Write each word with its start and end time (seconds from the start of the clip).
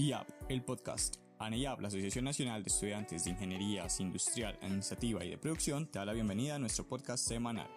IAP, 0.00 0.26
el 0.48 0.62
podcast. 0.62 1.16
ANEIAP, 1.38 1.80
la 1.80 1.88
Asociación 1.88 2.24
Nacional 2.24 2.62
de 2.62 2.70
Estudiantes 2.70 3.24
de 3.24 3.30
Ingenierías 3.32 4.00
Industrial, 4.00 4.58
Administrativa 4.62 5.22
y 5.22 5.28
de 5.28 5.36
Producción, 5.36 5.90
te 5.90 5.98
da 5.98 6.06
la 6.06 6.14
bienvenida 6.14 6.54
a 6.54 6.58
nuestro 6.58 6.84
podcast 6.84 7.26
semanal. 7.28 7.68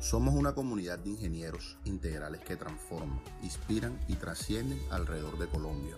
Somos 0.00 0.34
una 0.34 0.54
comunidad 0.54 0.98
de 0.98 1.10
ingenieros 1.10 1.78
integrales 1.86 2.42
que 2.42 2.56
transforman, 2.56 3.22
inspiran 3.42 3.98
y 4.06 4.16
trascienden 4.16 4.78
alrededor 4.90 5.38
de 5.38 5.48
Colombia. 5.48 5.96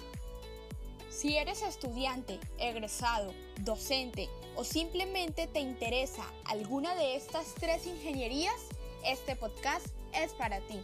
Si 1.09 1.37
eres 1.37 1.63
estudiante, 1.63 2.39
egresado, 2.61 3.35
docente 3.63 4.29
o 4.55 4.63
simplemente 4.63 5.49
te 5.49 5.59
interesa 5.59 6.23
alguna 6.45 6.95
de 6.95 7.17
estas 7.17 7.53
tres 7.57 7.85
ingenierías, 7.85 8.61
este 9.05 9.35
podcast 9.35 9.89
es 10.15 10.33
para 10.35 10.61
ti 10.61 10.79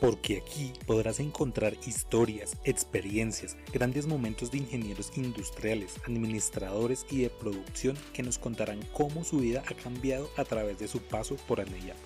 porque 0.00 0.38
aquí 0.38 0.72
podrás 0.86 1.20
encontrar 1.20 1.74
historias, 1.86 2.56
experiencias, 2.64 3.56
grandes 3.72 4.06
momentos 4.06 4.50
de 4.50 4.58
ingenieros 4.58 5.16
industriales, 5.16 5.98
administradores 6.06 7.06
y 7.10 7.22
de 7.22 7.30
producción 7.30 7.96
que 8.12 8.22
nos 8.22 8.38
contarán 8.38 8.80
cómo 8.92 9.24
su 9.24 9.38
vida 9.38 9.62
ha 9.68 9.74
cambiado 9.74 10.28
a 10.36 10.44
través 10.44 10.78
de 10.78 10.88
su 10.88 11.00
paso 11.00 11.36
por 11.48 11.60
ANEIAP. 11.60 11.96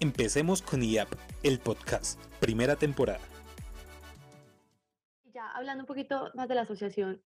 Empecemos 0.00 0.62
con 0.62 0.82
IAP, 0.82 1.12
el 1.42 1.58
podcast, 1.58 2.18
primera 2.40 2.74
temporada. 2.76 3.20
Ya 5.32 5.50
hablando 5.52 5.82
un 5.82 5.86
poquito 5.86 6.30
más 6.34 6.48
de 6.48 6.54
la 6.54 6.62
asociación, 6.62 7.22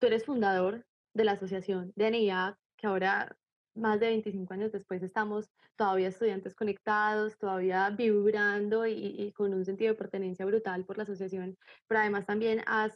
tú 0.00 0.06
eres 0.06 0.24
fundador 0.24 0.86
de 1.14 1.24
la 1.24 1.32
asociación 1.32 1.92
de 1.94 2.06
ANEIAP, 2.06 2.56
que 2.78 2.86
ahora 2.86 3.36
más 3.76 4.00
de 4.00 4.08
25 4.08 4.52
años 4.54 4.72
después 4.72 5.02
estamos 5.02 5.50
todavía 5.76 6.08
estudiantes 6.08 6.54
conectados, 6.54 7.38
todavía 7.38 7.90
vibrando 7.90 8.86
y, 8.86 9.32
con 9.32 9.54
un 9.54 9.64
sentido 9.64 9.92
de 9.92 9.98
pertenencia 9.98 10.46
brutal 10.46 10.84
por 10.84 10.96
la 10.96 11.04
asociación, 11.04 11.56
pero 11.86 12.00
además 12.00 12.26
también 12.26 12.62
has, 12.66 12.94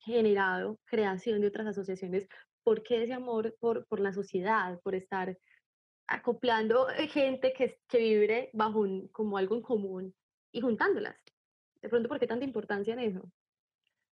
generado 0.00 0.78
creación 0.84 1.40
de 1.40 1.48
otras 1.48 1.66
asociaciones. 1.66 2.28
¿Por 2.64 2.82
qué 2.82 3.02
ese 3.02 3.12
amor 3.12 3.56
por, 3.60 3.86
por 3.86 4.00
la 4.00 4.12
sociedad, 4.12 4.80
por 4.82 4.94
estar 4.94 5.36
acoplando 6.06 6.86
gente 7.08 7.52
que, 7.52 7.78
que 7.88 7.98
vibre 7.98 8.50
bajo 8.52 8.80
un, 8.80 9.08
como 9.08 9.36
algo 9.38 9.56
en 9.56 9.62
común 9.62 10.14
y 10.52 10.60
juntándolas? 10.60 11.16
De 11.80 11.88
pronto, 11.88 12.08
¿por 12.08 12.20
qué 12.20 12.26
tanta 12.26 12.44
importancia 12.44 12.94
en 12.94 13.00
eso? 13.00 13.30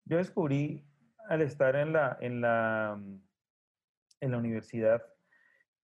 Yo 0.05 0.17
descubrí 0.17 0.85
al 1.27 1.41
estar 1.41 1.75
en 1.75 1.91
la, 1.91 2.17
en 2.21 2.39
la, 2.39 3.01
en 4.21 4.31
la 4.31 4.37
universidad 4.37 5.03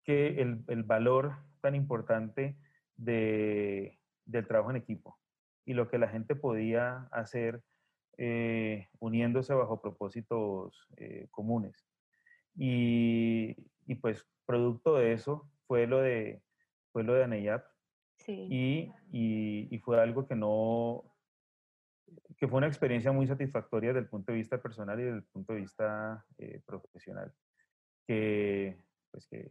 que 0.03 0.41
el, 0.41 0.63
el 0.67 0.83
valor 0.83 1.37
tan 1.61 1.75
importante 1.75 2.57
de, 2.95 3.99
del 4.25 4.47
trabajo 4.47 4.71
en 4.71 4.77
equipo 4.77 5.19
y 5.65 5.73
lo 5.73 5.87
que 5.87 5.97
la 5.97 6.09
gente 6.09 6.35
podía 6.35 7.07
hacer 7.11 7.63
eh, 8.17 8.89
uniéndose 8.99 9.53
bajo 9.53 9.81
propósitos 9.81 10.87
eh, 10.97 11.27
comunes. 11.31 11.87
Y, 12.55 13.55
y, 13.87 13.95
pues 13.95 14.27
producto 14.45 14.95
de 14.97 15.13
eso 15.13 15.49
fue 15.67 15.87
lo 15.87 15.99
de, 16.01 16.43
fue 16.91 17.03
lo 17.03 17.13
de 17.13 17.23
ANEYAP. 17.23 17.65
Sí. 18.17 18.47
Y, 18.51 18.93
y, 19.11 19.75
y, 19.75 19.79
fue 19.79 19.99
algo 19.99 20.27
que 20.27 20.35
no, 20.35 21.03
que 22.37 22.47
fue 22.47 22.57
una 22.57 22.67
experiencia 22.67 23.11
muy 23.11 23.25
satisfactoria 23.25 23.89
desde 23.89 24.01
el 24.01 24.09
punto 24.09 24.31
de 24.31 24.37
vista 24.37 24.61
personal 24.61 24.99
y 24.99 25.03
desde 25.03 25.17
el 25.17 25.23
punto 25.23 25.53
de 25.53 25.61
vista 25.61 26.25
eh, 26.37 26.61
profesional, 26.65 27.33
que, 28.05 28.77
pues 29.11 29.25
que, 29.27 29.49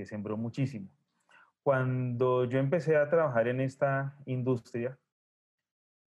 que 0.00 0.06
sembró 0.06 0.38
muchísimo. 0.38 0.88
Cuando 1.62 2.46
yo 2.46 2.58
empecé 2.58 2.96
a 2.96 3.10
trabajar 3.10 3.48
en 3.48 3.60
esta 3.60 4.16
industria, 4.24 4.98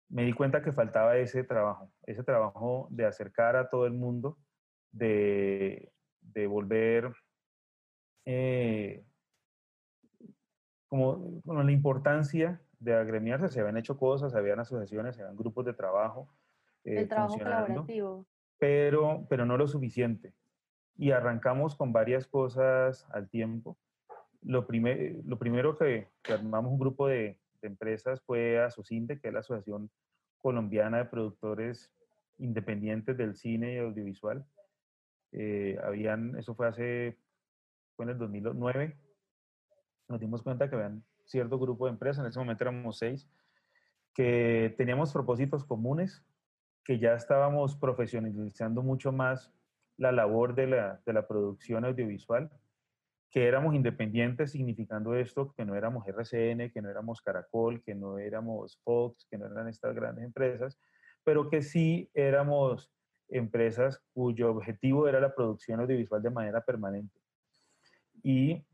me 0.09 0.23
di 0.26 0.34
cuenta 0.34 0.62
que 0.62 0.72
faltaba 0.72 1.18
ese 1.18 1.44
trabajo, 1.44 1.91
ese 2.06 2.24
trabajo 2.24 2.88
de 2.91 3.06
acercar 3.08 3.56
a 3.56 3.68
todo 3.68 3.88
el 3.88 3.94
mundo, 3.94 4.38
de, 4.91 5.91
de 6.22 6.46
volver 6.46 7.12
eh, 8.25 9.03
como, 10.88 11.42
como, 11.42 11.63
la 11.63 11.72
importancia 11.72 12.62
de 12.80 12.94
agremiarse. 12.94 13.50
Se 13.50 13.59
habían 13.59 13.78
hecho 13.78 13.97
cosas, 13.97 14.36
habían 14.36 14.59
asociaciones, 14.59 15.18
habían 15.19 15.36
grupos 15.36 15.66
de 15.66 15.74
trabajo. 15.74 16.30
Eh, 16.84 17.02
el 17.02 17.08
trabajo 17.08 17.40
colaborativo. 17.40 18.28
Pero, 18.59 19.25
pero 19.30 19.47
no 19.47 19.58
lo 19.58 19.68
suficiente 19.68 20.36
y 21.00 21.12
arrancamos 21.12 21.75
con 21.75 21.94
varias 21.94 22.28
cosas 22.28 23.08
al 23.12 23.30
tiempo. 23.30 23.78
Lo, 24.41 24.66
primer, 24.66 25.17
lo 25.25 25.38
primero 25.38 25.77
que, 25.77 26.07
armamos 26.23 26.72
un 26.72 26.79
grupo 26.79 27.07
de, 27.07 27.39
empresas 27.61 28.22
fue 28.22 28.57
ASOCINDE, 28.57 29.19
que 29.19 29.27
es 29.27 29.33
la 29.33 29.41
Asociación 29.41 29.91
Colombiana 30.38 31.00
de 31.00 31.05
Productores 31.05 31.91
Independientes 32.38 33.17
del 33.17 33.35
Cine 33.35 33.73
y 33.73 33.77
Audiovisual. 33.79 34.45
Eh, 35.33 35.77
habían, 35.83 36.38
eso 36.38 36.55
fue 36.55 36.67
hace, 36.67 37.17
fue 37.97 38.05
en 38.05 38.11
el 38.11 38.17
2009, 38.17 38.97
nos 40.07 40.19
dimos 40.19 40.41
cuenta 40.41 40.69
que 40.69 40.75
habían 40.75 41.03
cierto 41.25 41.59
grupo 41.59 41.85
de 41.85 41.91
empresas, 41.91 42.23
en 42.23 42.29
ese 42.29 42.39
momento 42.39 42.63
éramos 42.63 42.97
seis, 42.97 43.29
que 44.13 44.73
teníamos 44.77 45.13
propósitos 45.13 45.63
comunes, 45.63 46.25
que 46.83 46.97
ya 46.97 47.13
estábamos 47.13 47.75
profesionalizando 47.75 48.81
mucho 48.81 49.11
más 49.11 49.53
la 49.97 50.11
labor 50.11 50.56
de 50.56 50.67
la, 50.67 51.01
de 51.06 51.13
la 51.13 51.27
producción 51.27 51.85
audiovisual, 51.85 52.50
que 53.29 53.47
éramos 53.47 53.75
independientes, 53.75 54.51
significando 54.51 55.16
esto 55.16 55.53
que 55.56 55.66
no 55.66 55.75
éramos 55.75 56.07
RCN, 56.07 56.72
que 56.72 56.81
no 56.81 56.90
éramos 56.90 57.22
Caracol, 57.22 57.81
que 57.84 57.94
no 57.94 58.17
éramos 58.17 58.79
Fox, 58.84 59.28
que 59.29 59.38
no 59.38 59.45
eran 59.45 59.67
estas 59.67 59.94
grandes 59.94 60.25
empresas, 60.25 60.79
pero 61.23 61.50
que 61.50 61.62
sí 61.62 62.09
éramos 62.13 62.91
empresas 63.28 64.01
cuyo 64.13 64.50
objetivo 64.50 65.07
era 65.07 65.19
la 65.19 65.35
producción 65.35 65.79
audiovisual 65.79 66.22
de 66.23 66.31
manera 66.31 66.62
permanente. 66.62 67.19
Y, 68.23 68.66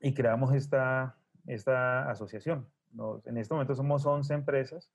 y 0.00 0.14
creamos 0.14 0.54
esta, 0.54 1.18
esta 1.46 2.10
asociación. 2.10 2.70
en 3.26 3.36
este 3.36 3.52
momento 3.52 3.74
somos 3.74 4.06
11 4.06 4.32
empresas 4.32 4.90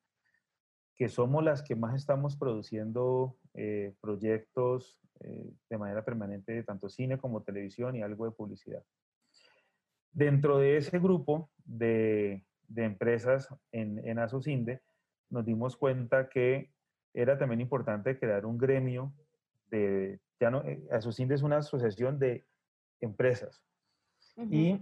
que 0.95 1.09
somos 1.09 1.43
las 1.43 1.61
que 1.61 1.75
más 1.75 1.95
estamos 1.95 2.35
produciendo 2.37 3.37
eh, 3.55 3.93
proyectos 4.01 4.99
eh, 5.19 5.51
de 5.69 5.77
manera 5.77 6.03
permanente, 6.03 6.63
tanto 6.63 6.89
cine 6.89 7.17
como 7.17 7.43
televisión 7.43 7.95
y 7.95 8.01
algo 8.01 8.25
de 8.25 8.31
publicidad. 8.31 8.83
Dentro 10.11 10.57
de 10.57 10.77
ese 10.77 10.99
grupo 10.99 11.49
de, 11.65 12.45
de 12.67 12.83
empresas 12.83 13.47
en, 13.71 14.05
en 14.07 14.19
Asocinde, 14.19 14.81
nos 15.29 15.45
dimos 15.45 15.77
cuenta 15.77 16.29
que 16.29 16.71
era 17.13 17.37
también 17.37 17.61
importante 17.61 18.17
crear 18.17 18.45
un 18.45 18.57
gremio 18.57 19.13
de, 19.69 20.19
ya 20.39 20.49
no, 20.49 20.63
eh, 20.63 20.83
Asocinde 20.91 21.35
es 21.35 21.43
una 21.43 21.57
asociación 21.57 22.19
de 22.19 22.45
empresas. 23.01 23.61
y, 24.49 24.79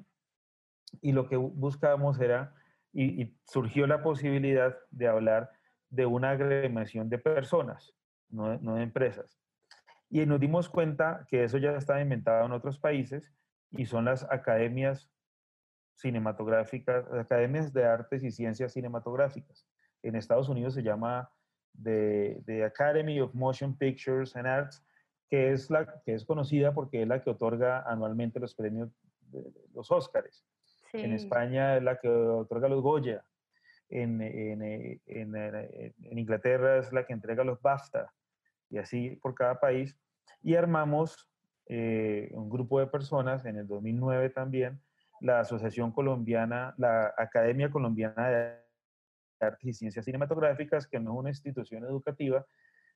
y, 1.02 1.12
lo 1.12 1.28
que 1.28 1.36
buscábamos 1.36 2.20
era, 2.22 2.56
y, 2.94 3.22
y 3.22 3.38
surgió 3.46 3.86
la 3.86 4.02
posibilidad 4.02 4.78
de 4.92 5.08
hablar 5.08 5.52
de 5.90 6.06
una 6.06 6.32
agremiación 6.32 7.10
de 7.10 7.18
personas, 7.18 7.94
no, 8.32 8.58
no 8.60 8.76
de 8.76 8.84
empresas. 8.84 9.40
Y 10.10 10.26
nos 10.26 10.40
dimos 10.40 10.68
cuenta 10.68 11.26
que 11.30 11.44
eso 11.46 11.58
ya 11.58 11.72
estaba 11.72 12.02
inventado 12.02 12.46
en 12.46 12.52
otros 12.52 12.78
países 12.78 13.34
y 13.72 13.86
son 13.86 14.06
las 14.06 14.24
academias 14.30 15.10
cinematográficas, 15.96 17.06
academias 17.14 17.72
de 17.72 17.86
artes 17.86 18.24
y 18.24 18.32
ciencias 18.32 18.74
cinematográficas. 18.74 19.66
En 20.04 20.16
Estados 20.16 20.50
Unidos 20.50 20.74
se 20.74 20.84
llama 20.84 21.32
The, 21.82 22.42
the 22.46 22.66
Academy 22.66 23.22
of 23.22 23.34
Motion 23.34 23.78
Pictures 23.78 24.36
and 24.36 24.48
Arts, 24.48 24.84
que 25.30 25.54
es, 25.54 25.70
la, 25.70 26.02
que 26.04 26.14
es 26.14 26.26
conocida 26.26 26.74
porque 26.74 27.04
es 27.04 27.08
la 27.08 27.24
que 27.24 27.30
otorga 27.30 27.84
anualmente 27.84 28.40
los 28.40 28.54
premios, 28.54 28.90
de, 29.32 29.50
los 29.74 29.92
Óscares. 29.92 30.46
En 30.92 31.14
España 31.14 31.78
es 31.78 31.84
la 31.84 31.98
que 31.98 32.10
otorga 32.10 32.68
los 32.68 32.82
Goya. 32.82 33.24
En, 33.88 34.22
en, 34.22 34.62
en, 34.62 35.36
en, 35.36 36.18
Inglaterra 36.18 36.78
es 36.78 36.92
la 36.92 37.06
que 37.06 37.14
entrega 37.14 37.46
los 37.46 37.62
BAFTA 37.62 38.12
y 38.72 38.80
así 38.80 39.20
por 39.22 39.36
cada 39.36 39.60
país. 39.60 39.96
Y 40.42 40.56
armamos 40.56 41.30
eh, 41.68 42.32
un 42.34 42.50
grupo 42.50 42.80
de 42.80 42.88
personas 42.88 43.46
en 43.46 43.58
el 43.58 43.68
2009 43.68 44.32
también, 44.32 44.82
la 45.20 45.42
Asociación 45.42 45.92
Colombiana, 45.92 46.74
la 46.78 47.14
Academia 47.18 47.70
Colombiana 47.70 48.30
de 48.30 48.56
Artes 49.40 49.70
y 49.70 49.74
Ciencias 49.74 50.06
Cinematográficas, 50.06 50.88
que 50.88 51.00
no 51.00 51.12
es 51.12 51.20
una 51.20 51.30
institución 51.30 51.84
educativa, 51.84 52.46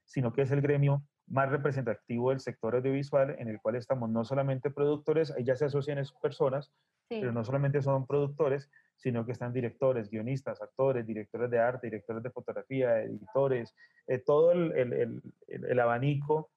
sino 0.06 0.34
que 0.34 0.44
es 0.44 0.52
el 0.52 0.62
gremio 0.62 1.04
más 1.28 1.50
representativo 1.50 2.30
del 2.30 2.40
sector 2.40 2.76
audiovisual, 2.76 3.36
en 3.38 3.48
el 3.48 3.60
cual 3.60 3.76
estamos 3.76 4.10
no 4.10 4.24
solamente 4.24 4.70
productores, 4.70 5.32
ahí 5.32 5.44
ya 5.44 5.56
se 5.56 5.66
asocian 5.66 5.98
esas 5.98 6.18
personas, 6.20 6.72
pero 7.08 7.32
no 7.32 7.44
solamente 7.44 7.82
son 7.82 8.06
productores, 8.06 8.70
sino 8.96 9.26
que 9.26 9.32
están 9.32 9.54
directores, 9.54 10.10
guionistas, 10.10 10.62
actores, 10.62 11.06
directores 11.06 11.50
de 11.50 11.60
arte, 11.60 11.88
directores 11.88 12.24
de 12.24 12.32
fotografía, 12.32 13.02
editores, 13.02 13.76
eh, 14.08 14.20
todo 14.20 14.52
el, 14.52 14.72
el, 14.74 15.22
el, 15.48 15.80
abanico 15.80 16.52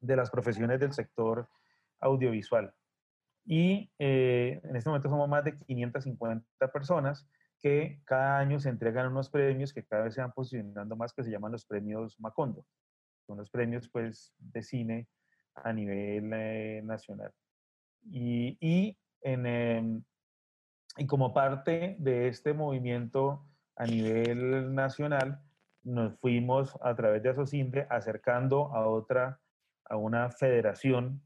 de 0.00 0.16
las 0.16 0.30
profesiones 0.30 0.80
del 0.80 0.92
sector 0.92 1.48
audiovisual. 2.00 2.72
Y 3.44 3.90
eh, 3.98 4.60
en 4.62 4.76
este 4.76 4.88
momento 4.88 5.08
somos 5.08 5.28
más 5.28 5.44
de 5.44 5.58
550 5.58 6.72
personas 6.72 7.26
que 7.58 8.00
cada 8.04 8.38
año 8.38 8.60
se 8.60 8.68
entregan 8.68 9.08
unos 9.08 9.30
premios 9.30 9.72
que 9.72 9.84
cada 9.84 10.04
vez 10.04 10.14
se 10.14 10.20
van 10.20 10.32
posicionando 10.32 10.96
más, 10.96 11.12
que 11.12 11.24
se 11.24 11.30
llaman 11.30 11.52
los 11.52 11.66
premios 11.66 12.18
Macondo. 12.20 12.64
Son 13.26 13.36
los 13.36 13.50
premios 13.50 13.88
pues, 13.88 14.32
de 14.38 14.62
cine 14.62 15.08
a 15.54 15.72
nivel 15.72 16.30
eh, 16.32 16.82
nacional. 16.84 17.32
Y, 18.10 18.56
y, 18.60 18.96
en, 19.22 19.46
em, 19.46 20.02
y 20.96 21.06
como 21.06 21.32
parte 21.32 21.96
de 21.98 22.28
este 22.28 22.52
movimiento 22.52 23.44
a 23.76 23.84
nivel 23.84 24.74
nacional, 24.74 25.40
nos 25.84 26.18
fuimos 26.18 26.76
a 26.82 26.94
través 26.94 27.22
de 27.22 27.30
Asocinde 27.30 27.86
acercando 27.88 28.74
a 28.74 28.86
otra, 28.88 29.40
a 29.84 29.96
una 29.96 30.30
federación 30.30 31.22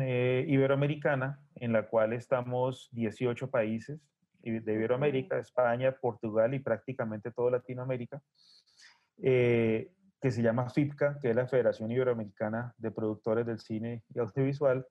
eh, 0.00 0.44
iberoamericana 0.48 1.40
en 1.54 1.72
la 1.72 1.86
cual 1.86 2.12
estamos 2.12 2.88
18 2.92 3.50
países 3.50 4.00
de 4.42 4.74
Iberoamérica, 4.74 5.38
España, 5.38 5.92
Portugal 5.92 6.54
y 6.54 6.58
prácticamente 6.60 7.30
toda 7.30 7.50
Latinoamérica, 7.52 8.22
eh, 9.22 9.92
que 10.20 10.30
se 10.30 10.42
llama 10.42 10.70
FIPCA, 10.70 11.18
que 11.20 11.30
es 11.30 11.36
la 11.36 11.46
Federación 11.46 11.90
Iberoamericana 11.90 12.74
de 12.78 12.90
Productores 12.90 13.46
del 13.46 13.60
Cine 13.60 14.02
y 14.14 14.18
Audiovisual, 14.18 14.86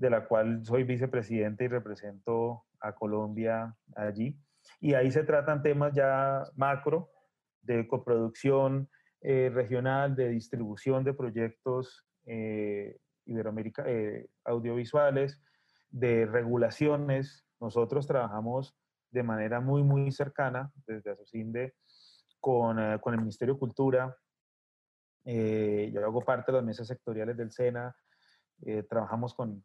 de 0.00 0.08
la 0.08 0.26
cual 0.26 0.64
soy 0.64 0.84
vicepresidente 0.84 1.64
y 1.64 1.68
represento 1.68 2.64
a 2.80 2.94
Colombia 2.94 3.76
allí. 3.94 4.34
Y 4.80 4.94
ahí 4.94 5.10
se 5.10 5.24
tratan 5.24 5.62
temas 5.62 5.92
ya 5.92 6.42
macro 6.56 7.10
de 7.60 7.86
coproducción 7.86 8.88
eh, 9.20 9.50
regional, 9.52 10.16
de 10.16 10.30
distribución 10.30 11.04
de 11.04 11.12
proyectos 11.12 12.06
eh, 12.24 12.96
eh, 13.26 14.28
audiovisuales, 14.44 15.38
de 15.90 16.24
regulaciones. 16.24 17.44
Nosotros 17.60 18.06
trabajamos 18.06 18.74
de 19.10 19.22
manera 19.22 19.60
muy, 19.60 19.82
muy 19.82 20.10
cercana 20.12 20.72
desde 20.86 21.10
Asocinde 21.10 21.74
con, 22.40 22.98
con 23.00 23.12
el 23.12 23.20
Ministerio 23.20 23.54
de 23.54 23.60
Cultura. 23.60 24.16
yo 25.26 26.06
hago 26.06 26.22
parte 26.22 26.52
de 26.52 26.56
las 26.56 26.64
mesas 26.64 26.88
sectoriales 26.88 27.36
del 27.36 27.50
SENA. 27.50 27.94
Trabajamos 28.88 29.34
con, 29.34 29.64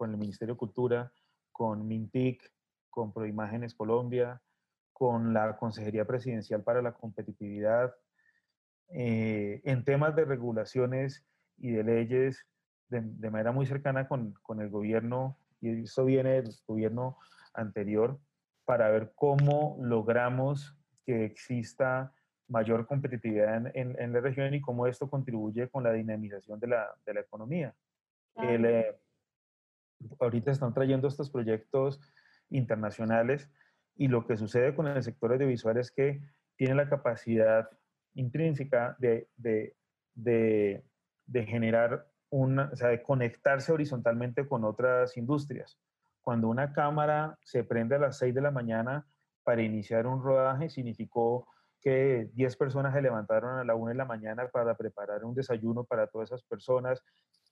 el 0.00 0.16
Ministerio 0.16 0.54
de 0.54 0.58
Cultura, 0.58 1.12
con 1.52 1.86
MINTIC, 1.86 2.52
con 2.90 3.12
Proimágenes 3.12 3.74
Colombia, 3.74 4.40
con 4.92 5.32
la 5.32 5.56
Consejería 5.56 6.04
Presidencial 6.04 6.62
para 6.62 6.82
la 6.82 6.92
Competitividad, 6.92 7.94
eh, 8.90 9.62
en 9.64 9.84
temas 9.84 10.14
de 10.14 10.24
regulaciones 10.24 11.24
y 11.56 11.72
de 11.72 11.82
leyes 11.82 12.46
de, 12.88 13.30
manera 13.30 13.52
muy 13.52 13.64
cercana 13.64 14.06
con, 14.06 14.34
el 14.60 14.68
gobierno, 14.68 15.38
y 15.60 15.84
eso 15.84 16.04
viene 16.04 16.42
del 16.42 16.54
gobierno 16.66 17.16
anterior, 17.54 18.20
para 18.66 18.90
ver 18.90 19.12
cómo 19.14 19.78
logramos 19.80 20.76
que 21.06 21.24
exista 21.24 22.12
mayor 22.48 22.86
competitividad 22.86 23.74
en, 23.74 23.98
en, 23.98 24.12
la 24.12 24.20
región 24.20 24.52
y 24.52 24.60
cómo 24.60 24.86
esto 24.86 25.08
contribuye 25.08 25.68
con 25.68 25.82
la 25.82 25.92
dinamización 25.92 26.60
de 26.60 26.66
la 26.68 27.20
economía. 27.20 27.74
Eh, 28.36 28.96
ahorita 30.20 30.50
están 30.50 30.74
trayendo 30.74 31.08
estos 31.08 31.30
proyectos 31.30 32.00
internacionales 32.50 33.50
y 33.96 34.08
lo 34.08 34.26
que 34.26 34.36
sucede 34.36 34.74
con 34.74 34.86
el 34.86 35.02
sector 35.02 35.32
audiovisual 35.32 35.76
es 35.76 35.90
que 35.90 36.22
tiene 36.56 36.74
la 36.74 36.88
capacidad 36.88 37.68
intrínseca 38.14 38.96
de, 38.98 39.28
de, 39.36 39.76
de, 40.14 40.84
de 41.26 41.46
generar 41.46 42.06
una, 42.30 42.70
o 42.72 42.76
sea, 42.76 42.88
de 42.88 43.02
conectarse 43.02 43.72
horizontalmente 43.72 44.46
con 44.48 44.64
otras 44.64 45.16
industrias. 45.16 45.78
Cuando 46.22 46.48
una 46.48 46.72
cámara 46.72 47.38
se 47.42 47.64
prende 47.64 47.96
a 47.96 47.98
las 47.98 48.18
6 48.18 48.34
de 48.34 48.40
la 48.40 48.50
mañana 48.50 49.06
para 49.42 49.62
iniciar 49.62 50.06
un 50.06 50.22
rodaje, 50.22 50.70
significó 50.70 51.46
que 51.80 52.30
10 52.32 52.56
personas 52.56 52.94
se 52.94 53.02
levantaron 53.02 53.58
a 53.58 53.64
la 53.64 53.74
1 53.74 53.88
de 53.88 53.94
la 53.96 54.04
mañana 54.04 54.48
para 54.48 54.76
preparar 54.76 55.24
un 55.24 55.34
desayuno 55.34 55.84
para 55.84 56.06
todas 56.06 56.30
esas 56.30 56.44
personas, 56.44 57.02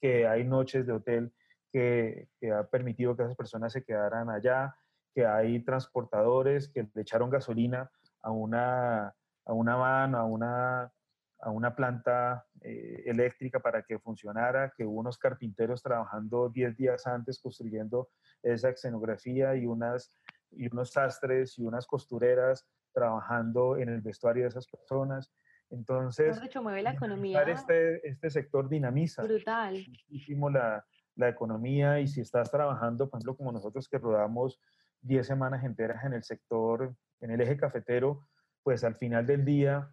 que 0.00 0.26
hay 0.26 0.44
noches 0.44 0.86
de 0.86 0.92
hotel 0.92 1.32
que, 1.72 2.28
ha 2.52 2.64
permitido 2.64 3.16
que 3.16 3.22
esas 3.22 3.36
personas 3.36 3.72
se 3.72 3.84
quedaran 3.84 4.30
allá, 4.30 4.74
que 5.14 5.26
hay 5.26 5.60
transportadores 5.60 6.68
que 6.68 6.88
le 6.94 7.02
echaron 7.02 7.30
gasolina 7.30 7.90
a 8.22 8.30
una, 8.30 9.14
a 9.44 9.52
una 9.52 9.76
van, 9.76 10.14
a 10.14 10.24
una, 10.24 10.92
a 11.40 11.50
una 11.50 11.74
planta 11.74 12.46
eh, 12.60 13.02
eléctrica 13.06 13.60
para 13.60 13.82
que 13.82 13.98
funcionara, 13.98 14.72
que 14.76 14.84
hubo 14.84 15.00
unos 15.00 15.18
carpinteros 15.18 15.82
trabajando 15.82 16.48
10 16.48 16.76
días 16.76 17.06
antes 17.06 17.40
construyendo 17.40 18.10
esa 18.42 18.70
escenografía 18.70 19.54
y, 19.56 19.66
unas, 19.66 20.12
y 20.50 20.66
unos 20.72 20.92
sastres 20.92 21.58
y 21.58 21.64
unas 21.64 21.86
costureras 21.86 22.66
trabajando 22.92 23.76
en 23.76 23.88
el 23.88 24.00
vestuario 24.00 24.42
de 24.44 24.48
esas 24.48 24.66
personas. 24.66 25.32
Entonces, 25.70 26.40
dicho, 26.40 26.62
mueve 26.62 26.82
la 26.82 26.92
economía. 26.92 27.42
Este, 27.42 28.06
este 28.06 28.30
sector 28.30 28.68
dinamiza. 28.68 29.22
Brutal. 29.22 29.84
Muchísimo 29.86 30.50
la, 30.50 30.84
la 31.14 31.28
economía 31.28 32.00
y 32.00 32.08
si 32.08 32.20
estás 32.20 32.50
trabajando, 32.50 33.08
por 33.08 33.18
ejemplo, 33.18 33.36
como 33.36 33.52
nosotros 33.52 33.88
que 33.88 33.98
rodamos 33.98 34.60
10 35.02 35.26
semanas 35.26 35.64
enteras 35.64 36.04
en 36.04 36.12
el 36.12 36.24
sector, 36.24 36.94
en 37.20 37.30
el 37.30 37.40
eje 37.40 37.56
cafetero, 37.56 38.26
pues 38.62 38.84
al 38.84 38.96
final 38.96 39.26
del 39.26 39.44
día, 39.44 39.90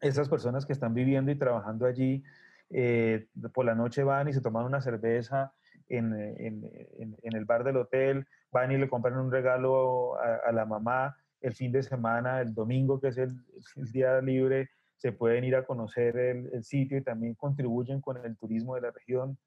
esas 0.00 0.28
personas 0.28 0.64
que 0.64 0.72
están 0.72 0.94
viviendo 0.94 1.30
y 1.30 1.38
trabajando 1.38 1.86
allí, 1.86 2.24
eh, 2.70 3.28
por 3.52 3.64
la 3.64 3.74
noche 3.74 4.02
van 4.02 4.28
y 4.28 4.32
se 4.32 4.40
toman 4.40 4.64
una 4.64 4.80
cerveza 4.80 5.52
en, 5.88 6.12
en, 6.14 7.16
en, 7.22 7.36
el 7.36 7.44
bar 7.44 7.64
del 7.64 7.78
hotel, 7.78 8.26
van 8.50 8.70
y 8.72 8.76
le 8.76 8.88
compran 8.88 9.18
un 9.18 9.32
regalo 9.32 10.16
a, 10.20 10.52
la 10.52 10.66
mamá, 10.66 11.16
el 11.40 11.54
fin 11.54 11.72
de 11.72 11.82
semana, 11.82 12.40
el 12.40 12.52
domingo, 12.52 13.00
que 13.00 13.08
es 13.08 13.18
el, 13.18 13.42
el 13.76 13.92
día 13.92 14.20
libre, 14.20 14.70
se 14.98 15.12
pueden 15.12 15.44
ir 15.44 15.56
a 15.56 15.64
conocer 15.64 16.16
el, 16.16 16.50
el, 16.52 16.64
sitio 16.64 16.98
y 16.98 17.02
también 17.02 17.34
contribuyen 17.34 18.00
con 18.00 18.22
el 18.24 18.36
turismo 18.36 18.74
de 18.74 18.82
la 18.82 18.90
región. 18.90 19.38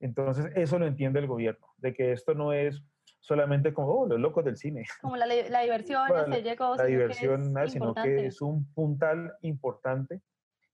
Entonces, 0.00 0.52
eso 0.54 0.78
lo 0.78 0.86
entiende 0.86 1.18
el 1.18 1.26
gobierno, 1.26 1.66
de 1.78 1.92
que 1.92 2.12
esto 2.12 2.34
no 2.34 2.52
es 2.52 2.82
solamente 3.20 3.74
como, 3.74 3.88
oh, 3.88 4.06
los 4.06 4.20
locos 4.20 4.44
del 4.44 4.56
cine. 4.56 4.84
Como 5.00 5.16
la, 5.16 5.26
la 5.26 5.60
diversión, 5.60 6.08
la, 6.10 6.24
se 6.24 6.42
llegó, 6.42 6.76
la 6.76 6.84
diversión, 6.84 7.54
que 7.54 7.70
sino 7.70 7.94
que 7.94 8.26
es 8.26 8.40
un 8.40 8.72
puntal 8.74 9.34
importante 9.42 10.20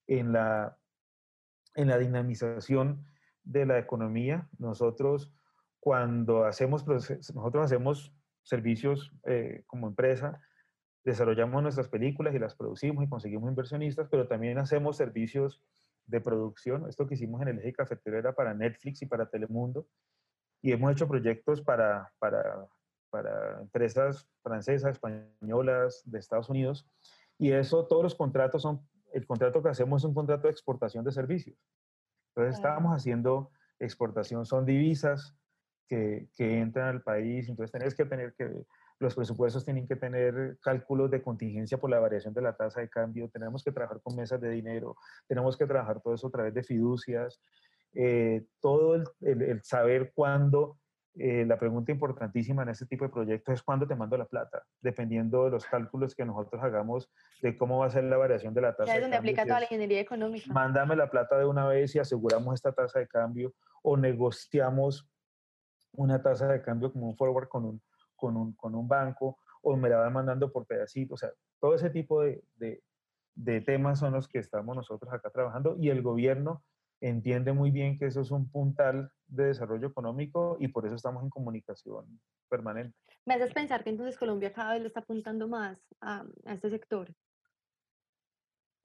en 0.07 0.33
la, 0.33 0.77
en 1.75 1.89
la 1.89 1.99
dinamización 1.99 3.07
de 3.45 3.67
la 3.67 3.79
economía. 3.79 4.49
Nosotros, 4.59 5.33
cuando 5.81 6.45
hacemos, 6.45 6.87
nosotros 6.87 7.65
hacemos 7.65 8.13
servicios 8.43 9.13
eh, 9.27 9.63
como 9.67 9.89
empresa, 9.89 10.41
desarrollamos 11.05 11.63
nuestras 11.63 11.89
películas 11.89 12.35
y 12.35 12.39
las 12.39 12.55
producimos 12.55 13.05
y 13.05 13.09
conseguimos 13.09 13.49
inversionistas, 13.49 14.09
pero 14.11 14.27
también 14.27 14.59
hacemos 14.59 14.97
servicios 14.97 15.63
de 16.07 16.21
producción. 16.21 16.89
Esto 16.89 17.07
que 17.07 17.15
hicimos 17.15 17.43
en 17.43 17.49
el 17.49 17.59
eje 17.59 17.75
cafetero 17.75 18.19
era 18.19 18.35
para 18.35 18.55
Netflix 18.55 19.03
y 19.03 19.07
para 19.07 19.29
Telemundo 19.29 19.87
y 20.63 20.73
hemos 20.73 20.93
hecho 20.93 21.07
proyectos 21.07 21.61
para, 21.61 22.11
para, 22.19 22.67
para 23.11 23.61
empresas 23.61 24.27
francesas, 24.43 24.93
españolas, 24.93 26.03
de 26.07 26.19
Estados 26.19 26.49
Unidos. 26.49 26.89
Y 27.39 27.53
eso, 27.53 27.87
todos 27.87 28.03
los 28.03 28.15
contratos 28.15 28.63
son, 28.63 28.81
el 29.13 29.27
contrato 29.27 29.63
que 29.63 29.69
hacemos 29.69 30.03
es 30.03 30.09
un 30.09 30.15
contrato 30.15 30.45
de 30.45 30.53
exportación 30.53 31.05
de 31.05 31.13
servicios. 31.13 31.59
Entonces 32.29 32.57
estábamos 32.57 32.97
haciendo 32.97 33.51
exportación, 33.79 34.47
son 34.47 34.65
divisas 34.65 35.37
que, 35.87 36.31
que 36.35 36.61
entran 36.61 36.89
al 36.89 37.03
país, 37.03 37.47
entonces 37.51 37.71
tenés 37.71 37.95
que 37.95 38.07
tener 38.07 38.33
que, 38.35 38.65
los 38.99 39.15
presupuestos 39.15 39.65
tienen 39.65 39.87
que 39.87 39.97
tener 39.97 40.59
cálculos 40.61 41.11
de 41.11 41.23
contingencia 41.23 41.79
por 41.79 41.91
la 41.91 41.99
variación 41.99 42.35
de 42.35 42.43
la 42.43 42.57
tasa 42.57 42.81
de 42.81 42.89
cambio, 42.89 43.29
tenemos 43.29 43.63
que 43.63 43.73
trabajar 43.73 44.01
con 44.03 44.17
mesas 44.17 44.41
de 44.41 44.51
dinero, 44.51 44.97
tenemos 45.27 45.57
que 45.57 45.67
trabajar 45.67 46.01
todo 46.01 46.15
eso 46.15 46.29
a 46.29 46.31
través 46.31 46.55
de 46.55 46.63
fiducias, 46.63 47.41
eh, 47.95 48.45
todo 48.61 48.95
el, 48.95 49.05
el, 49.21 49.63
saber 49.63 50.13
cuándo, 50.15 50.79
eh, 51.17 51.45
la 51.47 51.59
pregunta 51.59 51.93
importantísima 51.93 52.65
en 52.65 52.71
este 52.71 52.87
tipo 52.87 53.05
de 53.05 53.11
proyectos 53.11 53.55
es 53.55 53.63
cuándo 53.63 53.87
te 53.87 53.95
mando 53.95 54.17
la 54.17 54.25
plata, 54.25 54.65
dependiendo 54.81 55.45
de 55.45 55.51
los 55.51 55.65
cálculos 55.65 56.15
que 56.15 56.25
nosotros 56.25 56.61
hagamos 56.63 57.09
de 57.41 57.57
cómo 57.57 57.79
va 57.79 57.87
a 57.87 57.91
ser 57.91 58.05
la 58.05 58.17
variación 58.17 58.53
de 58.53 58.63
la 58.63 58.75
tasa. 58.75 58.87
Ya 58.87 58.97
es 58.97 59.03
donde 59.03 59.17
aplica 59.17 59.45
toda 59.45 59.61
la 59.61 59.65
ingeniería 59.67 60.01
económica. 60.01 60.53
Mándame 60.53 60.97
la 60.97 61.11
plata 61.11 61.39
de 61.39 61.45
una 61.45 61.67
vez 61.67 61.95
y 61.95 62.01
aseguramos 62.01 62.55
esta 62.55 62.73
tasa 62.73 62.99
de 62.99 63.07
cambio 63.07 63.55
o 63.83 63.97
negociamos 63.97 65.09
una 65.93 66.21
tasa 66.21 66.49
de 66.49 66.63
cambio 66.63 66.93
como 66.93 67.09
un 67.09 67.17
forward 67.17 67.47
con 67.49 67.65
un, 67.65 67.83
con 68.17 68.37
un, 68.37 68.55
con 68.55 68.75
un 68.75 68.89
banco 68.89 69.39
o 69.63 69.77
me 69.77 69.89
la 69.89 69.99
van 69.99 70.13
mandando 70.13 70.53
por 70.53 70.67
pedacitos. 70.67 71.15
O 71.15 71.27
sea, 71.27 71.35
todo 71.61 71.75
ese 71.75 71.91
tipo 71.91 72.23
de, 72.23 72.45
de, 72.57 72.83
de 73.35 73.61
temas 73.61 73.99
son 73.99 74.13
los 74.13 74.29
que 74.29 74.39
estamos 74.39 74.77
nosotros 74.77 75.13
acá 75.13 75.31
trabajando 75.31 75.77
y 75.79 75.89
el 75.89 76.03
gobierno 76.03 76.63
entiende 77.01 77.53
muy 77.53 77.71
bien 77.71 77.99
que 77.99 78.07
eso 78.07 78.21
es 78.21 78.31
un 78.31 78.51
puntal 78.51 79.11
de 79.27 79.47
desarrollo 79.47 79.89
económico 79.89 80.57
y 80.61 80.69
por 80.69 80.87
eso 80.87 80.95
estamos 80.95 81.23
en 81.23 81.31
comunicación 81.31 82.21
permanente. 82.49 82.97
¿Me 83.27 83.35
haces 83.35 83.53
pensar 83.53 83.83
que 83.85 83.91
entonces 83.91 84.19
Colombia 84.19 84.53
cada 84.53 84.75
vez 84.75 84.83
le 84.83 84.89
está 84.89 85.01
apuntando 85.01 85.49
más 85.49 85.79
a, 86.01 86.25
a 86.45 86.55
este 86.55 86.71
sector? 86.71 87.15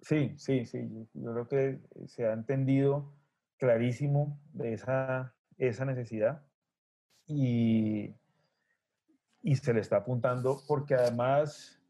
Sí, 0.01 0.33
sí, 0.37 0.65
sí. 0.65 0.89
Yo 1.13 1.33
creo 1.33 1.47
que 1.47 2.07
se 2.07 2.25
ha 2.25 2.33
entendido 2.33 3.13
clarísimo 3.57 4.39
de 4.53 4.73
esa, 4.73 5.35
esa 5.57 5.85
necesidad. 5.85 6.45
y, 7.27 8.15
y 9.41 9.55
se 9.55 9.73
le 9.73 9.81
está 9.81 9.97
apuntando 9.97 10.61
porque 10.67 10.95
además 10.95 11.81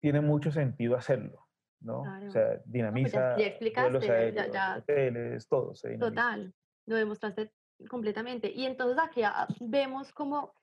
tiene 0.00 0.20
mucho 0.20 0.50
sentido 0.50 0.96
hacerlo, 0.96 1.46
¿no? 1.80 2.02
O 2.02 2.30
sea, 2.30 2.48
pues 2.48 2.62
dinamiza 2.66 3.36
ya, 3.38 3.46
explicaste, 3.46 4.32
ya, 4.34 4.50
ya, 4.50 4.76
hoteles, 4.78 5.48
todo 5.48 5.74
se 5.74 5.90
dinamiza. 5.90 6.10
Total, 6.10 6.54
lo 6.86 6.96
demostraste 6.96 7.52
completamente. 7.88 8.50
Y 8.50 8.66
entonces 8.66 8.98
aquí 9.02 9.22
ah, 9.22 9.46
vemos 9.60 10.12
como 10.12 10.54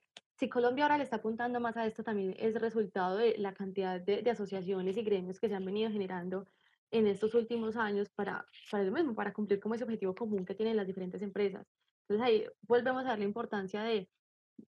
si 0.42 0.50
Colombia 0.50 0.86
ahora 0.86 0.98
le 0.98 1.04
está 1.04 1.18
apuntando 1.18 1.60
más 1.60 1.78
a 1.78 1.86
esto, 1.86 2.04
también 2.04 2.36
es 2.40 2.60
resultado 2.60 3.18
de 3.18 3.38
la 3.38 3.54
cantidad 3.54 4.02
de, 4.02 4.28
asociaciones 4.28 4.98
y 4.98 5.04
gremios 5.04 5.40
que 5.40 5.48
se 5.48 5.54
han 5.54 5.66
venido 5.66 5.92
generando 5.92 6.48
en 6.90 7.06
estos 7.06 7.36
últimos 7.36 7.76
años 7.76 8.10
para, 8.10 8.46
para 8.72 8.84
lo 8.84 8.92
mismo, 8.92 9.14
para 9.14 9.34
cumplir 9.34 9.60
como 9.60 9.76
ese 9.76 9.84
objetivo 9.84 10.16
común 10.16 10.44
que 10.44 10.56
tienen 10.56 10.78
las 10.78 10.88
diferentes 10.88 11.22
empresas. 11.22 11.68
Entonces 12.08 12.28
ahí 12.28 12.46
volvemos 12.64 13.06
a 13.06 13.10
dar 13.10 13.20
la 13.20 13.26
importancia 13.26 13.84
de 13.84 14.10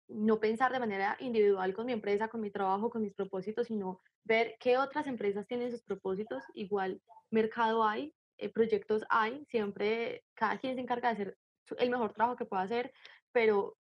no 0.07 0.39
pensar 0.39 0.71
de 0.71 0.79
manera 0.79 1.17
individual 1.19 1.73
con 1.73 1.85
mi 1.85 1.93
empresa, 1.93 2.27
con 2.27 2.41
mi 2.41 2.51
trabajo, 2.51 2.89
con 2.89 3.01
mis 3.01 3.13
propósitos, 3.13 3.67
sino 3.67 3.99
ver 4.23 4.55
qué 4.59 4.77
otras 4.77 5.07
empresas 5.07 5.47
tienen 5.47 5.71
sus 5.71 5.83
propósitos, 5.83 6.43
igual 6.53 7.01
mercado 7.29 7.83
hay, 7.83 8.13
eh, 8.37 8.49
proyectos 8.49 9.03
hay, 9.09 9.45
siempre 9.45 10.23
cada 10.33 10.57
quien 10.57 10.75
se 10.75 10.81
encarga 10.81 11.09
de 11.09 11.13
hacer 11.13 11.37
el 11.77 11.89
mejor 11.89 12.13
trabajo 12.13 12.35
que 12.35 12.45
pueda 12.45 12.63
hacer, 12.63 12.93
pero 13.31 13.77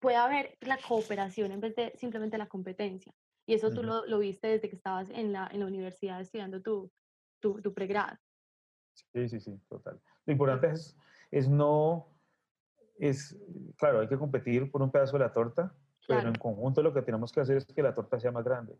puede 0.00 0.16
haber 0.16 0.56
la 0.60 0.78
cooperación 0.78 1.52
en 1.52 1.60
vez 1.60 1.74
de 1.74 1.92
simplemente 1.96 2.38
la 2.38 2.46
competencia. 2.46 3.12
Y 3.46 3.54
eso 3.54 3.72
tú 3.72 3.82
lo, 3.82 4.04
lo, 4.06 4.18
viste 4.18 4.48
desde 4.48 4.68
que 4.68 4.76
estabas 4.76 5.08
en 5.10 5.32
la, 5.32 5.48
en 5.50 5.60
la 5.60 5.66
universidad 5.66 6.20
estudiando 6.20 6.60
tu, 6.60 6.90
tu, 7.40 7.62
tu 7.62 7.72
pregrado. 7.72 8.16
Sí, 9.12 9.28
sí, 9.28 9.40
sí, 9.40 9.58
total. 9.68 10.00
Lo 10.26 10.32
importante 10.32 10.70
es, 10.70 10.96
es 11.30 11.48
no, 11.48 12.08
es, 12.98 13.36
claro, 13.76 14.00
hay 14.00 14.08
que 14.08 14.18
competir 14.18 14.70
por 14.70 14.82
un 14.82 14.90
pedazo 14.90 15.14
de 15.14 15.24
la 15.24 15.32
torta, 15.32 15.74
pero 16.06 16.28
en 16.28 16.34
conjunto 16.34 16.82
lo 16.82 16.92
que 16.92 17.02
tenemos 17.02 17.32
que 17.32 17.40
hacer 17.40 17.58
es 17.58 17.66
que 17.66 17.82
la 17.82 17.94
torta 17.94 18.18
sea 18.18 18.32
más 18.32 18.44
grande. 18.44 18.78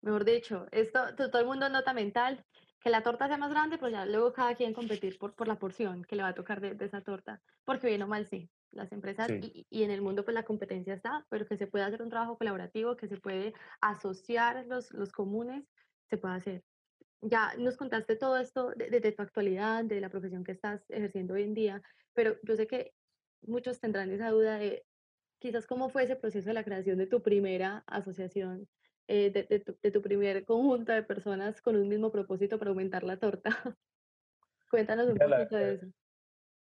Mejor 0.00 0.24
dicho, 0.24 0.66
esto, 0.70 1.00
todo 1.16 1.40
el 1.40 1.46
mundo 1.46 1.68
nota 1.68 1.92
mental, 1.92 2.44
que 2.80 2.90
la 2.90 3.02
torta 3.02 3.26
sea 3.26 3.36
más 3.36 3.50
grande, 3.50 3.78
pero 3.78 3.90
ya 3.90 4.06
luego 4.06 4.32
cada 4.32 4.54
quien 4.54 4.72
competir 4.72 5.18
por, 5.18 5.34
por 5.34 5.48
la 5.48 5.58
porción 5.58 6.04
que 6.04 6.16
le 6.16 6.22
va 6.22 6.28
a 6.28 6.34
tocar 6.34 6.60
de, 6.60 6.74
de 6.74 6.84
esa 6.84 7.02
torta, 7.02 7.42
porque 7.64 7.88
bien 7.88 8.02
o 8.02 8.06
mal 8.06 8.26
sí 8.26 8.48
las 8.70 8.92
empresas 8.92 9.30
y, 9.30 9.66
y, 9.70 9.82
en 9.82 9.90
el 9.90 10.02
mundo 10.02 10.24
pues 10.24 10.34
la 10.34 10.44
competencia 10.44 10.94
está, 10.94 11.26
pero 11.30 11.46
que 11.46 11.56
se 11.56 11.66
puede 11.66 11.84
hacer 11.84 12.02
un 12.02 12.10
trabajo 12.10 12.36
colaborativo, 12.36 12.96
que 12.96 13.08
se 13.08 13.16
puede 13.16 13.54
asociar 13.80 14.66
los, 14.66 14.92
los 14.92 15.10
comunes, 15.10 15.64
se 16.08 16.18
puede 16.18 16.34
hacer. 16.34 16.64
Ya 17.20 17.52
nos 17.58 17.76
contaste 17.76 18.16
todo 18.16 18.38
esto 18.38 18.72
desde 18.76 19.00
de, 19.00 19.12
tu 19.12 19.22
actualidad, 19.22 19.84
de 19.84 20.00
la 20.00 20.08
profesión 20.08 20.44
que 20.44 20.52
estás 20.52 20.88
ejerciendo 20.88 21.34
hoy 21.34 21.42
en 21.42 21.54
día, 21.54 21.82
pero 22.14 22.36
yo 22.42 22.54
sé 22.56 22.66
que 22.66 22.94
muchos 23.42 23.80
tendrán 23.80 24.10
esa 24.10 24.30
duda 24.30 24.58
de 24.58 24.84
quizás 25.40 25.66
cómo 25.66 25.88
fue 25.88 26.04
ese 26.04 26.16
proceso 26.16 26.48
de 26.48 26.54
la 26.54 26.64
creación 26.64 26.98
de 26.98 27.06
tu 27.06 27.22
primera 27.22 27.82
asociación, 27.86 28.68
eh, 29.08 29.30
de, 29.30 29.42
de, 29.44 29.60
tu, 29.60 29.76
de 29.82 29.90
tu 29.90 30.00
primer 30.00 30.44
conjunto 30.44 30.92
de 30.92 31.02
personas 31.02 31.60
con 31.60 31.76
un 31.76 31.88
mismo 31.88 32.12
propósito 32.12 32.58
para 32.58 32.70
aumentar 32.70 33.02
la 33.02 33.18
torta. 33.18 33.50
Cuéntanos 34.70 35.08
un 35.08 35.16
poquito 35.16 35.56
de 35.56 35.74
eso. 35.74 35.86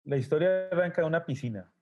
La 0.05 0.19
historia 0.19 0.69
arranca 0.71 1.01
de 1.01 1.09
una 1.09 1.25
piscina 1.25 1.74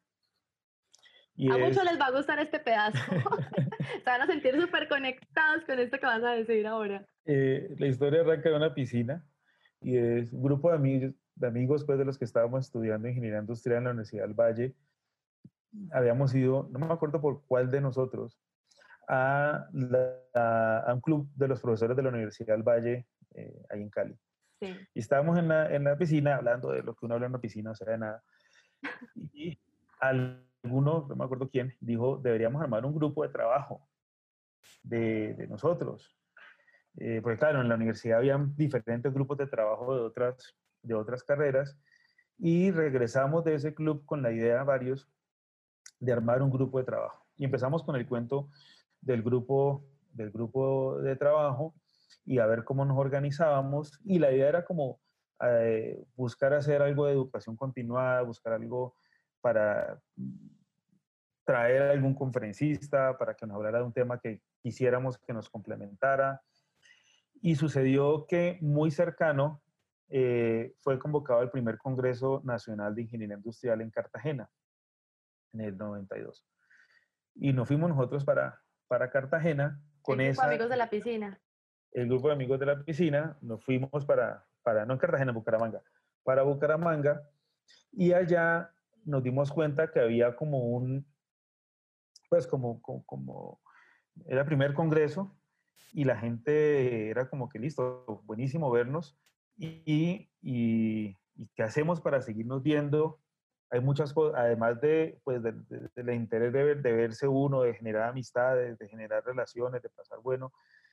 a 1.39 1.59
muchos 1.59 1.85
les 1.85 1.99
va 1.99 2.07
a 2.07 2.11
gustar 2.11 2.39
este 2.39 2.59
pedazo. 2.61 2.99
Se 4.05 4.11
van 4.11 4.23
a 4.23 4.27
sentir 4.27 4.61
súper 4.61 4.89
conectados 4.89 5.65
con 5.65 5.79
esto 5.79 5.99
que 5.99 6.07
vas 6.07 6.23
a 6.23 6.33
decir 6.33 6.67
ahora. 6.67 7.07
Eh, 7.25 7.75
la 7.79 7.87
historia 7.87 8.21
arranca 8.21 8.49
de 8.49 8.57
una 8.57 8.75
piscina 8.75 9.25
y 9.81 9.97
es 9.97 10.33
un 10.33 10.43
grupo 10.43 10.71
de 10.71 10.77
amigos, 10.77 11.15
de 11.35 11.47
amigos 11.47 11.85
pues, 11.85 11.99
de 11.99 12.05
los 12.05 12.19
que 12.19 12.25
estábamos 12.25 12.67
estudiando 12.67 13.09
ingeniería 13.09 13.39
industrial 13.39 13.79
en 13.79 13.85
la 13.85 13.91
Universidad 13.91 14.25
del 14.25 14.35
Valle. 14.35 14.75
Habíamos 15.93 16.35
ido, 16.35 16.69
no 16.71 16.79
me 16.79 16.93
acuerdo 16.93 17.21
por 17.21 17.45
cuál 17.47 17.71
de 17.71 17.81
nosotros, 17.81 18.39
a, 19.09 19.67
a 20.35 20.95
un 20.95 21.01
club 21.01 21.29
de 21.35 21.49
los 21.49 21.61
profesores 21.61 21.97
de 21.97 22.03
la 22.03 22.11
Universidad 22.11 22.55
del 22.55 22.63
Valle, 22.63 23.07
eh, 23.35 23.63
ahí 23.71 23.83
en 23.83 23.91
Cali. 23.91 24.17
Sí. 24.61 24.77
Y 24.95 25.01
estábamos 25.01 25.39
en 25.39 25.49
la, 25.49 25.75
en 25.75 25.85
la 25.85 25.97
piscina 25.97 26.37
hablando 26.37 26.71
de 26.71 26.83
lo 26.83 26.95
que 26.95 27.07
uno 27.07 27.15
habla 27.15 27.27
en 27.27 27.33
una 27.33 27.41
piscina, 27.41 27.73
o 27.73 27.75
sea, 27.75 27.91
de 27.91 27.99
nada. 27.99 28.23
Y 29.33 29.59
al 30.03 30.47
alguno, 30.63 31.07
no 31.09 31.17
me 31.17 31.25
acuerdo 31.25 31.49
quién, 31.51 31.75
dijo, 31.81 32.19
deberíamos 32.19 32.63
armar 32.63 32.85
un 32.85 32.95
grupo 32.95 33.23
de 33.23 33.31
trabajo 33.31 33.89
de, 34.83 35.35
de 35.35 35.47
nosotros. 35.49 36.17
Eh, 36.99 37.21
porque 37.23 37.39
claro, 37.39 37.61
en 37.61 37.69
la 37.69 37.75
universidad 37.75 38.19
había 38.19 38.39
diferentes 38.57 39.13
grupos 39.13 39.39
de 39.39 39.47
trabajo 39.47 39.95
de 39.95 40.03
otras, 40.03 40.55
de 40.83 40.95
otras 40.95 41.23
carreras 41.23 41.79
y 42.39 42.71
regresamos 42.71 43.45
de 43.45 43.55
ese 43.55 43.75
club 43.75 44.05
con 44.05 44.23
la 44.23 44.31
idea, 44.31 44.63
varios, 44.63 45.09
de 45.99 46.13
armar 46.13 46.43
un 46.43 46.51
grupo 46.51 46.79
de 46.79 46.85
trabajo. 46.85 47.25
Y 47.37 47.45
empezamos 47.45 47.83
con 47.83 47.97
el 47.97 48.07
cuento 48.07 48.51
del 49.01 49.23
grupo, 49.23 49.85
del 50.13 50.31
grupo 50.31 50.99
de 51.01 51.17
trabajo 51.17 51.75
y 52.25 52.39
a 52.39 52.47
ver 52.47 52.65
cómo 52.65 52.85
nos 52.85 52.99
organizábamos. 52.99 53.99
Y 54.05 54.19
la 54.19 54.33
idea 54.33 54.49
era 54.49 54.65
como 54.65 55.01
eh, 55.41 56.05
buscar 56.15 56.53
hacer 56.53 56.83
algo 56.83 57.07
de 57.07 57.13
educación 57.13 57.57
continuada, 57.57 58.23
buscar 58.23 58.53
algo 58.53 58.97
para 59.43 60.01
traer 61.45 61.83
a 61.83 61.91
algún 61.91 62.15
conferencista, 62.15 63.19
para 63.19 63.35
que 63.35 63.47
nos 63.47 63.57
hablara 63.57 63.79
de 63.79 63.85
un 63.85 63.93
tema 63.93 64.19
que 64.19 64.41
quisiéramos 64.63 65.19
que 65.19 65.33
nos 65.33 65.51
complementara. 65.51 66.41
Y 67.43 67.57
sucedió 67.57 68.27
que 68.27 68.59
muy 68.63 68.91
cercano 68.91 69.61
eh, 70.09 70.75
fue 70.81 70.99
convocado 70.99 71.43
el 71.43 71.51
primer 71.51 71.79
Congreso 71.79 72.41
Nacional 72.45 72.95
de 72.95 73.03
Ingeniería 73.03 73.37
Industrial 73.37 73.81
en 73.81 73.91
Cartagena, 73.91 74.49
en 75.53 75.61
el 75.63 75.77
92. 75.77 76.47
Y 77.35 77.53
nos 77.53 77.67
fuimos 77.67 77.91
nosotros 77.91 78.25
para, 78.25 78.61
para 78.87 79.11
Cartagena 79.11 79.81
con 80.03 80.21
el 80.21 80.33
grupo 80.33 80.43
de 80.43 80.49
amigos 80.49 80.71
de 80.71 80.77
la 80.77 80.91
piscina. 80.91 81.41
El 81.91 82.09
grupo 82.09 82.29
de 82.29 82.35
amigos 82.35 82.61
de 82.61 82.67
la 82.67 82.85
piscina, 82.85 83.37
nos 83.41 83.65
fuimos 83.65 84.07
para, 84.07 84.47
para 84.63 84.87
no 84.87 84.95
en 84.95 84.99
Cartagena, 84.99 85.31
en 85.31 85.35
Bucaramanga, 85.35 85.83
para 86.23 86.43
Bucaramanga. 86.43 87.29
Y 87.91 88.13
allá 88.13 88.73
nos 89.05 89.23
dimos 89.23 89.51
cuenta 89.53 89.91
que 89.91 90.01
había 90.01 90.37
como 90.37 90.59
un, 90.59 91.07
pues 92.29 92.47
como, 92.47 92.81
como, 92.83 93.61
era 94.27 94.45
primer 94.45 94.75
congreso 94.75 95.37
y 95.93 96.05
la 96.05 96.17
gente 96.17 97.11
era 97.11 97.29
como 97.29 97.49
que 97.49 97.59
listo, 97.59 98.23
buenísimo 98.25 98.71
vernos 98.71 99.19
y, 99.57 100.31
y, 100.41 101.17
qué 101.55 101.63
hacemos 101.63 102.01
para 102.01 102.23
seguirnos 102.23 102.63
viendo. 102.63 103.21
Hay 103.71 103.81
muchas 103.81 104.13
cosas, 104.13 104.39
además 104.39 104.81
de, 104.81 105.21
pues, 105.25 105.43
del 105.43 105.67
de, 105.95 106.15
interés 106.15 106.53
de, 106.53 106.75
de, 106.75 106.93
verse 106.93 107.27
uno, 107.27 107.63
de 107.63 107.75
generar 107.75 108.11
amistades, 108.11 108.79
de 108.79 108.89
generar 108.89 109.25
relaciones, 109.25 109.83
de 109.83 109.89
pasar 109.89 110.21
bueno, 110.21 110.53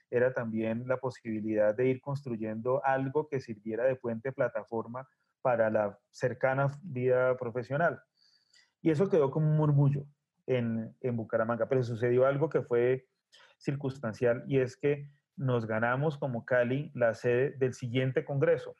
era 0.10 0.34
también 0.34 0.88
la 0.88 0.98
posibilidad 0.98 1.76
de 1.76 1.88
ir 1.88 2.02
construyendo 2.02 2.84
algo 2.84 3.28
que 3.28 3.40
sirviera 3.40 3.84
de 3.84 3.96
puente 3.96 4.32
plataforma 4.32 5.08
para 5.42 5.70
la 5.70 6.00
cercana 6.12 6.68
vida 6.82 7.38
profesional. 7.38 8.02
Y 8.82 8.92
eso 8.92 9.10
quedó 9.10 9.32
como 9.32 9.50
un 9.50 9.58
murmullo 9.58 10.06
en, 10.48 10.96
en 11.02 11.18
Bucaramanga, 11.18 11.68
pero 11.68 11.84
sucedió 11.84 12.26
algo 12.26 12.50
que 12.50 12.62
fue 12.62 13.08
circunstancial 13.58 14.44
y 14.48 14.60
es 14.60 14.78
que 14.78 15.10
nos 15.36 15.66
ganamos 15.66 16.18
como 16.18 16.46
Cali 16.46 16.92
la 16.94 17.14
sede 17.14 17.52
del 17.52 17.74
siguiente 17.74 18.26
congreso 18.26 18.76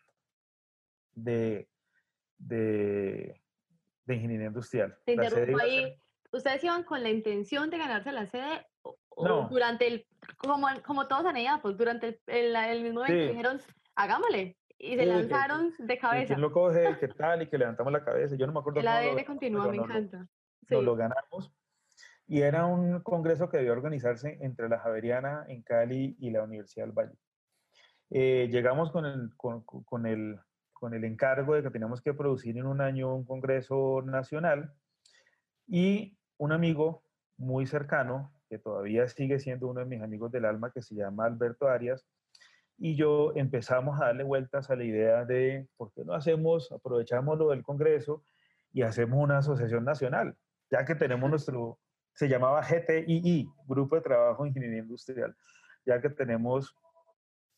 de, 1.14 1.70
de, 2.38 3.42
de 4.06 4.16
ingeniería 4.16 4.48
industrial. 4.48 4.98
Te 5.06 5.14
interrumpo 5.14 5.62
ahí. 5.62 5.96
¿Ustedes 6.32 6.64
iban 6.64 6.84
con 6.84 7.02
la 7.02 7.10
intención 7.10 7.70
de 7.70 7.78
ganarse 7.78 8.12
la 8.12 8.28
sede 8.28 8.68
o, 8.84 9.48
durante 9.50 9.88
el, 9.88 10.08
como, 10.38 10.68
como 10.86 11.08
todos 11.08 11.26
en 11.26 11.38
ella, 11.38 11.60
pues 11.62 11.76
durante 11.76 12.22
el, 12.28 12.56
el, 12.56 12.84
mismo 12.84 13.02
momento 13.02 13.28
dijeron, 13.30 13.62
hagámosle? 13.96 14.59
Y 14.80 14.96
se 14.96 15.06
lanzaron 15.06 15.74
de 15.78 15.98
cabeza. 15.98 16.28
¿Quién 16.28 16.42
lo 16.42 16.52
coge? 16.52 16.98
¿Qué 17.00 17.10
tal? 17.10 17.42
Y 17.42 17.48
que 17.48 17.58
levantamos 17.58 17.92
la 17.92 18.04
cabeza. 18.04 18.36
Yo 18.36 18.48
no 18.48 18.54
me 18.54 18.60
acuerdo. 18.60 18.80
El 18.80 18.88
ADN 18.88 19.26
continúa, 19.26 19.68
me 19.68 19.78
encanta. 19.78 20.26
Nos 20.70 20.84
lo 20.84 20.96
ganamos. 20.96 21.54
Y 22.28 22.42
era 22.42 22.66
un 22.66 23.02
congreso 23.02 23.50
que 23.50 23.58
debió 23.58 23.74
organizarse 23.74 24.38
entre 24.42 24.70
la 24.70 24.80
Javeriana 24.80 25.46
en 25.50 25.64
Cali 25.64 26.16
y 26.20 26.30
la 26.30 26.44
Universidad 26.44 26.86
del 26.86 26.94
Valle. 26.94 27.16
Eh, 28.12 28.48
llegamos 28.52 28.92
con 28.92 29.06
el, 29.06 29.36
con, 29.36 29.64
con, 29.64 30.06
el, 30.06 30.40
con 30.72 30.94
el 30.94 31.04
encargo 31.04 31.56
de 31.56 31.64
que 31.64 31.72
teníamos 31.72 32.02
que 32.02 32.14
producir 32.14 32.58
en 32.58 32.66
un 32.66 32.82
año 32.82 33.14
un 33.14 33.26
congreso 33.26 34.02
nacional 34.04 34.74
y 35.68 36.18
un 36.38 36.52
amigo 36.52 37.04
muy 37.38 37.66
cercano, 37.66 38.32
que 38.48 38.60
todavía 38.60 39.08
sigue 39.08 39.40
siendo 39.40 39.68
uno 39.68 39.82
de 39.82 39.86
mis 39.86 40.02
amigos 40.02 40.32
del 40.32 40.46
alma, 40.46 40.72
que 40.72 40.82
se 40.82 40.96
llama 40.96 41.26
Alberto 41.26 41.68
Arias, 41.68 42.06
y 42.80 42.96
yo 42.96 43.34
empezamos 43.36 44.00
a 44.00 44.06
darle 44.06 44.24
vueltas 44.24 44.70
a 44.70 44.76
la 44.76 44.86
idea 44.86 45.26
de 45.26 45.68
por 45.76 45.92
qué 45.92 46.06
no 46.06 46.14
hacemos, 46.14 46.72
aprovechamos 46.72 47.38
lo 47.38 47.50
del 47.50 47.62
Congreso 47.62 48.24
y 48.72 48.84
hacemos 48.84 49.22
una 49.22 49.40
asociación 49.40 49.84
nacional, 49.84 50.38
ya 50.72 50.86
que 50.86 50.96
tenemos 50.96 51.30
nuestro, 51.30 51.78
se 52.14 52.30
llamaba 52.30 52.62
GTII, 52.62 53.50
Grupo 53.68 53.96
de 53.96 54.02
Trabajo 54.02 54.44
de 54.44 54.50
Ingeniería 54.50 54.80
Industrial, 54.80 55.36
ya 55.86 56.00
que 56.00 56.10
tenemos 56.10 56.74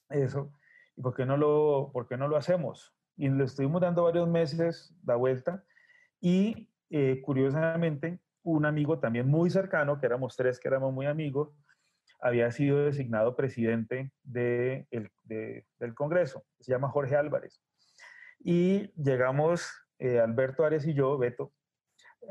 eso, 0.10 0.52
¿y 0.96 1.02
por 1.02 1.14
qué 1.14 1.26
no 1.26 1.38
lo, 1.38 1.92
por 1.94 2.08
qué 2.08 2.18
no 2.18 2.28
lo 2.28 2.36
hacemos? 2.36 2.96
Y 3.16 3.30
le 3.30 3.44
estuvimos 3.44 3.82
dando 3.82 4.04
varios 4.04 4.28
meses 4.28 4.96
la 5.06 5.16
vuelta 5.16 5.64
y 6.20 6.70
eh, 6.90 7.22
curiosamente, 7.22 8.20
un 8.44 8.66
amigo 8.66 9.00
también 9.00 9.28
muy 9.28 9.52
cercano, 9.52 10.00
que 10.00 10.08
éramos 10.08 10.36
tres 10.36 10.60
que 10.60 10.68
éramos 10.68 10.92
muy 10.94 11.06
amigos, 11.06 11.54
había 12.22 12.52
sido 12.52 12.86
designado 12.86 13.36
presidente 13.36 14.12
de 14.24 14.88
del 14.92 15.96
Congreso. 15.96 16.46
Se 16.60 16.72
llama 16.72 16.90
Jorge 16.90 17.16
Álvarez. 17.16 17.62
Y 18.40 18.92
llegamos, 19.02 19.70
eh, 20.00 20.20
Alberto 20.20 20.64
Ares 20.64 20.86
y 20.86 20.94
yo, 20.94 21.18
Beto, 21.18 21.52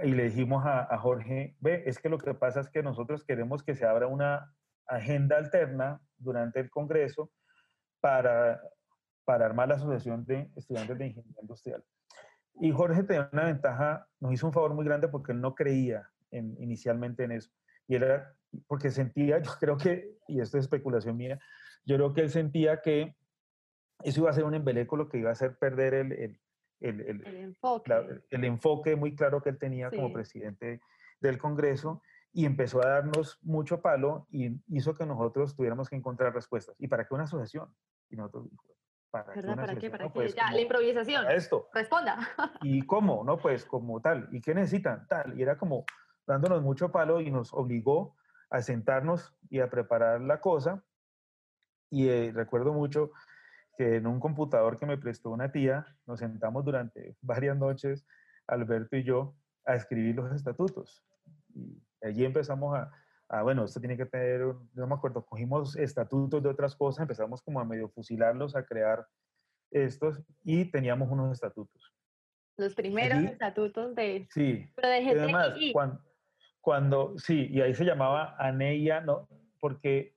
y 0.02 0.12
le 0.12 0.24
dijimos 0.24 0.64
a, 0.64 0.96
Jorge, 0.98 1.56
ve, 1.60 1.82
es 1.86 1.98
que 1.98 2.08
lo 2.08 2.18
que 2.18 2.34
pasa 2.34 2.60
es 2.60 2.70
que 2.70 2.82
nosotros 2.82 3.24
queremos 3.24 3.62
que 3.62 3.74
se 3.74 3.86
abra 3.86 4.06
una 4.06 4.54
agenda 4.86 5.36
alterna 5.36 6.00
durante 6.16 6.60
el 6.60 6.70
Congreso 6.70 7.30
para, 8.00 8.60
para 9.24 9.46
armar 9.46 9.68
la 9.68 9.74
Asociación 9.74 10.24
de 10.26 10.50
Estudiantes 10.56 10.96
de 10.96 11.06
Ingeniería 11.06 11.42
Industrial. 11.42 11.84
Y 12.60 12.70
Jorge 12.70 13.02
tenía 13.02 13.28
una 13.32 13.44
ventaja, 13.44 14.06
nos 14.20 14.32
hizo 14.32 14.46
un 14.46 14.52
favor 14.52 14.74
muy 14.74 14.84
grande 14.84 15.08
porque 15.08 15.32
él 15.32 15.40
no 15.40 15.54
creía 15.54 16.08
en, 16.30 16.56
inicialmente 16.60 17.24
en 17.24 17.32
eso. 17.32 17.50
Y 17.88 17.96
era 17.96 18.32
porque 18.66 18.90
sentía, 18.90 19.40
yo 19.42 19.52
creo 19.58 19.76
que, 19.76 20.18
y 20.28 20.40
esto 20.40 20.58
es 20.58 20.64
especulación 20.64 21.16
mía, 21.16 21.38
yo 21.84 21.96
creo 21.96 22.12
que 22.12 22.22
él 22.22 22.30
sentía 22.30 22.80
que 22.80 23.16
eso 24.02 24.20
iba 24.20 24.30
a 24.30 24.34
ser 24.34 24.44
un 24.44 24.54
embeleco, 24.54 24.96
lo 24.96 25.08
que 25.08 25.18
iba 25.18 25.30
a 25.30 25.32
hacer 25.32 25.56
perder 25.56 25.94
el, 25.94 26.12
el, 26.12 26.40
el, 26.80 27.00
el 27.26 27.36
enfoque. 27.36 28.22
el 28.30 28.44
enfoque 28.44 28.96
muy 28.96 29.14
claro 29.14 29.42
que 29.42 29.50
él 29.50 29.58
tenía 29.58 29.90
como 29.90 30.12
presidente 30.12 30.80
del 31.20 31.38
Congreso 31.38 32.02
y 32.32 32.46
empezó 32.46 32.84
a 32.84 32.88
darnos 32.88 33.38
mucho 33.42 33.80
palo 33.80 34.26
y 34.30 34.60
hizo 34.68 34.94
que 34.94 35.04
nosotros 35.04 35.54
tuviéramos 35.54 35.88
que 35.88 35.96
encontrar 35.96 36.32
respuestas. 36.32 36.76
¿Y 36.78 36.88
para 36.88 37.06
qué 37.06 37.14
una 37.14 37.24
asociación? 37.24 37.68
Y 38.08 38.16
nosotros, 38.16 38.48
¿para, 39.10 39.32
qué, 39.32 39.42
¿para 39.42 39.76
qué? 39.76 39.90
¿Para 39.90 40.12
qué? 40.12 40.28
ya, 40.28 40.52
la 40.52 40.60
improvisación. 40.60 41.30
esto. 41.30 41.68
Responda. 41.74 42.18
¿Y 42.62 42.82
cómo? 42.82 43.24
No, 43.24 43.36
pues 43.36 43.64
como 43.64 44.00
tal. 44.00 44.28
¿Y 44.30 44.40
qué 44.40 44.54
necesitan? 44.54 45.06
Tal. 45.08 45.38
Y 45.38 45.42
era 45.42 45.58
como 45.58 45.84
dándonos 46.26 46.62
mucho 46.62 46.90
palo 46.92 47.20
y 47.20 47.30
nos 47.30 47.52
obligó 47.52 48.16
a 48.50 48.62
sentarnos 48.62 49.32
y 49.48 49.60
a 49.60 49.70
preparar 49.70 50.20
la 50.20 50.40
cosa. 50.40 50.84
Y 51.90 52.08
eh, 52.08 52.32
recuerdo 52.34 52.72
mucho 52.72 53.12
que 53.76 53.96
en 53.96 54.06
un 54.06 54.20
computador 54.20 54.78
que 54.78 54.86
me 54.86 54.98
prestó 54.98 55.30
una 55.30 55.50
tía, 55.50 55.86
nos 56.06 56.18
sentamos 56.18 56.64
durante 56.64 57.16
varias 57.22 57.56
noches, 57.56 58.06
Alberto 58.46 58.96
y 58.96 59.04
yo, 59.04 59.34
a 59.64 59.76
escribir 59.76 60.16
los 60.16 60.32
estatutos. 60.34 61.04
Y 61.54 61.82
allí 62.02 62.24
empezamos 62.24 62.76
a, 62.76 62.90
a, 63.28 63.42
bueno, 63.42 63.64
esto 63.64 63.80
tiene 63.80 63.96
que 63.96 64.06
tener, 64.06 64.40
no 64.74 64.86
me 64.86 64.94
acuerdo, 64.94 65.24
cogimos 65.24 65.76
estatutos 65.76 66.42
de 66.42 66.48
otras 66.48 66.74
cosas, 66.74 67.02
empezamos 67.02 67.42
como 67.42 67.60
a 67.60 67.64
medio 67.64 67.88
fusilarlos, 67.88 68.56
a 68.56 68.64
crear 68.64 69.06
estos 69.70 70.20
y 70.42 70.64
teníamos 70.64 71.08
unos 71.10 71.32
estatutos. 71.32 71.94
Los 72.56 72.74
primeros 72.74 73.20
estatutos 73.20 73.94
de... 73.94 74.28
Sí. 74.30 74.68
Pero 74.74 74.88
de 74.88 75.20
además, 75.20 75.54
cuando, 75.72 76.02
cuando, 76.60 77.18
sí, 77.18 77.48
y 77.50 77.60
ahí 77.60 77.74
se 77.74 77.84
llamaba 77.84 78.36
ANEIA, 78.38 79.00
no, 79.00 79.28
porque 79.60 80.16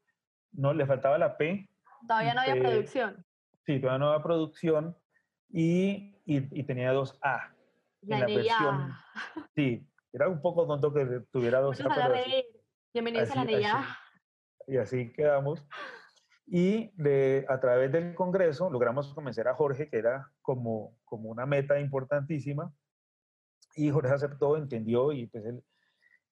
no 0.52 0.74
le 0.74 0.86
faltaba 0.86 1.18
la 1.18 1.38
P. 1.38 1.70
Todavía 2.08 2.34
no 2.34 2.42
había 2.42 2.62
producción. 2.62 3.26
Sí, 3.66 3.80
todavía 3.80 4.00
no 4.00 4.12
había 4.12 4.24
producción 4.24 4.98
y, 5.50 6.18
y, 6.26 6.64
tenía 6.64 6.92
dos 6.92 7.18
A. 7.22 7.50
La, 8.02 8.18
en 8.18 8.22
la 8.22 8.28
versión, 8.28 8.94
sí, 9.56 9.88
era 10.12 10.28
un 10.28 10.42
poco 10.42 10.68
tonto 10.68 10.94
que 10.94 11.22
tuviera 11.32 11.62
dos 11.62 11.80
A. 11.80 11.90
Pero 11.96 12.14
Bienvenidos 12.94 13.32
a 13.32 13.36
la 13.36 13.42
ANEIA. 13.42 13.98
Y 14.68 14.78
así 14.78 15.12
quedamos. 15.14 15.66
Y 16.46 16.92
de, 17.02 17.46
a 17.48 17.60
través 17.60 17.92
del 17.92 18.14
Congreso 18.16 18.70
logramos 18.70 19.14
convencer 19.14 19.48
a 19.48 19.56
Jorge, 19.56 19.90
que 19.90 19.98
era 19.98 20.30
como, 20.42 20.98
como 21.06 21.30
una 21.30 21.46
meta 21.46 21.80
importantísima. 21.80 22.74
Y 23.76 23.90
Jorge 23.90 24.14
aceptó, 24.14 24.58
entendió 24.58 25.14
y 25.14 25.26
pues 25.28 25.46
él, 25.46 25.64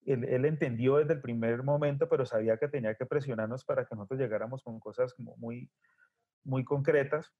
él, 0.04 0.44
entendió 0.44 0.96
desde 0.96 1.14
el 1.14 1.20
primer 1.20 1.62
momento, 1.62 2.08
pero 2.08 2.26
sabía 2.26 2.56
que 2.56 2.68
tenía 2.68 2.94
que 2.94 3.06
presionarnos 3.06 3.64
para 3.64 3.84
que 3.84 3.94
nosotros 3.94 4.20
llegáramos 4.20 4.62
con 4.62 4.80
cosas 4.80 5.14
como 5.14 5.36
muy, 5.36 5.70
muy 6.44 6.64
concretas. 6.64 7.32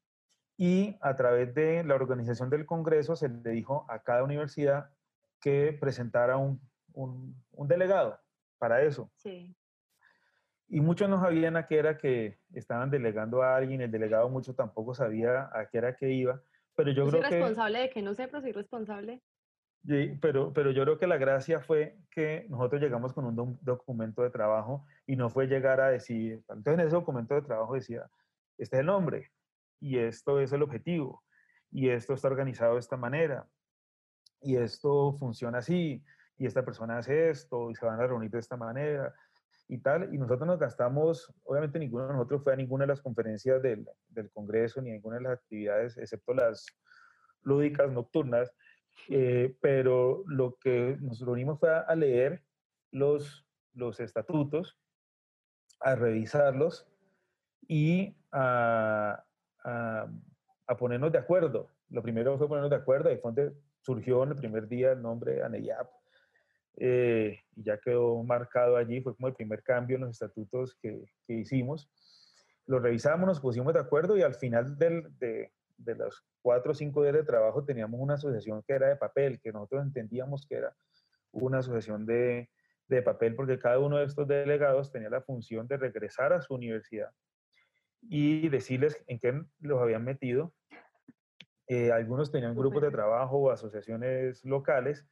Y 0.57 0.97
a 1.01 1.17
través 1.17 1.55
de 1.55 1.83
la 1.83 1.95
organización 1.95 2.51
del 2.51 2.67
Congreso 2.67 3.17
se 3.17 3.29
le 3.29 3.51
dijo 3.51 3.87
a 3.89 4.03
cada 4.03 4.23
universidad 4.23 4.91
que 5.41 5.77
presentara 5.81 6.37
un, 6.37 6.61
un, 6.93 7.35
un 7.53 7.69
delegado 7.69 8.19
para 8.59 8.83
eso. 8.83 9.11
Sí. 9.17 9.57
Y 10.69 10.81
muchos 10.81 11.09
no 11.09 11.21
sabían 11.21 11.57
a 11.57 11.67
qué 11.67 11.79
era 11.79 11.99
que 11.99 12.39
estaban 12.55 12.91
delegando 12.91 13.43
a 13.43 13.57
alguien, 13.57 13.81
el 13.81 13.91
delegado 13.91 14.29
mucho 14.29 14.55
tampoco 14.55 14.95
sabía 14.95 15.51
a 15.53 15.69
qué 15.69 15.79
era 15.79 15.97
que 15.97 16.11
iba, 16.11 16.43
pero 16.75 16.93
yo, 16.93 17.09
creo 17.09 17.23
que... 17.23 17.29
responsable 17.29 17.79
de 17.81 17.91
que 17.91 18.03
no 18.03 18.15
pero 18.15 18.41
soy 18.41 18.53
responsable. 18.53 19.23
Pero, 20.21 20.53
pero 20.53 20.71
yo 20.71 20.83
creo 20.85 20.99
que 20.99 21.07
la 21.07 21.16
gracia 21.16 21.61
fue 21.61 21.99
que 22.11 22.47
nosotros 22.49 22.81
llegamos 22.81 23.12
con 23.12 23.25
un 23.25 23.59
documento 23.62 24.23
de 24.23 24.31
trabajo 24.31 24.87
y 25.07 25.16
no 25.16 25.29
fue 25.29 25.47
llegar 25.47 25.81
a 25.81 25.88
decir, 25.88 26.45
entonces 26.49 26.75
en 26.75 26.81
ese 26.81 26.90
documento 26.90 27.35
de 27.35 27.42
trabajo 27.42 27.75
decía, 27.75 28.09
este 28.59 28.77
es 28.77 28.81
el 28.81 28.87
nombre 28.87 29.33
y 29.81 29.99
esto 29.99 30.40
es 30.40 30.53
el 30.53 30.62
objetivo 30.62 31.25
y 31.71 31.88
esto 31.88 32.14
está 32.14 32.29
organizado 32.29 32.75
de 32.75 32.81
esta 32.81 32.97
manera 32.97 33.47
y 34.40 34.57
esto 34.57 35.14
funciona 35.18 35.59
así 35.59 36.05
y 36.38 36.47
esta 36.47 36.64
persona 36.64 36.99
hace 36.99 37.31
esto 37.31 37.71
y 37.71 37.75
se 37.75 37.87
van 37.87 38.01
a 38.01 38.07
reunir 38.07 38.31
de 38.31 38.38
esta 38.38 38.57
manera 38.57 39.14
y 39.68 39.79
tal. 39.79 40.12
Y 40.14 40.18
nosotros 40.18 40.47
nos 40.47 40.59
gastamos, 40.59 41.33
obviamente 41.45 41.79
ninguno 41.79 42.07
de 42.07 42.14
nosotros 42.14 42.42
fue 42.42 42.53
a 42.53 42.57
ninguna 42.57 42.85
de 42.85 42.88
las 42.88 43.01
conferencias 43.01 43.62
del, 43.62 43.88
del 44.09 44.31
Congreso 44.31 44.81
ni 44.83 44.90
a 44.90 44.95
ninguna 44.95 45.16
de 45.16 45.23
las 45.23 45.33
actividades, 45.35 45.97
excepto 45.97 46.35
las 46.35 46.66
lúdicas 47.42 47.90
nocturnas, 47.90 48.53
eh, 49.09 49.57
pero 49.61 50.23
lo 50.27 50.57
que 50.59 50.97
nos 51.01 51.21
reunimos 51.21 51.59
fue 51.59 51.71
a, 51.71 51.95
leer 51.95 52.43
los, 52.91 53.47
los 53.75 54.01
estatutos, 54.01 54.79
a 55.81 55.95
revisarlos 55.95 56.87
y 57.67 58.15
a, 58.31 59.25
a, 59.65 60.09
a, 60.67 60.77
ponernos 60.77 61.13
de 61.13 61.19
acuerdo. 61.19 61.69
Lo 61.91 62.03
primero 62.03 62.39
fue 62.39 62.49
ponernos 62.49 62.71
de 62.71 62.77
acuerdo, 62.77 63.11
y 63.11 63.17
fue 63.17 63.33
donde 63.33 63.57
surgió 63.81 64.23
en 64.23 64.31
el 64.31 64.37
primer 64.37 64.69
día 64.69 64.93
el 64.93 65.03
nombre 65.03 65.43
ANEYAP, 65.43 65.89
eh, 66.77 67.39
y 67.57 67.65
ya 67.65 67.79
quedó 67.79 68.23
marcado 68.23 68.77
allí, 68.77 69.01
fue 69.01 69.15
como 69.15 69.29
el 69.29 69.35
primer 69.35 69.63
cambio 69.63 69.97
en 69.97 70.03
los 70.03 70.11
estatutos 70.11 70.75
que, 70.81 71.05
que 71.27 71.35
hicimos. 71.35 71.91
Lo 72.67 72.79
revisamos, 72.79 73.27
nos 73.27 73.41
pusimos 73.41 73.75
de 73.75 73.81
acuerdo 73.81 74.17
y 74.17 74.23
al 74.23 74.35
final 74.35 74.79
del, 74.79 75.17
de, 75.19 75.53
de 75.85 75.95
los 75.95 76.25
cuatro 76.40 76.73
o 76.73 76.75
cinco 76.75 77.03
días 77.03 77.14
de 77.14 77.25
trabajo 77.25 77.64
teníamos 77.64 78.01
una 78.01 78.14
asociación 78.14 78.62
que 78.62 78.75
era 78.75 78.88
de 78.88 78.97
papel, 78.97 79.40
que 79.40 79.53
nosotros 79.53 79.83
entendíamos 79.83 80.47
que 80.47 80.57
era 80.57 80.75
una 81.33 81.59
asociación 81.59 82.07
de, 82.07 82.51
de 82.88 83.03
papel 83.03 83.35
porque 83.35 83.59
cada 83.59 83.79
uno 83.79 83.99
de 83.99 84.05
estos 84.05 84.27
delegados 84.29 84.92
tenía 84.92 85.11
la 85.11 85.23
función 85.23 85.66
de 85.66 85.77
regresar 85.77 86.33
a 86.33 86.42
su 86.42 86.55
universidad 86.55 87.11
y 88.03 88.49
decirles 88.49 89.03
en 89.07 89.18
qué 89.18 89.42
los 89.61 89.81
habían 89.81 90.05
metido. 90.05 90.53
Eh, 91.68 91.92
algunos 91.92 92.31
tenían 92.31 92.55
grupos 92.55 92.83
de 92.83 92.90
trabajo 92.90 93.38
o 93.38 93.51
asociaciones 93.51 94.45
locales 94.45 95.07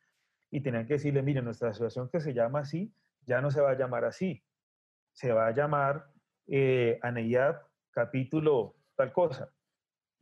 y 0.50 0.60
tenían 0.60 0.86
que 0.86 0.94
decirle, 0.94 1.22
mire, 1.22 1.42
nuestra 1.42 1.70
asociación 1.70 2.08
que 2.10 2.20
se 2.20 2.34
llama 2.34 2.60
así, 2.60 2.92
ya 3.24 3.40
no 3.40 3.50
se 3.50 3.60
va 3.60 3.70
a 3.70 3.78
llamar 3.78 4.04
así, 4.04 4.42
se 5.12 5.32
va 5.32 5.46
a 5.46 5.52
llamar 5.52 6.06
eh, 6.48 6.98
ANEIAP 7.02 7.62
capítulo 7.92 8.74
tal 8.96 9.12
cosa. 9.12 9.52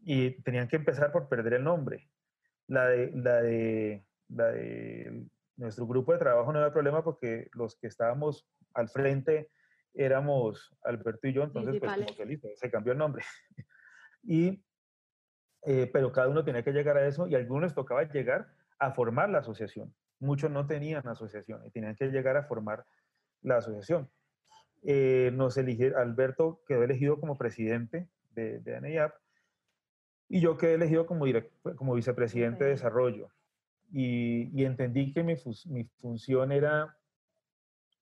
Y 0.09 0.43
tenían 0.43 0.69
que 0.69 0.77
empezar 0.77 1.13
por 1.13 1.29
perder 1.29 1.55
el 1.55 1.65
nombre. 1.65 2.09
La 2.67 2.87
de, 2.87 3.11
la 3.13 3.43
de, 3.43 4.07
la 4.29 4.47
de 4.47 5.27
nuestro 5.57 5.87
grupo 5.87 6.13
de 6.13 6.19
trabajo 6.19 6.53
no 6.53 6.59
había 6.61 6.73
problema 6.73 7.05
porque 7.05 7.49
los 7.53 7.77
que 7.77 7.89
estábamos 7.89 8.49
al 8.73 8.89
frente 8.89 9.51
éramos 9.93 10.75
Alberto 10.83 11.29
y 11.29 11.33
yo, 11.33 11.43
entonces 11.43 11.79
pues 11.79 11.93
como 11.93 12.17
que 12.17 12.27
listo, 12.27 12.49
se 12.55 12.71
cambió 12.71 12.93
el 12.93 12.99
nombre. 12.99 13.25
y, 14.23 14.65
eh, 15.67 15.91
pero 15.93 16.13
cada 16.13 16.29
uno 16.29 16.45
tenía 16.45 16.63
que 16.63 16.73
llegar 16.73 16.97
a 16.97 17.07
eso 17.07 17.27
y 17.27 17.35
a 17.35 17.39
algunos 17.39 17.75
tocaba 17.75 18.05
llegar 18.05 18.49
a 18.79 18.93
formar 18.93 19.29
la 19.29 19.39
asociación 19.39 19.93
muchos 20.21 20.51
no 20.51 20.67
tenían 20.67 21.07
asociación 21.07 21.65
y 21.67 21.71
tenían 21.71 21.95
que 21.95 22.09
llegar 22.09 22.37
a 22.37 22.45
formar 22.45 22.85
la 23.43 23.59
asociación. 23.59 24.11
Eh, 24.83 25.31
nos 25.35 25.57
elige, 25.57 25.93
Alberto 25.97 26.63
quedó 26.67 26.85
elegido 26.85 27.21
como 27.21 27.37
presidente 27.37 28.09
de, 28.31 28.61
de 28.61 28.77
ANEIAP 28.77 29.15
y 30.29 30.41
yo 30.41 30.57
quedé 30.57 30.75
elegido 30.75 31.07
como, 31.07 31.25
como 31.77 31.95
vicepresidente 31.95 32.65
de 32.65 32.71
desarrollo. 32.71 33.31
Y, 33.91 34.51
y, 34.55 34.65
entendí 34.67 35.13
que 35.13 35.23
mi, 35.23 35.35
mi 35.67 35.85
función 36.01 36.53
era 36.53 36.95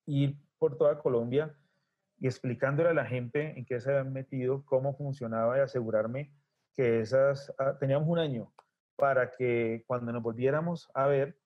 ir 0.06 0.36
por 0.58 0.76
toda 0.76 0.98
Colombia 0.98 1.54
y 2.18 2.26
explicándole 2.26 2.88
a 2.88 2.94
la 2.94 3.04
gente 3.04 3.56
en 3.56 3.64
qué 3.64 3.80
se 3.80 3.90
habían 3.90 4.12
metido, 4.12 4.64
cómo 4.64 4.96
funcionaba 4.96 5.58
y 5.58 5.60
asegurarme 5.60 6.32
que 6.74 7.00
esas, 7.00 7.54
ah, 7.58 7.76
teníamos 7.78 8.08
un 8.08 8.18
año 8.18 8.52
para 8.96 9.30
que 9.30 9.84
cuando 9.86 10.12
nos 10.12 10.22
volviéramos 10.22 10.90
a 10.94 11.06
ver, 11.06 11.38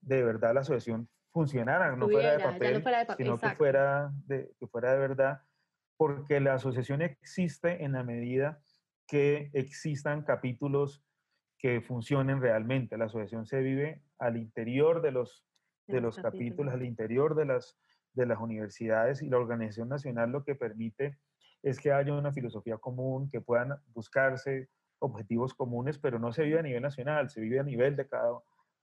de 0.00 0.22
verdad 0.22 0.54
la 0.54 0.60
asociación 0.60 1.08
funcionara, 1.32 1.94
no, 1.96 2.08
fuera 2.08 2.32
de 2.32 2.44
papel, 2.44 2.84
sino 3.16 3.38
que 3.38 3.50
fuera 3.50 4.12
de, 4.26 4.52
que 4.58 4.66
fuera 4.66 4.92
de 4.92 4.98
verdad, 4.98 5.42
porque 5.96 6.40
la 6.40 6.54
asociación 6.54 7.02
existe 7.02 7.84
en 7.84 7.92
la 7.92 8.04
medida 8.04 8.60
que 9.08 9.50
existan 9.54 10.22
capítulos 10.22 11.02
que 11.58 11.80
funcionen 11.80 12.40
realmente. 12.40 12.96
La 12.96 13.06
asociación 13.06 13.46
se 13.46 13.60
vive 13.60 14.02
al 14.18 14.36
interior 14.36 15.02
de 15.02 15.10
los, 15.10 15.44
de 15.86 16.00
los 16.00 16.18
capítulos, 16.18 16.72
al 16.72 16.84
interior 16.84 17.34
de 17.34 17.46
las, 17.46 17.76
de 18.12 18.26
las 18.26 18.38
universidades 18.38 19.22
y 19.22 19.28
la 19.28 19.38
organización 19.38 19.88
nacional 19.88 20.30
lo 20.30 20.44
que 20.44 20.54
permite 20.54 21.18
es 21.62 21.80
que 21.80 21.90
haya 21.90 22.14
una 22.14 22.32
filosofía 22.32 22.76
común, 22.76 23.28
que 23.30 23.40
puedan 23.40 23.76
buscarse 23.92 24.68
objetivos 25.00 25.54
comunes, 25.54 25.98
pero 25.98 26.18
no 26.18 26.32
se 26.32 26.44
vive 26.44 26.58
a 26.58 26.62
nivel 26.62 26.82
nacional, 26.82 27.30
se 27.30 27.40
vive 27.40 27.58
a 27.58 27.64
nivel 27.64 27.96
de 27.96 28.06
cada, 28.06 28.38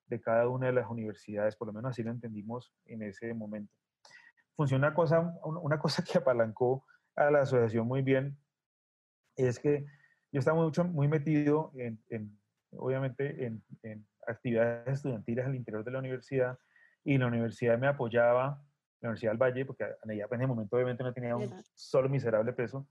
de 0.08 0.20
cada 0.20 0.50
una 0.50 0.68
de 0.68 0.74
las 0.74 0.90
universidades, 0.90 1.56
por 1.56 1.68
lo 1.68 1.74
menos 1.74 1.92
así 1.92 2.04
lo 2.04 2.12
entendimos 2.12 2.74
en 2.86 3.04
ese 3.04 3.34
momento. 3.34 3.74
Funciona 4.56 4.88
una 4.88 4.96
cosa, 4.96 5.40
una 5.44 5.80
cosa 5.80 6.04
que 6.04 6.18
apalancó 6.18 6.86
a 7.16 7.30
la 7.32 7.42
asociación 7.42 7.88
muy 7.88 8.02
bien, 8.02 8.38
es 9.38 9.60
que 9.60 9.86
yo 10.32 10.40
estaba 10.40 10.62
mucho, 10.62 10.84
muy 10.84 11.08
metido 11.08 11.72
en, 11.76 12.40
obviamente, 12.72 13.46
en, 13.46 13.64
en, 13.84 14.06
actividades 14.28 14.88
estudiantiles 14.88 15.46
al 15.46 15.56
interior 15.56 15.84
de 15.84 15.92
la 15.92 16.00
universidad 16.00 16.58
y 17.04 17.18
la 17.20 17.28
universidad 17.28 17.78
me 17.78 17.88
apoyaba, 17.88 18.60
la 19.02 19.10
Universidad 19.10 19.32
del 19.32 19.38
Valle, 19.38 19.66
porque 19.66 19.84
en 19.84 20.12
ese 20.12 20.48
momento 20.48 20.76
obviamente 20.76 21.04
no 21.04 21.14
tenía 21.14 21.36
un 21.38 21.64
solo 21.76 22.10
miserable 22.10 22.52
peso, 22.54 22.88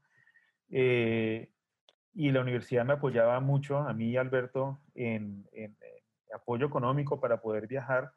eh, 0.70 1.51
y 2.14 2.31
la 2.31 2.40
universidad 2.40 2.85
me 2.85 2.92
apoyaba 2.92 3.40
mucho, 3.40 3.79
a 3.79 3.92
mí 3.92 4.11
y 4.11 4.16
Alberto, 4.16 4.81
en, 4.94 5.44
en, 5.53 5.77
apoyo 6.33 6.66
económico 6.66 7.20
para 7.20 7.40
poder 7.40 7.66
viajar. 7.66 8.12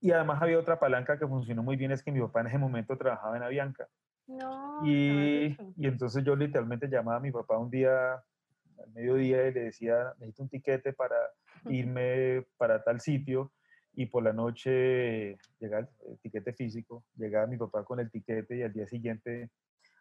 Y 0.00 0.10
además 0.10 0.42
había 0.42 0.58
otra 0.58 0.78
palanca 0.78 1.18
que 1.18 1.26
funcionó 1.26 1.62
muy 1.62 1.76
bien, 1.76 1.92
es 1.92 2.02
que 2.02 2.12
mi 2.12 2.20
papá 2.20 2.40
en 2.40 2.48
ese 2.48 2.58
momento 2.58 2.96
trabajaba 2.96 3.36
en 3.36 3.42
Avianca. 3.42 3.88
No, 4.26 4.80
y, 4.86 5.56
y 5.76 5.86
entonces 5.86 6.24
yo 6.24 6.34
literalmente 6.34 6.88
llamaba 6.88 7.18
a 7.18 7.20
mi 7.20 7.30
papá 7.30 7.58
un 7.58 7.70
día 7.70 8.14
al 8.14 8.92
mediodía 8.94 9.46
y 9.48 9.52
le 9.52 9.64
decía, 9.64 10.14
necesito 10.18 10.44
un 10.44 10.48
tiquete 10.48 10.92
para 10.92 11.16
irme 11.68 12.46
para 12.56 12.82
tal 12.82 13.00
sitio 13.00 13.52
y 13.92 14.06
por 14.06 14.24
la 14.24 14.32
noche 14.32 15.36
llegaba 15.60 15.88
el 16.08 16.18
tiquete 16.20 16.52
físico, 16.52 17.04
llegaba 17.16 17.46
mi 17.46 17.56
papá 17.56 17.84
con 17.84 18.00
el 18.00 18.10
tiquete 18.10 18.56
y 18.56 18.62
al 18.62 18.72
día 18.72 18.86
siguiente 18.86 19.50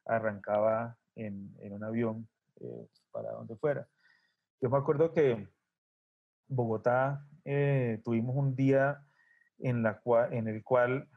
arrancaba 0.06 0.98
en, 1.16 1.56
en 1.60 1.74
un 1.74 1.84
avión 1.84 2.28
eh, 2.60 2.88
para 3.12 3.32
donde 3.32 3.56
fuera. 3.56 3.88
Yo 4.62 4.70
me 4.70 4.78
acuerdo 4.78 5.12
que 5.14 5.48
Bogotá 6.48 7.28
eh, 7.46 8.02
tuvimos 8.04 8.36
un 8.36 8.56
día 8.56 9.04
en, 9.60 9.84
la 9.84 10.02
en 10.32 10.48
el 10.48 10.64
cual 10.64 11.08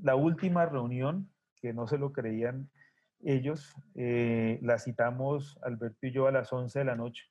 la 0.00 0.16
última 0.16 0.66
reunión, 0.66 1.30
que 1.60 1.72
no 1.72 1.86
se 1.86 1.98
lo 1.98 2.12
creían 2.12 2.70
ellos, 3.20 3.74
eh, 3.94 4.58
la 4.62 4.78
citamos 4.78 5.58
Alberto 5.62 6.06
y 6.06 6.12
yo 6.12 6.26
a 6.26 6.32
las 6.32 6.52
11 6.52 6.78
de 6.78 6.84
la 6.84 6.94
noche, 6.94 7.24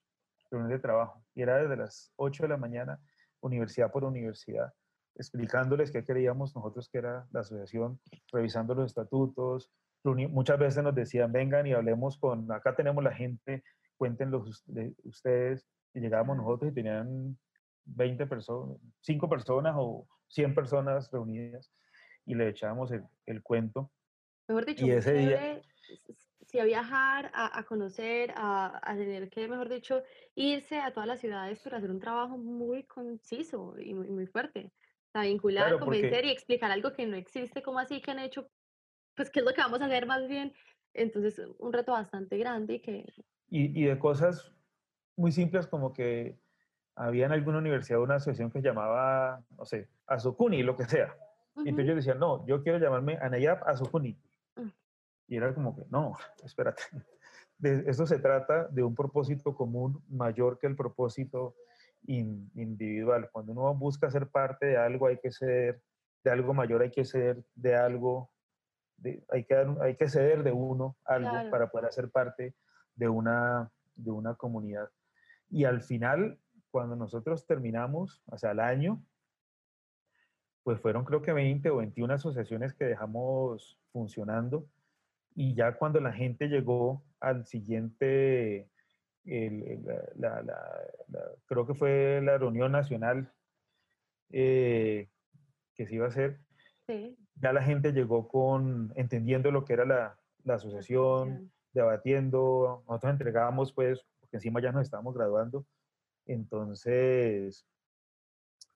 reunión 0.52 0.72
de 0.72 0.80
trabajo, 0.80 1.24
y 1.34 1.42
era 1.42 1.58
desde 1.58 1.78
las 1.78 2.12
8 2.18 2.44
de 2.44 2.50
la 2.50 2.58
mañana, 2.58 3.00
universidad 3.40 3.92
por 3.92 4.04
universidad, 4.04 4.74
explicándoles 5.16 5.92
qué 5.92 6.04
creíamos 6.04 6.56
nosotros 6.56 6.90
que 6.90 7.00
era 7.00 7.28
la 7.32 7.42
asociación, 7.42 8.00
revisando 8.32 8.76
los 8.76 8.88
estatutos. 8.88 9.72
Muchas 10.04 10.60
veces 10.60 10.84
nos 10.84 10.96
decían, 10.96 11.32
vengan 11.32 11.68
y 11.68 11.74
hablemos 11.74 12.18
con, 12.18 12.52
acá 12.52 12.76
tenemos 12.76 13.04
la 13.04 13.14
gente, 13.14 13.64
cuéntenlo 13.98 14.46
ustedes. 15.04 15.68
Y 15.94 16.00
llegábamos 16.00 16.38
nosotros 16.38 16.72
y 16.72 16.76
tenían 16.76 17.38
20 17.86 18.28
personas, 18.28 18.78
5 19.02 19.30
personas 19.30 19.74
o 19.78 20.08
100 20.28 20.54
personas 20.54 21.12
reunidas 21.12 21.72
y 22.26 22.36
le 22.36 22.50
echábamos 22.50 22.92
el, 22.92 23.04
el 23.26 23.42
cuento. 23.42 23.92
Mejor 24.48 24.66
dicho, 24.66 24.86
y 24.86 24.92
ese 24.92 25.14
día, 25.14 25.62
si 26.46 26.60
a 26.60 26.64
viajar, 26.64 27.32
a, 27.34 27.60
a 27.60 27.64
conocer, 27.64 28.34
a, 28.36 28.80
a, 28.82 28.96
tener 28.96 29.30
que, 29.30 29.48
mejor 29.48 29.70
dicho, 29.70 30.02
irse 30.36 30.80
a 30.80 30.92
todas 30.92 31.08
las 31.08 31.20
ciudades 31.20 31.60
para 31.60 31.78
hacer 31.78 31.92
un 31.92 32.00
trabajo 32.00 32.38
muy 32.38 32.84
conciso 32.84 33.76
y 33.78 33.94
muy, 33.94 34.08
muy 34.08 34.28
fuerte. 34.28 34.72
O 35.14 35.22
vincular, 35.22 35.80
convencer 35.80 36.26
y 36.26 36.32
explicar 36.32 36.72
algo 36.72 36.94
que 36.94 37.06
no 37.06 37.18
existe, 37.18 37.62
como 37.62 37.80
así 37.80 38.02
que 38.02 38.12
han 38.12 38.20
hecho, 38.20 38.50
pues 39.16 39.30
qué 39.30 39.40
es 39.40 39.46
lo 39.46 39.54
que 39.54 39.62
vamos 39.62 39.82
a 39.82 39.86
hacer 39.86 40.06
más 40.06 40.28
bien. 40.28 40.54
Entonces, 40.94 41.42
un 41.58 41.74
reto 41.74 41.92
bastante 41.92 42.38
grande 42.38 42.76
y 42.76 42.80
que... 42.80 43.06
Y, 43.50 43.82
y 43.82 43.86
de 43.86 43.98
cosas 43.98 44.52
muy 45.16 45.32
simples 45.32 45.68
como 45.68 45.94
que 45.94 46.38
había 46.96 47.26
en 47.26 47.32
alguna 47.32 47.58
universidad 47.58 48.02
una 48.02 48.16
asociación 48.16 48.52
que 48.52 48.62
llamaba, 48.62 49.44
no 49.58 49.66
sé, 49.66 49.90
Azukuni, 50.06 50.64
lo 50.64 50.76
que 50.76 50.86
sea. 50.86 51.16
Y 51.58 51.70
entonces 51.70 51.88
yo 51.88 51.96
decía, 51.96 52.14
no, 52.14 52.46
yo 52.46 52.62
quiero 52.62 52.78
llamarme 52.78 53.18
Anayap 53.22 53.68
Azukuni. 53.68 54.18
Y 55.28 55.38
era 55.38 55.54
como 55.54 55.76
que, 55.76 55.84
no, 55.90 56.16
espérate. 56.44 56.84
De, 57.60 57.84
esto 57.88 58.06
se 58.06 58.20
trata 58.20 58.68
de 58.68 58.84
un 58.84 58.94
propósito 58.94 59.56
común 59.56 60.04
mayor 60.10 60.60
que 60.60 60.68
el 60.68 60.76
propósito 60.76 61.56
individual. 62.06 63.30
Cuando 63.32 63.52
uno 63.52 63.74
busca 63.74 64.12
ser 64.12 64.28
parte 64.28 64.68
de 64.68 64.78
algo, 64.78 65.08
hay 65.08 65.18
que 65.18 65.32
ser, 65.32 65.82
de 66.24 66.32
algo 66.32 66.54
mayor 66.54 66.84
hay 66.84 66.92
que 66.92 67.04
ser, 67.04 67.44
de 67.56 67.76
algo, 67.76 68.30
de, 68.98 69.24
hay, 69.30 69.44
que 69.44 69.56
hay 69.82 69.96
que 69.96 70.08
ceder 70.08 70.44
de 70.44 70.52
uno 70.52 70.98
algo 71.04 71.50
para 71.50 71.72
poder 71.72 71.88
hacer 71.88 72.12
parte 72.12 72.54
de 72.94 73.10
una, 73.10 73.72
de 73.96 74.12
una 74.12 74.36
comunidad. 74.36 74.90
Y 75.50 75.64
al 75.66 75.82
final, 75.82 76.40
cuando 76.70 76.96
nosotros 76.96 77.46
terminamos, 77.46 78.22
o 78.28 78.38
sea, 78.38 78.52
al 78.52 78.60
año, 78.60 79.04
pues 80.64 80.82
fueron 80.82 81.06
creo 81.06 81.22
que 81.22 81.32
20 81.32 81.70
o 81.70 81.78
21 81.78 82.14
asociaciones 82.14 82.74
que 82.74 82.86
dejamos 82.86 83.80
funcionando. 83.92 84.68
Y 85.40 85.54
ya 85.54 85.74
cuando 85.74 86.00
la 86.00 86.12
gente 86.12 86.48
llegó 86.48 87.04
al 87.20 87.46
siguiente, 87.46 88.68
creo 91.46 91.68
que 91.68 91.76
fue 91.76 92.22
la 92.24 92.40
reunión 92.40 92.72
nacional 92.72 93.32
eh, 94.32 95.08
que 95.76 95.86
se 95.86 95.94
iba 95.94 96.06
a 96.06 96.10
hacer, 96.10 96.40
ya 97.36 97.54
la 97.54 97.62
gente 97.62 97.92
llegó 97.92 98.28
con, 98.28 98.92
entendiendo 98.96 99.52
lo 99.52 99.64
que 99.64 99.74
era 99.74 99.86
la, 99.86 100.20
la 100.44 100.56
asociación, 100.56 101.52
debatiendo, 101.72 102.84
nosotros 102.88 103.12
entregábamos 103.12 103.72
pues, 103.74 104.04
porque 104.20 104.38
encima 104.38 104.60
ya 104.60 104.72
nos 104.72 104.82
estábamos 104.82 105.14
graduando, 105.14 105.68
entonces, 106.26 107.64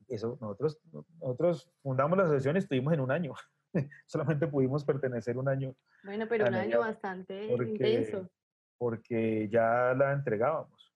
eso, 0.08 0.38
nosotros, 0.40 0.80
nosotros 1.20 1.72
fundamos 1.82 2.20
la 2.20 2.26
asociación 2.26 2.58
y 2.58 2.60
estuvimos 2.60 2.94
en 2.94 3.00
un 3.00 3.10
año. 3.10 3.34
Solamente 4.06 4.48
pudimos 4.48 4.84
pertenecer 4.84 5.38
un 5.38 5.48
año. 5.48 5.76
Bueno, 6.04 6.26
pero 6.28 6.48
un 6.48 6.56
año 6.56 6.80
bastante 6.80 7.46
intenso. 7.46 8.30
Porque 8.78 9.48
ya 9.50 9.94
la 9.96 10.14
entregábamos. 10.14 10.94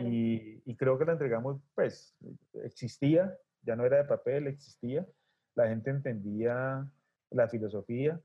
Y, 0.00 0.60
y, 0.70 0.76
creo 0.76 0.98
que 0.98 1.06
la 1.06 1.12
entregamos, 1.12 1.62
pues, 1.74 2.14
existía, 2.62 3.34
ya 3.62 3.74
no 3.74 3.86
era 3.86 3.96
de 3.96 4.04
papel, 4.04 4.46
existía. 4.46 5.06
La 5.54 5.66
gente 5.68 5.88
entendía 5.88 6.86
la 7.30 7.48
filosofía, 7.48 8.20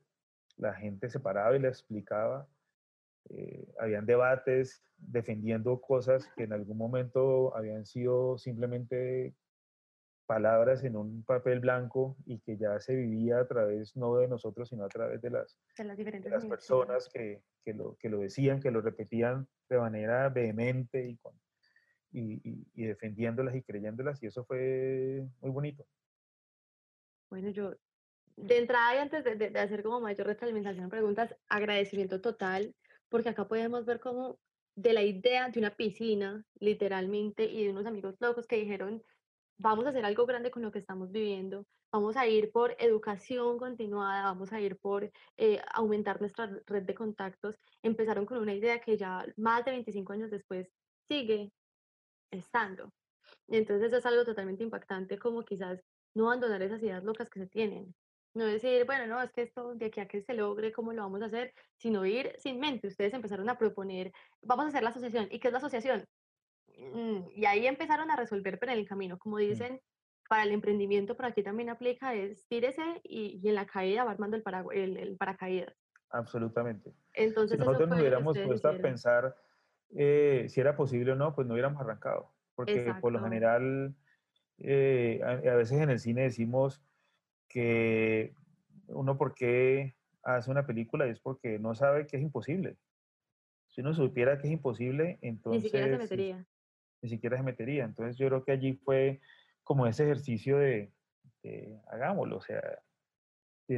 la 0.58 0.74
gente 0.74 1.10
se 1.10 1.22
paraba 1.22 1.56
y 1.56 1.60
le 1.60 1.70
explicaba 1.70 2.50
eh, 3.30 3.66
habían 3.80 4.06
debates 4.06 4.84
defendiendo 4.98 5.80
cosas 5.82 6.30
que 6.36 6.44
en 6.44 6.54
algún 6.54 6.78
momento 6.78 7.56
habían 7.56 7.86
sido 7.86 8.38
simplemente 8.38 9.34
palabras 10.26 10.84
en 10.84 10.96
un 10.96 11.24
papel 11.24 11.60
blanco 11.60 12.16
y 12.26 12.40
que 12.40 12.58
ya 12.58 12.80
se 12.80 12.96
vivía 12.96 13.40
a 13.40 13.48
través 13.48 13.96
no 13.96 14.16
de 14.16 14.28
nosotros, 14.28 14.70
sino 14.70 14.86
a 14.86 14.90
través 14.90 15.22
de 15.22 15.30
las, 15.30 15.58
de 15.78 16.30
las, 16.30 16.46
personas 16.46 17.10
que, 17.14 17.42
que, 17.64 17.74
lo, 17.74 17.96
que 17.98 18.10
lo 18.10 18.20
decían, 18.20 18.60
que 18.60 18.72
lo 18.72 18.82
repetían 18.82 19.48
de 19.70 19.80
manera 19.80 20.30
vehemente 20.30 21.08
y, 21.08 21.18
con, 21.18 21.34
y, 22.12 22.42
y, 22.74 22.86
defendiéndolas 22.86 23.56
y 23.56 23.64
creyéndolas, 23.64 24.22
y 24.24 24.28
eso 24.28 24.46
fue 24.46 25.26
muy 25.42 25.52
bonito. 25.52 25.86
Bueno, 27.30 27.50
yo 27.50 27.76
de 28.36 28.58
entrada 28.58 28.96
y 28.96 28.98
antes 29.00 29.24
de, 29.24 29.36
de, 29.36 29.50
de 29.50 29.60
hacer 29.60 29.84
como 29.84 30.00
mayor 30.00 30.28
retroalimentación, 30.28 30.90
preguntas, 30.90 31.36
agradecimiento 31.48 32.22
total 32.22 32.76
porque 33.14 33.30
acá 33.30 33.48
podemos 33.48 33.86
ver 33.86 34.00
cómo 34.00 34.40
de 34.76 34.92
la 34.92 35.04
idea 35.04 35.48
de 35.50 35.60
una 35.60 35.76
piscina, 35.76 36.44
literalmente, 36.60 37.46
y 37.46 37.64
de 37.64 37.70
unos 37.70 37.86
amigos 37.86 38.16
locos 38.20 38.48
que 38.48 38.56
dijeron, 38.56 39.04
vamos 39.64 39.86
a 39.86 39.90
hacer 39.90 40.06
algo 40.06 40.26
grande 40.26 40.52
con 40.52 40.62
lo 40.62 40.72
que 40.72 40.80
estamos 40.80 41.10
viviendo, 41.12 41.66
vamos 41.92 42.18
a 42.18 42.28
ir 42.28 42.52
por 42.52 42.76
educación 42.80 43.58
continuada, 43.58 44.24
vamos 44.24 44.52
a 44.52 44.60
ir 44.60 44.78
por 44.78 45.10
eh, 45.38 45.62
aumentar 45.74 46.20
nuestra 46.20 46.48
red 46.66 46.84
de 46.84 46.94
contactos, 46.94 47.56
empezaron 47.82 48.26
con 48.26 48.40
una 48.40 48.54
idea 48.54 48.82
que 48.82 48.98
ya 48.98 49.26
más 49.38 49.64
de 49.64 49.72
25 49.72 50.14
años 50.14 50.32
después 50.32 50.68
sigue 51.08 51.54
estando. 52.32 52.92
Entonces 53.48 53.94
es 53.94 54.06
algo 54.06 54.26
totalmente 54.26 54.64
impactante, 54.64 55.18
como 55.18 55.44
quizás 55.46 55.80
no 56.14 56.26
abandonar 56.28 56.62
esas 56.62 56.84
ideas 56.84 57.04
locas 57.04 57.30
que 57.30 57.40
se 57.40 57.48
tienen, 57.48 57.96
no 58.34 58.46
decir, 58.46 58.86
bueno, 58.86 59.08
no, 59.08 59.22
es 59.22 59.32
que 59.32 59.44
esto 59.44 59.76
de 59.76 59.86
aquí 59.86 60.02
a 60.02 60.08
que 60.08 60.24
se 60.24 60.34
logre, 60.34 60.74
¿cómo 60.74 60.92
lo 60.92 61.04
vamos 61.04 61.22
a 61.22 61.26
hacer? 61.28 61.54
Sino 61.78 62.06
ir 62.06 62.34
sin 62.38 62.60
mente. 62.60 62.88
Ustedes 62.88 63.14
empezaron 63.14 63.50
a 63.50 63.58
proponer, 63.58 64.12
vamos 64.42 64.66
a 64.66 64.70
hacer 64.70 64.84
la 64.84 64.90
asociación. 64.90 65.28
¿Y 65.32 65.40
qué 65.40 65.48
es 65.50 65.52
la 65.54 65.60
asociación? 65.60 66.06
Mm, 66.78 67.30
y 67.36 67.46
ahí 67.46 67.68
empezaron 67.68 68.12
a 68.12 68.16
resolver, 68.16 68.60
pero 68.60 68.72
en 68.72 68.80
el 68.80 68.88
camino, 68.88 69.18
como 69.18 69.38
dicen, 69.38 69.82
para 70.28 70.44
el 70.44 70.52
emprendimiento, 70.52 71.16
por 71.16 71.26
aquí 71.26 71.44
también 71.44 71.70
aplica, 71.70 72.14
es 72.14 72.48
tírese 72.48 73.02
y, 73.04 73.40
y 73.44 73.50
en 73.50 73.56
la 73.56 73.66
caída 73.66 74.04
va 74.04 74.12
armando 74.12 74.36
el, 74.36 74.44
para, 74.44 74.64
el, 74.74 74.98
el 74.98 75.18
paracaídas. 75.18 75.76
Absolutamente. 76.10 76.94
Entonces, 77.14 77.58
si 77.58 77.66
nosotros 77.66 77.90
nos 77.90 78.00
hubiéramos 78.00 78.38
puesto 78.40 78.70
a 78.70 78.78
pensar 78.78 79.36
eh, 79.96 80.48
si 80.50 80.60
era 80.60 80.76
posible 80.76 81.12
o 81.12 81.16
no, 81.16 81.36
pues 81.36 81.48
no 81.48 81.54
hubiéramos 81.54 81.82
arrancado. 81.82 82.32
porque 82.56 82.94
por 83.02 83.12
lo 83.12 83.22
general 83.24 83.96
eh, 84.60 85.22
a, 85.24 85.56
veces 85.56 85.82
en 85.82 85.90
el 85.90 86.00
cine 86.00 86.24
decimos 86.24 86.82
que 87.48 88.34
uno 88.88 89.18
por 89.18 89.34
qué 89.34 89.96
hace 90.24 90.50
una 90.52 90.66
película 90.66 91.08
y 91.08 91.12
es 91.12 91.20
porque 91.20 91.60
no 91.60 91.76
sabe 91.76 92.08
que 92.08 92.18
es 92.18 92.24
imposible. 92.24 92.78
Si 93.68 93.82
uno 93.82 93.94
supiera 93.94 94.38
que 94.38 94.48
es 94.48 94.54
imposible, 94.54 95.18
entonces... 95.22 95.64
Ni 95.64 95.70
siquiera 95.70 95.88
se 95.88 95.98
metería. 95.98 96.46
Ni 97.04 97.10
siquiera 97.10 97.38
se 97.38 97.44
metería. 97.44 97.84
Entonces 97.84 98.18
yo 98.18 98.28
creo 98.28 98.44
que 98.44 98.54
allí 98.54 98.74
fue 98.74 99.20
como 99.64 99.86
ese 99.86 100.06
ejercicio 100.06 100.58
de, 100.58 100.92
hagámoslo. 101.88 102.38
O 102.38 102.42
sea, 102.42 102.62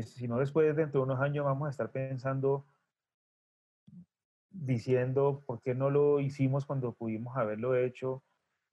si 0.04 0.28
no 0.28 0.40
después, 0.40 0.76
dentro 0.76 1.02
de 1.02 1.06
unos 1.06 1.20
años, 1.20 1.44
vamos 1.44 1.68
a 1.68 1.72
estar 1.72 1.92
pensando, 1.92 2.66
diciendo 4.52 5.44
por 5.46 5.62
qué 5.62 5.74
no 5.76 5.90
lo 5.90 6.20
hicimos 6.20 6.66
cuando 6.66 6.94
pudimos 6.94 7.36
haberlo 7.36 7.76
hecho 7.76 8.24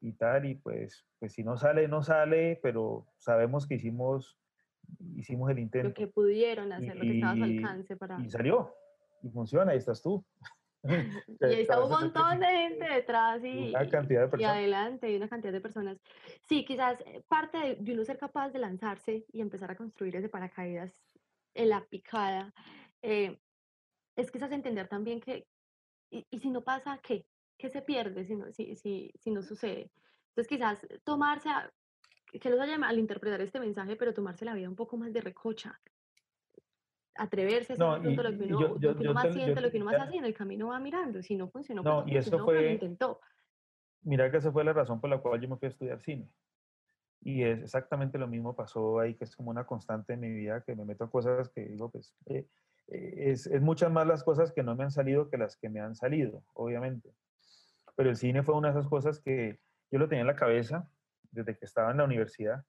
y 0.00 0.12
tal. 0.12 0.44
Y 0.44 0.54
pues, 0.54 1.06
pues 1.18 1.32
si 1.32 1.42
no 1.42 1.56
sale, 1.56 1.88
no 1.88 2.02
sale, 2.02 2.60
pero 2.62 3.06
sabemos 3.16 3.66
que 3.66 3.76
hicimos 3.76 4.38
hicimos 5.16 5.50
el 5.50 5.58
intento. 5.58 5.88
Lo 5.88 5.94
que 5.94 6.06
pudieron 6.08 6.72
hacer, 6.72 6.96
lo 6.96 7.02
que 7.02 7.14
estaba 7.14 7.32
a 7.32 7.36
su 7.36 7.42
alcance 7.44 7.96
para... 7.96 8.20
Y 8.20 8.28
salió, 8.28 8.74
y 9.22 9.30
funciona, 9.30 9.72
ahí 9.72 9.78
estás 9.78 10.02
tú. 10.02 10.24
y 11.40 11.44
ahí 11.44 11.60
está 11.60 11.82
un 11.82 11.90
montón 11.90 12.40
de 12.40 12.46
gente 12.46 12.84
detrás 12.92 13.42
y, 13.44 13.70
una 13.70 13.88
cantidad 13.88 14.22
de 14.22 14.28
personas. 14.28 14.40
y 14.40 14.58
adelante, 14.58 15.10
y 15.10 15.16
una 15.16 15.28
cantidad 15.28 15.52
de 15.52 15.60
personas. 15.60 15.98
Sí, 16.48 16.64
quizás 16.64 17.00
eh, 17.06 17.22
parte 17.28 17.76
de, 17.76 17.92
uno 17.92 18.04
ser 18.04 18.18
capaz 18.18 18.50
de 18.50 18.58
lanzarse 18.58 19.24
y 19.32 19.40
empezar 19.40 19.70
a 19.70 19.76
construir 19.76 20.16
ese 20.16 20.28
paracaídas 20.28 20.92
en 21.54 21.68
la 21.68 21.84
picada, 21.84 22.52
eh, 23.02 23.38
es 24.16 24.30
quizás 24.30 24.50
entender 24.52 24.88
también 24.88 25.20
que, 25.20 25.46
y, 26.10 26.26
y, 26.30 26.38
si 26.38 26.50
no 26.50 26.62
pasa, 26.62 26.98
¿qué? 27.02 27.26
¿Qué 27.56 27.68
se 27.68 27.82
pierde 27.82 28.24
si 28.24 28.34
no, 28.34 28.52
si, 28.52 28.74
si, 28.76 29.12
si 29.14 29.30
no 29.30 29.42
sucede? 29.42 29.90
Entonces 30.30 30.48
quizás 30.48 30.86
tomarse, 31.04 31.48
a, 31.48 31.70
que 32.40 32.50
los 32.50 32.60
haya 32.60 32.78
mal 32.78 32.98
interpretar 32.98 33.40
este 33.40 33.60
mensaje, 33.60 33.96
pero 33.96 34.14
tomarse 34.14 34.44
la 34.44 34.54
vida 34.54 34.68
un 34.68 34.76
poco 34.76 34.96
más 34.96 35.12
de 35.12 35.20
recocha. 35.20 35.78
Atreverse 37.14 37.72
a 37.72 37.94
hacer 37.94 38.16
lo 38.16 38.38
que 38.38 38.44
uno, 38.44 38.76
lo 38.80 38.96
que 38.96 39.02
uno 39.02 39.14
más 39.14 39.32
siente, 39.32 39.60
lo 39.60 39.70
que 39.70 39.76
uno 39.76 39.86
más 39.86 40.00
hace, 40.00 40.16
en 40.16 40.24
el 40.24 40.34
camino 40.34 40.68
va 40.68 40.80
mirando. 40.80 41.22
Si 41.22 41.36
no 41.36 41.48
funcionó, 41.48 41.82
no, 41.82 42.02
pues 42.02 42.14
y 42.14 42.16
eso 42.16 42.38
fue, 42.44 42.62
lo 42.62 42.70
intentó. 42.70 43.20
Mira 44.02 44.30
que 44.30 44.38
esa 44.38 44.50
fue 44.50 44.64
la 44.64 44.72
razón 44.72 45.00
por 45.00 45.10
la 45.10 45.18
cual 45.18 45.40
yo 45.40 45.48
me 45.48 45.56
fui 45.56 45.66
a 45.66 45.68
estudiar 45.70 46.00
cine. 46.00 46.28
Y 47.20 47.44
es 47.44 47.62
exactamente 47.62 48.18
lo 48.18 48.26
mismo 48.26 48.56
pasó 48.56 48.98
ahí, 48.98 49.14
que 49.14 49.24
es 49.24 49.36
como 49.36 49.50
una 49.50 49.64
constante 49.64 50.14
en 50.14 50.20
mi 50.20 50.30
vida, 50.30 50.62
que 50.64 50.74
me 50.74 50.84
meto 50.84 51.04
a 51.04 51.10
cosas 51.10 51.50
que 51.50 51.66
digo, 51.66 51.90
pues, 51.90 52.16
eh, 52.26 52.48
eh, 52.88 53.14
es, 53.30 53.46
es 53.46 53.62
muchas 53.62 53.92
más 53.92 54.06
las 54.06 54.24
cosas 54.24 54.50
que 54.52 54.62
no 54.62 54.74
me 54.74 54.84
han 54.84 54.90
salido 54.90 55.28
que 55.30 55.36
las 55.36 55.56
que 55.56 55.68
me 55.68 55.80
han 55.80 55.94
salido, 55.94 56.42
obviamente. 56.54 57.14
Pero 57.94 58.10
el 58.10 58.16
cine 58.16 58.42
fue 58.42 58.56
una 58.56 58.72
de 58.72 58.80
esas 58.80 58.88
cosas 58.88 59.20
que 59.20 59.60
yo 59.90 59.98
lo 59.98 60.08
tenía 60.08 60.22
en 60.22 60.26
la 60.26 60.36
cabeza, 60.36 60.88
desde 61.32 61.56
que 61.56 61.64
estaba 61.64 61.90
en 61.90 61.96
la 61.96 62.04
universidad 62.04 62.64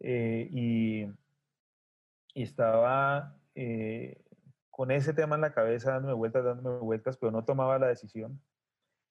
eh, 0.00 0.48
y, 0.50 1.06
estaba 2.34 3.34
eh, 3.56 4.22
con 4.70 4.90
ese 4.90 5.12
tema 5.12 5.34
en 5.34 5.40
la 5.40 5.52
cabeza, 5.52 5.92
dándome 5.92 6.14
vueltas, 6.14 6.44
dándome 6.44 6.78
vueltas, 6.78 7.16
pero 7.16 7.32
no 7.32 7.44
tomaba 7.44 7.78
la 7.78 7.88
decisión. 7.88 8.40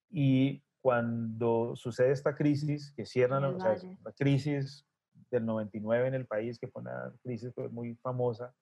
Y 0.10 0.63
cuando 0.79 1.75
sucede 1.75 2.12
esta 2.12 2.36
crisis, 2.36 2.93
que 2.95 3.05
cierran, 3.05 3.58
la 3.58 4.12
crisis 4.17 4.88
del 5.31 5.45
99 5.45 6.08
en 6.08 6.13
el 6.13 6.25
país, 6.25 6.60
que 6.60 6.67
fue 6.67 6.84
una 6.84 7.12
crisis 7.23 7.51
pues, 7.53 7.71
muy 7.71 7.95
famosa, 7.95 8.53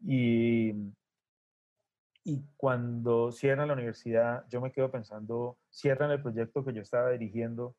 y, 0.00 0.72
y 2.24 2.42
cuando 2.56 3.30
cierran 3.30 3.68
la 3.68 3.74
universidad, 3.74 4.46
yo 4.48 4.60
me 4.60 4.72
quedo 4.72 4.90
pensando, 4.90 5.58
cierran 5.70 6.10
el 6.10 6.22
proyecto 6.22 6.64
que 6.64 6.72
yo 6.72 6.80
estaba 6.80 7.10
dirigiendo, 7.10 7.76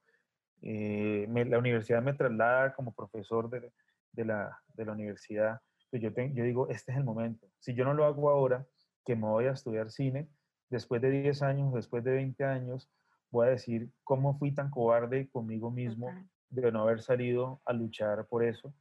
eh, 0.61 1.27
la 1.47 1.57
universidad 1.57 2.03
me 2.03 2.13
traslada 2.13 2.73
como 2.75 2.93
profesor 2.93 3.49
de, 3.49 3.71
de, 4.11 4.25
la, 4.25 4.61
de 4.75 4.85
la, 4.85 4.91
universidad. 4.91 5.59
Pues 5.91 6.01
yo, 6.01 6.09
yo 6.09 6.43
digo, 6.43 6.69
este 6.69 6.93
es 6.93 6.97
el 6.97 7.03
momento. 7.03 7.47
Si 7.59 7.73
yo 7.75 7.85
no 7.85 7.93
lo 7.93 8.05
hago 8.05 8.29
ahora, 8.29 8.65
que 9.05 9.15
me 9.15 9.27
voy 9.27 9.45
a 9.45 9.51
estudiar 9.51 9.91
cine, 9.91 10.27
después 10.69 11.01
de 11.01 11.11
10 11.11 11.41
años, 11.43 11.73
después 11.73 12.03
de 12.03 12.13
20 12.13 12.43
años, 12.45 12.89
voy 13.29 13.47
a 13.47 13.51
decir 13.51 13.91
cómo 14.03 14.37
fui 14.37 14.53
tan 14.53 14.71
cobarde 14.71 15.29
conmigo 15.29 15.69
mismo 15.69 16.09
de 16.49 16.71
no 16.71 16.81
haber 16.81 17.01
salido 17.01 17.61
a 17.65 17.73
luchar 17.73 18.25
por 18.27 18.43
eso. 18.43 18.73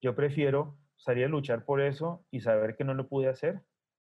Yo 0.00 0.14
prefiero 0.14 0.76
salir 0.96 1.26
a 1.26 1.28
luchar 1.28 1.64
por 1.64 1.80
eso 1.80 2.24
y 2.30 2.40
saber 2.40 2.76
que 2.76 2.84
no 2.84 2.94
lo 2.94 3.08
pude 3.08 3.28
hacer, 3.28 3.62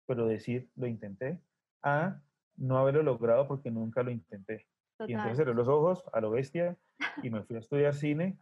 pero 0.07 0.27
decir, 0.27 0.71
lo 0.75 0.87
intenté, 0.87 1.41
a 1.83 2.21
no 2.57 2.79
haberlo 2.79 3.03
logrado 3.03 3.47
porque 3.47 3.71
nunca 3.71 4.03
lo 4.03 4.11
intenté. 4.11 4.67
Y 5.07 5.13
entonces 5.13 5.37
cerré 5.37 5.55
los 5.55 5.69
ojos 5.69 6.05
a 6.13 6.21
lo 6.21 6.31
bestia 6.31 6.77
y 7.23 7.31
me 7.31 7.43
fui 7.43 7.57
a 7.57 7.61
estudiar 7.61 7.95
cine 7.95 8.39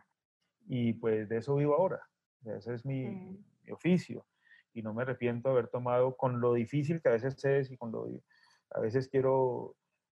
y 0.68 0.94
pues 0.94 1.28
de 1.28 1.38
eso 1.38 1.56
vivo 1.56 1.74
ahora. 1.74 2.02
Ese 2.44 2.74
es 2.74 2.86
mi, 2.86 3.36
oficio 3.72 4.26
y 4.72 4.82
no 4.82 4.92
me 4.92 5.02
arrepiento 5.02 5.48
de 5.48 5.54
haber 5.54 5.68
tomado 5.68 6.16
con 6.16 6.40
lo 6.40 6.52
difícil 6.52 7.00
que 7.00 7.08
a 7.08 7.12
veces 7.12 7.42
es 7.44 7.70
y 7.70 7.76
con 7.76 7.92
lo... 7.92 8.08
A 8.70 8.80
veces 8.80 9.08
quiero 9.08 9.76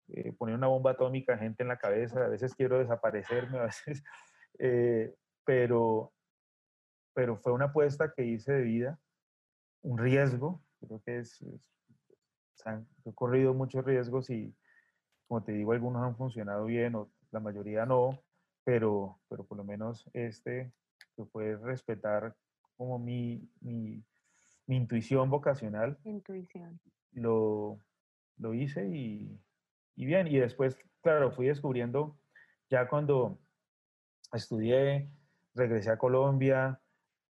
eh, 0.09 0.33
poner 0.33 0.55
una 0.55 0.67
bomba 0.67 0.91
atómica 0.91 1.35
a 1.35 1.37
gente 1.37 1.63
en 1.63 1.69
la 1.69 1.77
cabeza, 1.77 2.25
a 2.25 2.27
veces 2.27 2.55
quiero 2.55 2.79
desaparecerme, 2.79 3.57
a 3.59 3.63
veces... 3.63 4.03
Eh, 4.59 5.15
pero, 5.45 6.13
pero 7.13 7.37
fue 7.37 7.53
una 7.53 7.65
apuesta 7.65 8.13
que 8.13 8.25
hice 8.25 8.51
de 8.51 8.61
vida, 8.61 8.99
un 9.81 9.97
riesgo, 9.97 10.61
creo 10.79 11.01
que 11.05 11.19
es, 11.19 11.43
he 13.05 13.13
corrido 13.13 13.53
muchos 13.53 13.83
riesgos 13.85 14.29
y 14.29 14.53
como 15.27 15.43
te 15.43 15.53
digo, 15.53 15.71
algunos 15.71 16.03
han 16.03 16.15
funcionado 16.15 16.65
bien 16.65 16.95
o 16.95 17.11
la 17.31 17.39
mayoría 17.39 17.85
no, 17.85 18.21
pero, 18.63 19.19
pero 19.29 19.43
por 19.45 19.57
lo 19.57 19.63
menos 19.63 20.09
este 20.13 20.73
que 21.15 21.25
fue 21.25 21.55
respetar 21.55 22.35
como 22.79 22.97
mi, 22.97 23.45
mi, 23.59 24.01
mi 24.65 24.77
intuición 24.77 25.29
vocacional. 25.29 25.97
Intuición. 26.05 26.79
Lo, 27.11 27.77
lo 28.37 28.53
hice 28.53 28.87
y, 28.87 29.37
y, 29.97 30.05
bien, 30.05 30.27
y 30.27 30.39
después, 30.39 30.79
claro, 31.01 31.29
fui 31.33 31.47
descubriendo 31.47 32.17
ya 32.69 32.87
cuando 32.87 33.37
estudié, 34.31 35.09
regresé 35.55 35.91
a 35.91 35.97
Colombia, 35.97 36.79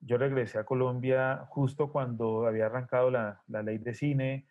yo 0.00 0.18
regresé 0.18 0.58
a 0.58 0.64
Colombia 0.64 1.46
justo 1.48 1.90
cuando 1.90 2.46
había 2.46 2.66
arrancado 2.66 3.10
la, 3.10 3.42
la 3.46 3.62
ley 3.62 3.78
de 3.78 3.94
cine, 3.94 4.46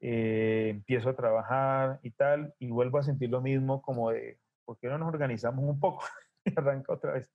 eh, 0.00 0.66
empiezo 0.68 1.08
a 1.08 1.16
trabajar 1.16 2.00
y 2.02 2.10
tal, 2.10 2.54
y 2.58 2.68
vuelvo 2.68 2.98
a 2.98 3.02
sentir 3.02 3.30
lo 3.30 3.40
mismo 3.40 3.80
como 3.80 4.10
de, 4.10 4.38
¿por 4.66 4.78
qué 4.78 4.88
no 4.88 4.98
nos 4.98 5.08
organizamos 5.08 5.64
un 5.64 5.80
poco? 5.80 6.04
y 6.44 6.52
arranca 6.54 6.92
otra 6.92 7.14
vez 7.14 7.32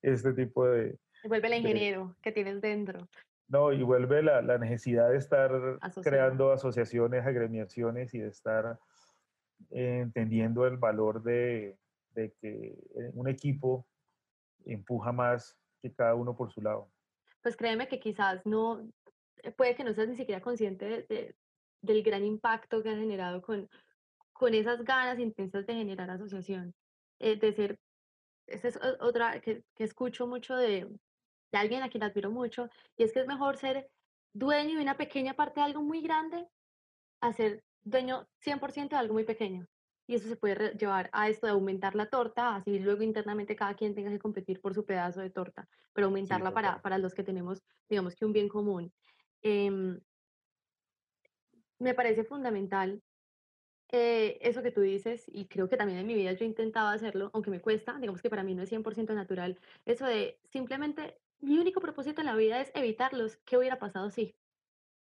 este 0.00 0.32
tipo 0.32 0.68
de... 0.68 0.96
Y 1.22 1.28
vuelve 1.28 1.48
el 1.48 1.54
ingeniero 1.54 2.16
que 2.22 2.32
tienes 2.32 2.60
dentro. 2.60 3.08
No, 3.48 3.72
y 3.72 3.82
vuelve 3.82 4.22
la, 4.22 4.42
la 4.42 4.58
necesidad 4.58 5.10
de 5.10 5.16
estar 5.16 5.50
creando 6.02 6.52
asociaciones, 6.52 7.26
agremiaciones 7.26 8.14
y 8.14 8.20
de 8.20 8.28
estar 8.28 8.78
eh, 9.70 10.00
entendiendo 10.02 10.66
el 10.66 10.76
valor 10.76 11.22
de, 11.22 11.76
de 12.14 12.32
que 12.40 12.68
eh, 12.68 13.10
un 13.14 13.28
equipo 13.28 13.86
empuja 14.64 15.10
más 15.10 15.58
que 15.82 15.92
cada 15.92 16.14
uno 16.14 16.36
por 16.36 16.52
su 16.52 16.60
lado. 16.60 16.90
Pues 17.42 17.56
créeme 17.56 17.88
que 17.88 17.98
quizás 17.98 18.44
no, 18.46 18.88
puede 19.56 19.74
que 19.74 19.82
no 19.82 19.94
seas 19.94 20.08
ni 20.08 20.16
siquiera 20.16 20.40
consciente 20.40 21.06
de, 21.08 21.34
del 21.82 22.02
gran 22.02 22.24
impacto 22.24 22.82
que 22.82 22.90
ha 22.90 22.96
generado 22.96 23.42
con, 23.42 23.68
con 24.32 24.54
esas 24.54 24.84
ganas 24.84 25.18
intensas 25.18 25.66
de 25.66 25.74
generar 25.74 26.08
asociación, 26.10 26.72
eh, 27.18 27.36
de 27.36 27.52
ser, 27.52 27.78
esa 28.46 28.68
es 28.68 28.78
otra 29.00 29.40
que, 29.40 29.64
que 29.74 29.84
escucho 29.84 30.26
mucho 30.26 30.54
de, 30.54 30.86
de, 31.52 31.58
alguien 31.58 31.82
a 31.82 31.88
quien 31.88 32.02
admiro 32.02 32.30
mucho, 32.30 32.68
y 32.96 33.04
es 33.04 33.12
que 33.12 33.20
es 33.20 33.26
mejor 33.26 33.56
ser 33.56 33.90
dueño 34.32 34.76
de 34.76 34.82
una 34.82 34.96
pequeña 34.96 35.34
parte 35.34 35.60
de 35.60 35.66
algo 35.66 35.82
muy 35.82 36.00
grande 36.00 36.48
a 37.20 37.32
ser 37.32 37.62
dueño 37.82 38.28
100% 38.44 38.90
de 38.90 38.96
algo 38.96 39.14
muy 39.14 39.24
pequeño. 39.24 39.66
Y 40.06 40.14
eso 40.14 40.28
se 40.28 40.36
puede 40.36 40.76
llevar 40.76 41.08
a 41.12 41.28
esto 41.28 41.46
de 41.46 41.52
aumentar 41.52 41.94
la 41.94 42.06
torta, 42.06 42.56
así 42.56 42.78
luego 42.80 43.02
internamente 43.02 43.54
cada 43.54 43.74
quien 43.74 43.94
tenga 43.94 44.10
que 44.10 44.18
competir 44.18 44.60
por 44.60 44.74
su 44.74 44.84
pedazo 44.84 45.20
de 45.20 45.30
torta, 45.30 45.68
pero 45.92 46.08
aumentarla 46.08 46.52
para, 46.52 46.82
para 46.82 46.98
los 46.98 47.14
que 47.14 47.22
tenemos, 47.22 47.62
digamos 47.88 48.16
que 48.16 48.24
un 48.24 48.32
bien 48.32 48.48
común. 48.48 48.92
Eh, 49.42 50.00
me 51.78 51.94
parece 51.94 52.24
fundamental 52.24 53.02
eh, 53.92 54.38
eso 54.40 54.62
que 54.62 54.70
tú 54.70 54.82
dices, 54.82 55.24
y 55.26 55.46
creo 55.46 55.68
que 55.68 55.76
también 55.76 55.98
en 55.98 56.06
mi 56.06 56.14
vida 56.14 56.32
yo 56.32 56.44
he 56.44 56.48
intentado 56.48 56.88
hacerlo, 56.88 57.30
aunque 57.32 57.50
me 57.50 57.60
cuesta, 57.60 57.98
digamos 57.98 58.22
que 58.22 58.30
para 58.30 58.44
mí 58.44 58.54
no 58.54 58.62
es 58.62 58.70
100% 58.70 59.14
natural, 59.14 59.58
eso 59.84 60.06
de 60.06 60.38
simplemente 60.44 61.18
mi 61.40 61.58
único 61.58 61.80
propósito 61.80 62.20
en 62.20 62.26
la 62.26 62.36
vida 62.36 62.60
es 62.60 62.70
evitarlos. 62.74 63.36
¿Qué 63.44 63.56
hubiera 63.56 63.78
pasado 63.78 64.10
si? 64.10 64.36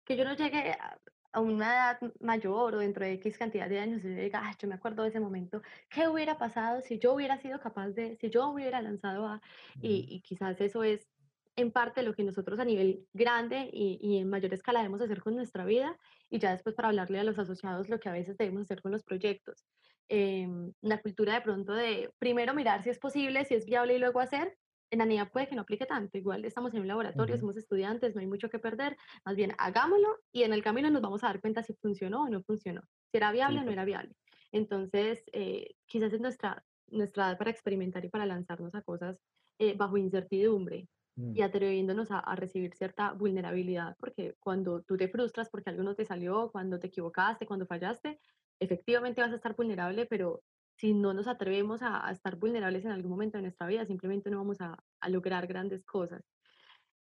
Que 0.05 0.17
yo 0.17 0.23
no 0.25 0.35
llegue 0.35 0.71
a, 0.71 0.99
una 1.41 1.73
edad 1.73 1.99
mayor 2.19 2.75
o 2.75 2.79
dentro 2.79 3.03
de 3.03 3.13
X 3.13 3.37
cantidad 3.37 3.67
de 3.67 3.79
años 3.79 4.03
y 4.05 4.09
diga, 4.09 4.43
yo 4.59 4.67
me 4.67 4.75
acuerdo 4.75 5.01
de 5.01 5.09
ese 5.09 5.19
momento, 5.19 5.63
¿qué 5.89 6.07
hubiera 6.07 6.37
pasado 6.37 6.81
si 6.81 6.99
yo 6.99 7.13
hubiera 7.13 7.39
sido 7.39 7.59
capaz 7.59 7.89
de, 7.89 8.15
si 8.17 8.29
yo 8.29 8.49
hubiera 8.49 8.81
lanzado 8.83 9.25
a, 9.25 9.41
y, 9.81 10.05
y 10.07 10.21
quizás 10.21 10.61
eso 10.61 10.83
es 10.83 11.09
en 11.55 11.71
parte 11.71 12.03
lo 12.03 12.13
que 12.13 12.23
nosotros 12.23 12.59
a 12.59 12.65
nivel 12.65 13.07
grande 13.13 13.69
y, 13.71 13.99
y, 14.01 14.17
en 14.17 14.29
mayor 14.29 14.53
escala 14.53 14.79
debemos 14.79 15.01
hacer 15.01 15.21
con 15.21 15.35
nuestra 15.35 15.65
vida 15.65 15.97
y 16.29 16.39
ya 16.39 16.51
después 16.51 16.75
para 16.75 16.89
hablarle 16.89 17.19
a 17.19 17.23
los 17.23 17.37
asociados 17.39 17.89
lo 17.89 17.99
que 17.99 18.09
a 18.09 18.13
veces 18.13 18.37
debemos 18.37 18.63
hacer 18.63 18.81
con 18.81 18.91
los 18.91 19.03
proyectos. 19.03 19.65
Eh, 20.09 20.47
una 20.81 21.01
cultura 21.01 21.35
de 21.35 21.41
pronto 21.41 21.73
de 21.73 22.11
primero 22.19 22.53
mirar 22.53 22.83
si 22.83 22.89
es 22.89 22.99
posible, 22.99 23.45
si 23.45 23.55
es 23.55 23.65
viable 23.65 23.95
y 23.95 23.99
luego 23.99 24.19
hacer. 24.19 24.57
En 24.91 25.01
ANIA 25.01 25.29
puede 25.29 25.47
que 25.47 25.55
no 25.55 25.63
aplique 25.63 25.85
tanto, 25.85 26.17
igual 26.17 26.45
estamos 26.45 26.73
en 26.73 26.81
un 26.81 26.87
laboratorio, 26.87 27.37
somos 27.37 27.57
estudiantes, 27.57 28.13
no 28.13 28.21
hay 28.21 28.27
mucho 28.27 28.49
que 28.49 28.59
perder, 28.59 28.95
más 29.25 29.35
bien 29.35 29.53
hagámoslo 29.57 30.19
y 30.31 30.43
en 30.43 30.53
el 30.53 30.63
camino 30.63 30.89
nos 30.91 31.01
vamos 31.01 31.23
a 31.23 31.27
dar 31.27 31.41
cuenta 31.41 31.63
si 31.63 31.73
funcionó 31.73 32.23
o 32.23 32.29
no 32.29 32.43
funcionó, 32.43 32.81
si 33.11 33.17
era 33.17 33.31
viable 33.31 33.59
o 33.59 33.63
no 33.63 33.71
era 33.71 33.85
viable. 33.85 34.15
Entonces, 34.51 35.23
eh, 35.33 35.73
quizás 35.87 36.13
es 36.13 36.21
nuestra, 36.21 36.63
nuestra 36.87 37.29
edad 37.29 37.37
para 37.39 37.49
experimentar 37.49 38.05
y 38.05 38.09
para 38.09 38.25
lanzarnos 38.25 38.75
a 38.75 38.83
cosas 38.83 39.17
eh, 39.57 39.75
bajo 39.75 39.97
incertidumbre 39.97 40.87
y 41.15 41.41
mm. 41.41 41.43
atreviéndonos 41.43 42.11
a, 42.11 42.19
a, 42.19 42.35
recibir 42.35 42.73
cierta 42.75 43.13
vulnerabilidad, 43.13 43.95
porque 43.99 44.35
cuando 44.39 44.81
tú 44.81 44.97
te 44.97 45.07
frustras 45.07 45.49
porque 45.49 45.69
algo 45.69 45.83
no 45.83 45.95
te 45.95 46.05
salió, 46.05 46.51
cuando 46.51 46.79
te 46.79 46.87
equivocaste, 46.87 47.45
cuando 47.45 47.65
fallaste, 47.65 48.19
efectivamente 48.59 49.21
vas 49.21 49.31
a 49.31 49.35
estar 49.35 49.55
vulnerable, 49.55 50.05
pero 50.05 50.41
si 50.75 50.93
no 50.93 51.13
nos 51.13 51.27
atrevemos 51.27 51.81
a, 51.81 52.09
estar 52.11 52.35
vulnerables 52.35 52.85
en 52.85 52.91
algún 52.91 53.11
momento 53.11 53.37
de 53.37 53.43
nuestra 53.43 53.67
vida, 53.67 53.85
simplemente 53.85 54.29
no 54.29 54.37
vamos 54.37 54.59
a, 54.61 54.77
lograr 55.07 55.47
grandes 55.47 55.83
cosas. 55.85 56.23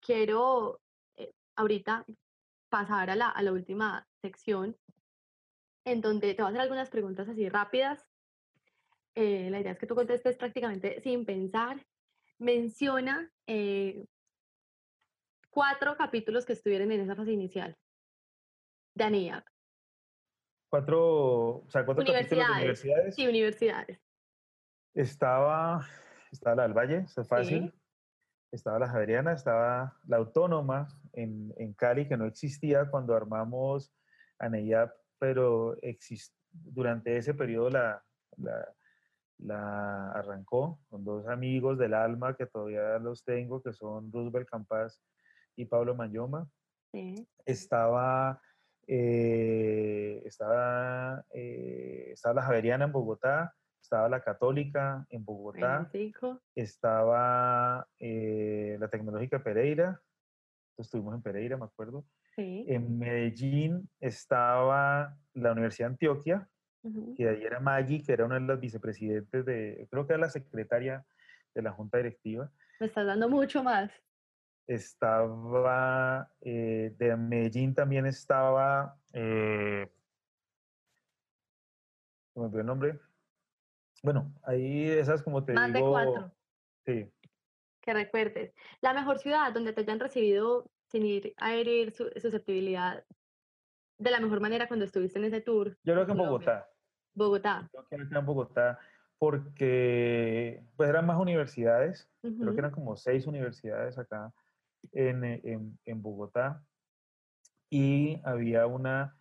Quiero 0.00 0.81
eh, 1.16 1.33
ahorita 1.57 2.05
pasar 2.68 3.11
a 3.11 3.16
la, 3.16 3.52
última 3.52 4.07
sección, 4.22 4.76
en 5.85 6.00
donde 6.00 6.35
te 6.35 6.42
voy 6.42 6.46
a 6.46 6.50
hacer 6.50 6.61
algunas 6.61 6.90
preguntas 6.90 7.29
así 7.29 7.48
rápidas. 7.48 8.05
Eh, 9.14 9.48
la 9.50 9.61
idea 9.61 9.72
es 9.72 9.79
que 9.79 9.87
tú 9.87 9.94
contestes 9.94 10.37
prácticamente 10.37 11.00
sin 11.00 11.24
pensar. 11.24 11.85
Menciona 12.38 13.31
eh, 13.46 14.05
cuatro 15.50 15.96
capítulos 15.96 16.44
que 16.44 16.52
estuvieron 16.52 16.92
en 16.92 17.00
esa 17.00 17.16
fase 17.16 17.33
inicial 17.33 17.76
de 18.94 19.05
cuatro, 20.68 21.59
o 21.59 21.66
sea, 21.68 21.85
cuatro 21.85 22.05
capítulos 22.05 22.46
de 22.46 22.52
universidades. 22.52 23.14
Sí, 23.14 23.26
universidades. 23.26 24.00
Estaba, 24.94 25.87
estaba 26.33 26.57
la 26.57 26.62
del 26.62 26.72
Valle, 26.72 26.98
eso 26.98 27.20
es 27.20 27.29
fácil. 27.29 27.72
Estaba 28.50 28.79
la 28.79 28.88
Javeriana, 28.88 29.33
estaba 29.33 29.98
la 30.07 30.16
Autónoma 30.16 30.88
en, 31.12 31.52
en, 31.59 31.74
Cali, 31.74 32.09
que 32.09 32.16
no 32.16 32.26
existía 32.26 32.88
cuando 32.90 33.14
armamos 33.14 33.92
ANEIAP, 34.38 34.92
pero 35.18 35.76
exist, 35.83 36.35
durante 36.50 37.16
ese 37.16 37.35
periodo 37.35 37.70
la, 37.70 38.05
la, 38.37 38.74
la, 39.38 40.12
arrancó 40.12 40.81
con 40.88 41.05
dos 41.05 41.26
amigos 41.26 41.79
del 41.79 41.92
alma 41.92 42.37
que 42.37 42.46
todavía 42.46 42.98
los 42.98 43.24
tengo, 43.24 43.62
que 43.62 43.72
son 43.72 44.11
Roosevelt 44.12 44.48
Campas 44.48 45.02
y 45.57 45.66
Pablo 45.66 45.94
Mayoma. 45.94 46.48
Sí. 46.92 47.29
Estaba 47.44 48.40
eh, 48.87 50.22
estaba, 50.25 51.25
eh, 51.33 52.11
estaba 52.12 52.35
la 52.35 52.42
Javeriana 52.42 52.85
en 52.85 52.92
Bogotá, 52.92 53.55
estaba 53.81 54.09
la 54.09 54.20
Católica 54.20 55.07
en 55.11 55.25
Bogotá, 55.25 55.90
estaba 56.55 57.87
eh, 57.99 58.77
la 58.79 58.88
Tecnológica 58.88 59.42
Pereira, 59.42 60.01
estuvimos 60.77 61.14
en 61.14 61.22
Pereira, 61.22 61.57
me 61.57 61.64
acuerdo. 61.64 62.05
En 62.38 62.99
Medellín 62.99 63.88
estaba 63.99 65.16
la 65.33 65.53
Universidad 65.53 65.88
de 65.88 65.92
Antioquia, 65.94 66.49
que 67.16 67.29
ahí 67.29 67.42
era 67.42 67.61
Maggie, 67.61 68.03
que 68.05 68.12
era 68.12 68.27
una 68.27 68.35
de 68.35 68.42
las 68.42 68.61
vicepresidentes 68.61 69.44
de, 69.44 69.88
creo 69.90 70.07
que 70.07 70.12
era 70.12 70.20
la 70.20 70.29
secretaria 70.29 71.05
de 71.55 71.62
la 71.62 71.72
Junta 71.72 71.96
Directiva. 71.96 72.53
Me 72.79 72.88
estás 72.88 73.07
dando 73.07 73.31
mucho 73.31 73.64
más 73.64 73.90
estaba 74.66 76.31
eh, 76.40 76.94
de 76.98 77.16
Medellín 77.16 77.74
también 77.74 78.07
estaba, 78.07 78.98
eh, 79.12 79.90
me 82.35 82.42
olvidó 82.42 82.61
el 82.61 82.66
nombre. 82.66 83.00
Bueno, 84.02 84.33
ahí 84.42 84.88
esas 84.88 85.22
como 85.22 85.44
te 85.44 85.52
Más 85.52 85.72
digo. 85.72 85.87
de 85.87 85.92
cuatro. 85.92 86.33
Sí. 86.85 87.11
Que 87.81 87.94
recuerdes. 87.94 88.52
La 88.81 88.92
mejor 88.92 89.18
ciudad 89.18 89.52
donde 89.52 89.72
te 89.72 89.83
hayan 89.83 90.00
recibido 90.00 90.70
sin 90.88 91.07
ir 91.07 91.35
a 91.38 91.55
herir 91.55 91.92
su 91.92 92.11
susceptibilidad 92.16 93.05
de 93.98 94.11
la 94.11 94.20
mejor 94.20 94.40
manera 94.40 94.68
cuando 94.68 94.85
estuviste 94.85 95.18
en 95.18 95.24
ese 95.26 95.40
tour. 95.40 95.79
Yo 95.83 95.94
creo 95.94 96.07
que 96.07 96.12
en 96.12 96.18
Bogotá. 96.18 96.68
Bogotá. 97.14 97.70
Yo 97.72 97.85
creo 97.85 98.09
que 98.09 98.18
en 98.18 98.26
Bogotá 98.26 98.79
porque 99.18 100.62
pues 100.76 100.90
eran 100.90 101.07
más 101.07 101.18
universidades, 101.18 102.11
creo 102.20 102.52
que 102.52 102.59
eran 102.59 102.70
como 102.70 102.96
seis 102.96 103.26
universidades 103.26 103.96
acá 103.96 104.33
en, 104.92 105.79
en, 105.85 106.03
Bogotá 106.03 106.62
y 107.70 108.20
había 108.25 108.66
una, 108.66 109.16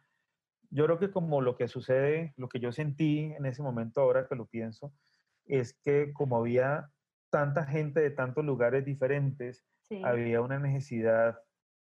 yo 0.70 0.86
creo 0.86 1.00
que 1.00 1.12
como 1.12 1.42
lo 1.42 1.56
que 1.56 1.68
sucede, 1.68 2.34
lo 2.38 2.50
que 2.50 2.60
yo 2.60 2.72
sentí 2.72 3.34
en 3.38 3.46
ese 3.46 3.62
momento 3.62 4.02
ahora 4.02 4.28
que 4.28 4.36
lo 4.36 4.46
pienso, 4.46 4.94
es 5.46 5.74
que 5.84 6.14
como 6.14 6.38
había 6.38 6.90
tanta 7.30 7.66
gente 7.66 8.00
de 8.00 8.12
tantos 8.12 8.46
lugares 8.46 8.86
diferentes, 8.86 9.66
había 10.04 10.42
una 10.42 10.60
necesidad 10.60 11.38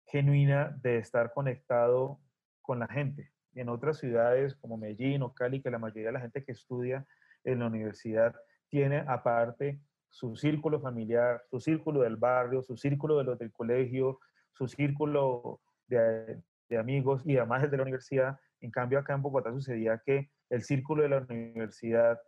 genuina 0.07 0.77
de 0.81 0.97
estar 0.97 1.33
conectado 1.33 2.19
con 2.61 2.79
la 2.79 2.87
gente. 2.87 3.31
En 3.53 3.69
otras 3.69 3.97
ciudades 3.97 4.55
como 4.55 4.77
Medellín 4.77 5.21
o 5.21 5.33
Cali, 5.33 5.61
que 5.61 5.71
la 5.71 5.79
mayoría 5.79 6.07
de 6.07 6.13
la 6.13 6.19
gente 6.19 6.43
que 6.43 6.51
estudia 6.51 7.05
en 7.43 7.59
la 7.59 7.67
universidad 7.67 8.35
tiene 8.69 9.03
aparte 9.07 9.79
su 10.09 10.35
círculo 10.35 10.79
familiar, 10.79 11.43
su 11.49 11.59
círculo 11.59 12.01
del 12.01 12.15
barrio, 12.15 12.61
su 12.63 12.77
círculo 12.77 13.17
de 13.17 13.25
los 13.25 13.37
del 13.37 13.51
colegio, 13.51 14.19
su 14.53 14.67
círculo 14.67 15.61
de, 15.87 16.41
amigos 16.77 17.21
y 17.25 17.37
además 17.37 17.63
el 17.63 17.71
de 17.71 17.77
la 17.77 17.83
universidad. 17.83 18.39
En 18.59 18.71
cambio, 18.71 18.99
acá 18.99 19.13
en 19.13 19.21
Bogotá 19.21 19.51
sucedía 19.51 20.01
que 20.05 20.29
el 20.49 20.63
círculo 20.63 21.03
de 21.03 21.09
la 21.09 21.19
universidad 21.19 22.19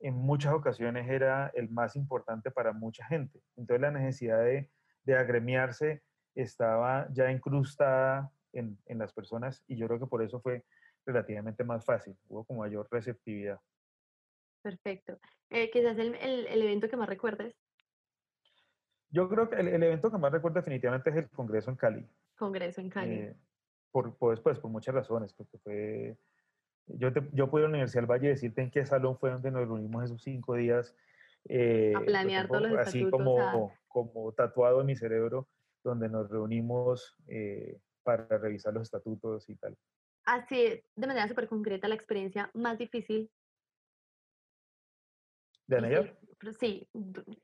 en 0.00 0.14
muchas 0.14 0.54
ocasiones 0.54 1.08
era 1.08 1.50
el 1.54 1.68
más 1.70 1.94
importante 1.96 2.50
para 2.50 2.72
mucha 2.72 3.04
gente. 3.06 3.40
Entonces 3.56 3.80
la 3.82 3.90
necesidad 3.90 4.42
de, 4.42 4.70
agremiarse 5.14 6.04
estaba 6.36 7.08
ya 7.10 7.32
incrustada 7.32 8.30
en, 8.52 8.78
en, 8.86 8.98
las 8.98 9.12
personas 9.12 9.64
y 9.66 9.76
yo 9.76 9.88
creo 9.88 9.98
que 9.98 10.06
por 10.06 10.22
eso 10.22 10.40
fue 10.40 10.64
relativamente 11.04 11.64
más 11.64 11.84
fácil, 11.84 12.16
hubo 12.28 12.44
como 12.44 12.60
mayor 12.60 12.86
receptividad. 12.92 13.58
Perfecto. 14.62 15.18
Eh, 15.50 15.70
quizás 15.70 15.98
el, 15.98 16.14
el, 16.16 16.46
el, 16.46 16.62
evento 16.62 16.88
que 16.88 16.96
más 16.96 17.08
recuerdes. 17.08 17.54
Yo 19.10 19.28
creo 19.28 19.48
que 19.48 19.56
el, 19.56 19.68
el, 19.68 19.82
evento 19.82 20.10
que 20.10 20.18
más 20.18 20.32
recuerdo 20.32 20.56
definitivamente 20.56 21.10
es 21.10 21.16
el 21.16 21.30
Congreso 21.30 21.70
en 21.70 21.76
Cali. 21.76 22.08
Congreso 22.36 22.80
en 22.80 22.90
Cali. 22.90 23.14
Eh, 23.14 23.36
por, 23.90 24.16
pues, 24.16 24.40
pues, 24.40 24.58
por 24.58 24.70
muchas 24.70 24.94
razones, 24.94 25.32
porque 25.32 25.58
fue... 25.58 26.16
Yo, 26.86 27.12
te, 27.12 27.22
yo 27.32 27.50
pude 27.50 27.62
ir 27.62 27.66
a 27.66 27.68
la 27.68 27.74
Universidad 27.74 28.02
del 28.02 28.10
Valle 28.10 28.28
decirte 28.28 28.62
en 28.62 28.70
qué 28.70 28.84
salón 28.84 29.18
fue 29.18 29.30
donde 29.30 29.50
nos 29.50 29.66
reunimos 29.66 30.04
esos 30.04 30.22
cinco 30.22 30.54
días. 30.54 30.94
Eh, 31.48 31.92
a 31.96 32.00
planear 32.00 32.48
todos 32.48 32.62
los 32.62 32.78
Así 32.78 33.08
como, 33.08 33.72
como 33.88 34.32
tatuado 34.32 34.80
en 34.80 34.86
mi 34.86 34.96
cerebro, 34.96 35.48
donde 35.82 36.08
nos 36.08 36.28
reunimos 36.30 37.16
eh, 37.28 37.78
para 38.02 38.26
revisar 38.38 38.74
los 38.74 38.82
estatutos 38.82 39.48
y 39.48 39.56
tal. 39.56 39.76
Así, 40.24 40.82
de 40.96 41.06
manera 41.06 41.28
súper 41.28 41.48
concreta, 41.48 41.88
la 41.88 41.94
experiencia 41.94 42.50
más 42.54 42.78
difícil 42.78 43.30
¿De 45.70 46.16
Sí, 46.58 46.88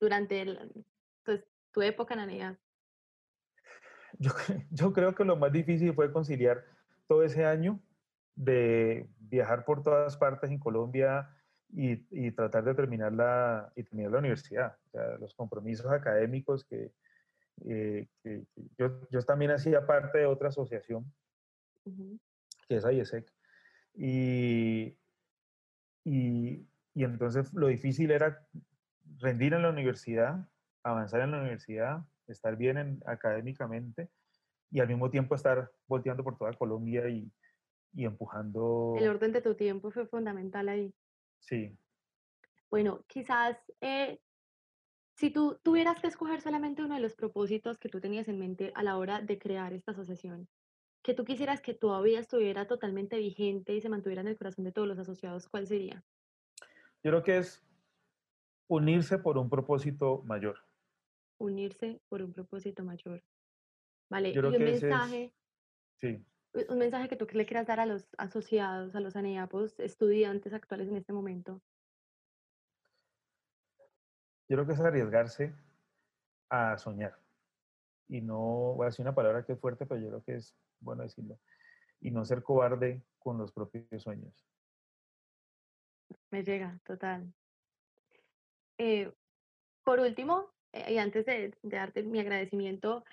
durante 0.00 0.42
el, 0.42 0.84
pues, 1.24 1.44
tu 1.70 1.80
época 1.82 2.14
en 2.14 2.20
Anaya. 2.20 2.58
Yo, 4.18 4.30
yo 4.70 4.92
creo 4.92 5.14
que 5.14 5.24
lo 5.24 5.36
más 5.36 5.52
difícil 5.52 5.94
fue 5.94 6.12
conciliar 6.12 6.64
todo 7.06 7.22
ese 7.22 7.44
año 7.44 7.80
de 8.34 9.08
viajar 9.18 9.64
por 9.64 9.84
todas 9.84 10.16
partes 10.16 10.50
en 10.50 10.58
Colombia 10.58 11.30
y, 11.72 12.04
y, 12.10 12.32
tratar 12.32 12.64
de 12.64 12.74
terminar 12.74 13.12
la, 13.12 13.72
y 13.76 13.84
terminar 13.84 14.10
la 14.10 14.18
universidad. 14.18 14.76
O 14.86 14.90
sea, 14.90 15.18
los 15.18 15.32
compromisos 15.34 15.86
académicos 15.92 16.64
que, 16.64 16.92
eh, 17.64 18.08
que, 18.24 18.44
yo, 18.76 19.08
yo, 19.08 19.22
también 19.22 19.52
hacía 19.52 19.86
parte 19.86 20.18
de 20.18 20.26
otra 20.26 20.48
asociación, 20.48 21.12
que 22.68 22.76
es 22.76 22.84
IESEC, 22.84 23.32
y, 23.94 24.98
y, 26.04 26.66
y 26.96 27.04
entonces 27.04 27.52
lo 27.52 27.66
difícil 27.66 28.10
era 28.10 28.48
rendir 29.18 29.52
en 29.52 29.60
la 29.60 29.68
universidad, 29.68 30.48
avanzar 30.82 31.20
en 31.20 31.32
la 31.32 31.40
universidad, 31.40 32.00
estar 32.26 32.56
bien 32.56 33.02
académicamente 33.04 34.08
y 34.70 34.80
al 34.80 34.88
mismo 34.88 35.10
tiempo 35.10 35.34
estar 35.34 35.70
volteando 35.86 36.24
por 36.24 36.38
toda 36.38 36.54
Colombia 36.54 37.06
y, 37.10 37.30
y 37.92 38.06
empujando. 38.06 38.94
El 38.96 39.08
orden 39.08 39.32
de 39.32 39.42
tu 39.42 39.54
tiempo 39.54 39.90
fue 39.90 40.06
fundamental 40.06 40.70
ahí. 40.70 40.94
Sí. 41.38 41.76
Bueno, 42.70 43.04
quizás 43.06 43.58
eh, 43.82 44.18
si 45.16 45.28
tú 45.28 45.60
tuvieras 45.62 46.00
que 46.00 46.06
escoger 46.06 46.40
solamente 46.40 46.82
uno 46.82 46.94
de 46.94 47.02
los 47.02 47.14
propósitos 47.14 47.76
que 47.76 47.90
tú 47.90 48.00
tenías 48.00 48.26
en 48.28 48.38
mente 48.38 48.72
a 48.74 48.82
la 48.82 48.96
hora 48.96 49.20
de 49.20 49.38
crear 49.38 49.74
esta 49.74 49.92
asociación, 49.92 50.48
que 51.02 51.12
tú 51.12 51.26
quisieras 51.26 51.60
que 51.60 51.74
todavía 51.74 52.20
estuviera 52.20 52.66
totalmente 52.66 53.18
vigente 53.18 53.74
y 53.74 53.82
se 53.82 53.90
mantuviera 53.90 54.22
en 54.22 54.28
el 54.28 54.38
corazón 54.38 54.64
de 54.64 54.72
todos 54.72 54.88
los 54.88 54.98
asociados, 54.98 55.46
¿cuál 55.46 55.66
sería? 55.66 56.02
Yo 57.06 57.12
creo 57.12 57.22
que 57.22 57.38
es 57.38 57.64
unirse 58.66 59.16
por 59.16 59.38
un 59.38 59.48
propósito 59.48 60.24
mayor. 60.24 60.58
unirse 61.38 62.00
por 62.08 62.20
un 62.20 62.32
propósito 62.32 62.82
mayor. 62.82 63.22
¿Vale? 64.10 64.32
Yo 64.32 64.40
creo 64.40 64.50
y 64.50 64.56
un 64.56 64.58
que 64.64 64.70
ese 64.72 64.74
es- 64.74 64.82
mensaje, 64.82 65.34
Sí, 66.00 66.26
un 66.68 66.78
mensaje 66.78 67.08
que 67.08 67.14
tú 67.14 67.28
le 67.32 67.46
quieras 67.46 67.68
dar 67.68 67.78
a 67.78 67.86
los 67.86 68.08
asociados, 68.18 68.96
a 68.96 69.00
los 69.00 69.14
ANEAPOS, 69.14 69.78
estudiantes 69.78 70.52
actuales 70.52 70.88
en 70.88 70.96
este 70.96 71.12
momento. 71.12 71.62
yo 74.48 74.56
creo 74.56 74.66
que 74.66 74.72
es 74.72 74.80
arriesgarse 74.80 75.54
a 76.50 76.76
soñar. 76.76 77.16
Y 78.08 78.20
no, 78.20 78.74
voy 78.74 78.84
a 78.84 78.86
decir 78.86 79.04
una 79.04 79.14
palabra 79.14 79.44
que 79.44 79.52
es 79.52 79.60
fuerte, 79.60 79.86
pero 79.86 80.00
yo 80.00 80.08
creo 80.08 80.24
que 80.24 80.34
es 80.34 80.56
bueno 80.80 81.04
decirlo. 81.04 81.38
Y 82.00 82.10
no 82.10 82.24
ser 82.24 82.42
cobarde 82.42 83.04
con 83.20 83.38
los 83.38 83.52
propios 83.52 84.02
sueños. 84.02 84.44
Me 86.30 86.42
llega, 86.42 86.78
total. 86.84 87.32
Eh, 88.78 89.12
por 89.84 90.00
último, 90.00 90.50
eh, 90.72 90.94
y 90.94 90.98
antes 90.98 91.24
de, 91.24 91.54
darte 91.62 92.02
mi 92.02 92.20
agradecimiento, 92.20 93.04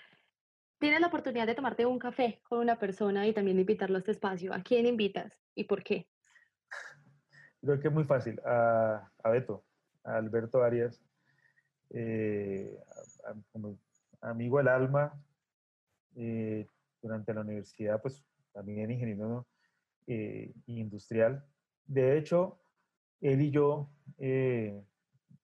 tienes 0.79 0.99
la 0.99 1.07
oportunidad 1.07 1.47
de 1.47 1.55
tomarte 1.55 1.85
un 1.85 1.99
café 1.99 2.41
con 2.43 2.59
una 2.59 2.79
persona 2.79 3.27
y 3.27 3.33
también 3.33 3.57
de 3.57 3.61
invitarlo 3.61 3.95
a 3.95 3.99
este 3.99 4.11
espacio. 4.11 4.53
¿A 4.53 4.61
quién 4.61 4.85
invitas 4.85 5.39
y 5.55 5.65
por 5.65 5.83
qué? 5.83 6.07
Creo 7.61 7.79
que 7.79 7.87
es 7.87 7.93
muy 7.93 8.03
fácil. 8.03 8.41
A, 8.45 9.09
a 9.23 9.29
Beto, 9.29 9.63
a 10.03 10.17
Alberto 10.17 10.61
Arias, 10.61 11.01
eh, 11.91 12.77
amigo 14.21 14.57
del 14.57 14.67
alma, 14.67 15.13
durante 17.01 17.33
la 17.33 17.41
universidad, 17.41 18.01
pues 18.01 18.25
también 18.51 18.91
ingeniero 18.91 19.47
industrial. 20.67 21.45
De 21.85 22.17
hecho, 22.17 22.62
él 23.23 23.41
y 23.41 23.51
yo 23.51 23.89
eh, 24.17 24.83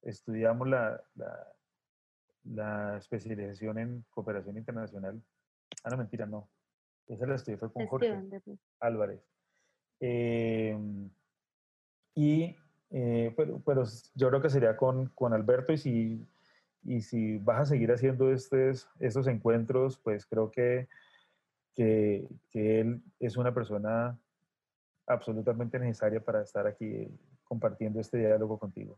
estudiamos 0.02 0.68
la, 0.68 1.02
la, 1.16 1.48
la 2.44 2.98
especialización 2.98 3.80
en 3.80 4.06
cooperación 4.10 4.58
internacional. 4.58 5.22
Ah, 5.84 5.90
no, 5.90 5.98
mentira, 5.98 6.26
no. 6.26 6.50
Esa 7.08 7.26
la 7.26 7.36
estudié 7.36 7.58
fue 7.58 7.72
con 7.72 7.88
Jorge. 7.88 8.22
Álvarez. 8.80 9.22
Eh, 10.02 10.78
y 12.16 12.56
eh, 12.92 13.34
pero, 13.38 13.62
pero 13.66 13.84
yo 14.16 14.30
creo 14.30 14.42
que 14.42 14.50
sería 14.50 14.76
con, 14.76 15.08
con 15.10 15.34
Alberto 15.34 15.72
y 15.74 15.78
si, 15.78 16.28
y 16.84 17.02
si 17.02 17.38
vas 17.38 17.62
a 17.62 17.66
seguir 17.66 17.92
haciendo 17.92 18.32
estos, 18.32 18.90
estos 19.00 19.28
encuentros, 19.28 19.98
pues 19.98 20.26
creo 20.26 20.52
que, 20.52 20.88
que, 21.76 22.28
que 22.50 22.82
él 22.82 23.02
es 23.20 23.38
una 23.38 23.54
persona 23.54 24.20
absolutamente 25.08 25.80
necesaria 25.80 26.20
para 26.20 26.42
estar 26.42 26.68
aquí 26.68 27.08
compartiendo 27.50 28.00
este 28.00 28.20
diálogo 28.20 28.58
contigo. 28.58 28.98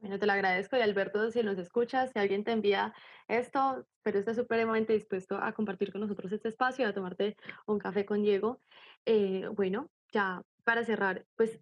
Bueno, 0.00 0.18
te 0.18 0.26
lo 0.26 0.32
agradezco 0.32 0.76
y 0.76 0.80
Alberto, 0.80 1.30
si 1.30 1.42
nos 1.42 1.58
escuchas, 1.58 2.10
si 2.12 2.18
alguien 2.18 2.44
te 2.44 2.52
envía 2.52 2.94
esto, 3.26 3.86
pero 4.02 4.18
estás 4.18 4.36
supremamente 4.36 4.92
dispuesto 4.92 5.36
a 5.36 5.52
compartir 5.52 5.92
con 5.92 6.00
nosotros 6.00 6.32
este 6.32 6.48
espacio, 6.48 6.86
a 6.86 6.94
tomarte 6.94 7.36
un 7.66 7.78
café 7.78 8.06
con 8.06 8.22
Diego. 8.22 8.60
Eh, 9.04 9.48
bueno, 9.54 9.90
ya 10.12 10.42
para 10.64 10.84
cerrar, 10.84 11.26
pues 11.36 11.60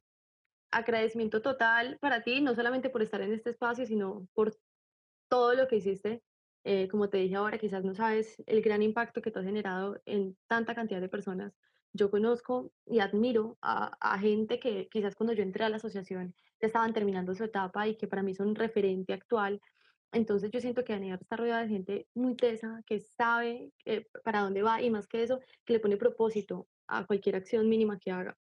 agradecimiento 0.70 1.40
total 1.40 1.96
para 1.98 2.22
ti, 2.22 2.40
no 2.42 2.54
solamente 2.54 2.90
por 2.90 3.02
estar 3.02 3.22
en 3.22 3.32
este 3.32 3.50
espacio, 3.50 3.86
sino 3.86 4.28
por 4.34 4.54
todo 5.28 5.54
lo 5.54 5.66
que 5.66 5.76
hiciste. 5.76 6.22
Eh, 6.64 6.88
como 6.88 7.09
te 7.09 7.18
dije 7.18 7.36
ahora, 7.36 7.59
quizás 7.59 7.84
no 7.84 7.94
sabes 7.94 8.42
el 8.46 8.61
gran 8.61 8.82
impacto 8.82 9.22
que 9.22 9.30
tú 9.30 9.38
has 9.38 9.44
generado 9.46 10.00
en 10.04 10.36
tanta 10.46 10.74
cantidad 10.74 11.00
de 11.00 11.09
personas. 11.09 11.54
Yo 11.97 12.11
conozco 12.11 12.72
y 12.86 13.01
admiro 13.01 13.59
a, 13.62 13.97
a 14.01 14.18
gente 14.18 14.61
que 14.61 14.88
quizás 14.88 15.14
cuando 15.14 15.32
yo 15.32 15.42
entré 15.42 15.64
a 15.64 15.68
la 15.68 15.76
asociación 15.76 16.34
estaban 16.61 16.92
terminando 16.92 17.34
su 17.34 17.44
etapa 17.44 17.88
y 17.88 17.97
que 17.97 18.07
para 18.07 18.22
mí 18.22 18.34
son 18.34 18.55
referente 18.55 19.12
actual. 19.12 19.61
Entonces 20.12 20.51
yo 20.51 20.61
siento 20.61 20.84
que 20.84 20.92
ANEAP 20.92 21.22
está 21.22 21.36
rodeada 21.36 21.62
de 21.62 21.68
gente 21.68 22.07
muy 22.14 22.36
tesa, 22.36 22.82
que 22.86 23.01
sabe 23.01 23.72
eh, 23.84 24.07
para 24.24 24.40
dónde 24.40 24.62
va 24.62 24.80
y 24.82 24.90
más 24.90 25.07
que 25.07 25.22
eso, 25.22 25.40
que 25.64 25.74
le 25.74 25.80
pone 25.80 25.97
propósito 25.97 26.68
a 26.86 27.07
cualquier 27.07 27.36
acción 27.36 27.68
mínima 27.68 27.99
que 27.99 28.11
haga. 28.11 28.36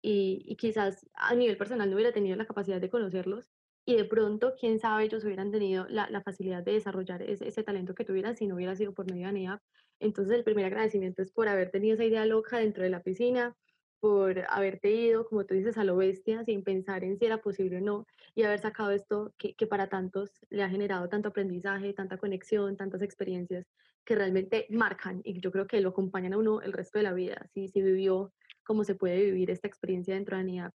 Y, 0.00 0.44
y 0.46 0.56
quizás 0.56 1.06
a 1.14 1.34
nivel 1.34 1.56
personal 1.56 1.88
no 1.88 1.96
hubiera 1.96 2.12
tenido 2.12 2.36
la 2.36 2.46
capacidad 2.46 2.80
de 2.80 2.90
conocerlos 2.90 3.50
y 3.88 3.96
de 3.96 4.04
pronto, 4.04 4.52
quién 4.60 4.78
sabe, 4.78 5.04
ellos 5.04 5.24
hubieran 5.24 5.50
tenido 5.50 5.86
la, 5.88 6.20
facilidad 6.20 6.62
de 6.62 6.72
desarrollar 6.72 7.22
ese, 7.22 7.62
talento 7.62 7.94
que 7.94 8.04
tuvieran 8.04 8.36
si 8.36 8.46
no 8.46 8.56
hubiera 8.56 8.76
sido 8.76 8.92
por 8.92 9.10
medio 9.10 9.22
de 9.22 9.28
ANEAP. 9.30 9.62
Entonces 9.98 10.36
el 10.36 10.44
primer 10.44 10.66
agradecimiento 10.66 11.22
es 11.22 11.32
por 11.32 11.48
haber 11.48 11.70
tenido 11.70 11.94
esa 11.94 12.04
idea 12.04 12.26
loca 12.26 12.58
dentro 12.58 12.82
de 12.82 12.90
la 12.90 13.02
piscina, 13.02 13.56
por 13.98 14.44
haberte 14.50 14.90
ido, 14.90 15.26
como 15.26 15.46
tú 15.46 15.54
dices, 15.54 15.78
a 15.78 15.84
lo 15.84 15.96
bestia, 15.96 16.44
sin 16.44 16.62
pensar 16.64 17.02
en 17.02 17.18
si 17.18 17.24
era 17.24 17.38
posible 17.38 17.78
o 17.78 17.80
no, 17.80 18.06
y 18.34 18.42
haber 18.42 18.58
sacado 18.60 18.90
esto 18.90 19.32
que, 19.38 19.66
para 19.66 19.88
tantos 19.88 20.32
le 20.50 20.62
ha 20.62 20.68
generado 20.68 21.08
tanto 21.08 21.30
aprendizaje, 21.30 21.94
tanta 21.94 22.18
conexión, 22.18 22.76
tantas 22.76 23.00
experiencias 23.00 23.64
que 24.04 24.16
realmente 24.16 24.66
marcan 24.68 25.22
y 25.24 25.40
yo 25.40 25.50
creo 25.50 25.66
que 25.66 25.80
lo 25.80 25.88
acompañan 25.88 26.34
a 26.34 26.38
uno 26.38 26.60
el 26.60 26.74
resto 26.74 26.98
de 26.98 27.04
la 27.04 27.14
vida, 27.14 27.48
si, 27.54 27.68
si 27.68 27.80
vivió 27.80 28.34
como 28.64 28.84
se 28.84 28.96
puede 28.96 29.22
vivir 29.22 29.50
esta 29.50 29.66
experiencia 29.66 30.12
dentro 30.12 30.36
de 30.36 30.42
ANIAP. 30.42 30.74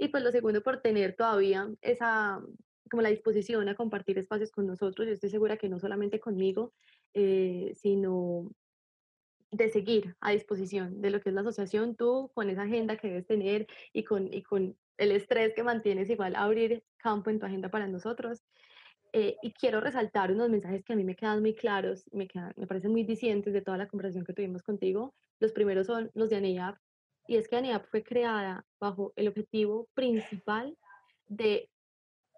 Y 0.00 0.08
pues 0.08 0.24
lo 0.24 0.32
segundo, 0.32 0.62
por 0.62 0.80
tener 0.80 1.14
todavía 1.14 1.68
esa, 1.82 2.40
como 2.90 3.02
la 3.02 3.10
disposición 3.10 3.68
a 3.68 3.74
compartir 3.74 4.16
espacios 4.16 4.50
con 4.50 4.66
nosotros. 4.66 5.06
Yo 5.06 5.12
estoy 5.12 5.28
segura 5.28 5.58
que 5.58 5.68
no 5.68 5.78
solamente 5.78 6.18
conmigo, 6.18 6.72
eh, 7.12 7.74
sino 7.76 8.50
de 9.50 9.68
seguir 9.68 10.16
a 10.20 10.30
disposición 10.30 11.02
de 11.02 11.10
lo 11.10 11.20
que 11.20 11.28
es 11.28 11.34
la 11.34 11.42
asociación, 11.42 11.96
tú 11.96 12.30
con 12.32 12.48
esa 12.48 12.62
agenda 12.62 12.96
que 12.96 13.08
debes 13.08 13.26
tener 13.26 13.66
y 13.92 14.04
con, 14.04 14.32
y 14.32 14.42
con 14.42 14.74
el 14.96 15.12
estrés 15.12 15.52
que 15.52 15.62
mantienes 15.62 16.08
igual 16.08 16.34
abrir 16.34 16.82
campo 16.96 17.28
en 17.28 17.38
tu 17.38 17.44
agenda 17.44 17.68
para 17.68 17.86
nosotros. 17.86 18.42
Eh, 19.12 19.36
y 19.42 19.52
quiero 19.52 19.82
resaltar 19.82 20.32
unos 20.32 20.48
mensajes 20.48 20.82
que 20.82 20.94
a 20.94 20.96
mí 20.96 21.04
me 21.04 21.14
quedan 21.14 21.42
muy 21.42 21.54
claros, 21.54 22.08
me, 22.10 22.26
quedan, 22.26 22.54
me 22.56 22.66
parecen 22.66 22.92
muy 22.92 23.04
dicientes 23.04 23.52
de 23.52 23.60
toda 23.60 23.76
la 23.76 23.86
conversación 23.86 24.24
que 24.24 24.32
tuvimos 24.32 24.62
contigo. 24.62 25.14
Los 25.40 25.52
primeros 25.52 25.88
son 25.88 26.10
los 26.14 26.30
de 26.30 26.36
ANEAP, 26.36 26.78
y 27.26 27.36
es 27.36 27.48
que 27.48 27.56
ANEAP 27.56 27.86
fue 27.86 28.02
creada 28.02 28.64
bajo 28.80 29.12
el 29.16 29.28
objetivo 29.28 29.88
principal 29.94 30.76
de 31.28 31.70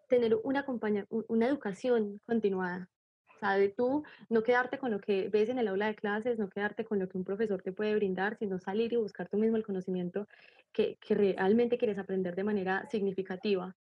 tener 0.08 0.38
una, 0.44 0.64
compañía, 0.64 1.06
una 1.08 1.46
educación 1.46 2.20
continuada. 2.26 2.90
O 3.34 3.38
sea, 3.38 3.56
de 3.56 3.70
tú 3.70 4.04
no 4.28 4.42
quedarte 4.42 4.78
con 4.78 4.90
lo 4.90 5.00
que 5.00 5.28
ves 5.30 5.48
en 5.48 5.58
el 5.58 5.68
aula 5.68 5.86
de 5.86 5.94
clases, 5.94 6.38
no 6.38 6.48
quedarte 6.48 6.84
con 6.84 6.98
lo 6.98 7.08
que 7.08 7.18
un 7.18 7.24
profesor 7.24 7.62
te 7.62 7.72
puede 7.72 7.94
brindar, 7.94 8.36
sino 8.38 8.58
salir 8.58 8.92
y 8.92 8.96
buscar 8.96 9.28
tú 9.28 9.38
mismo 9.38 9.56
el 9.56 9.64
conocimiento 9.64 10.28
que, 10.72 10.98
que 11.00 11.14
realmente 11.14 11.78
quieres 11.78 11.98
aprender 11.98 12.36
de 12.36 12.44
manera 12.44 12.86
significativa. 12.90 13.74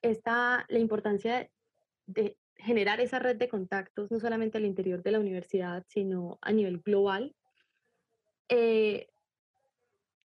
Está 0.00 0.64
la 0.68 0.78
importancia 0.78 1.48
de 2.06 2.36
generar 2.56 3.00
esa 3.00 3.18
red 3.18 3.36
de 3.36 3.48
contactos, 3.48 4.10
no 4.10 4.18
solamente 4.18 4.58
al 4.58 4.64
interior 4.64 5.02
de 5.02 5.12
la 5.12 5.20
universidad, 5.20 5.84
sino 5.88 6.38
a 6.40 6.52
nivel 6.52 6.80
global. 6.80 7.34
Eh, 8.48 9.08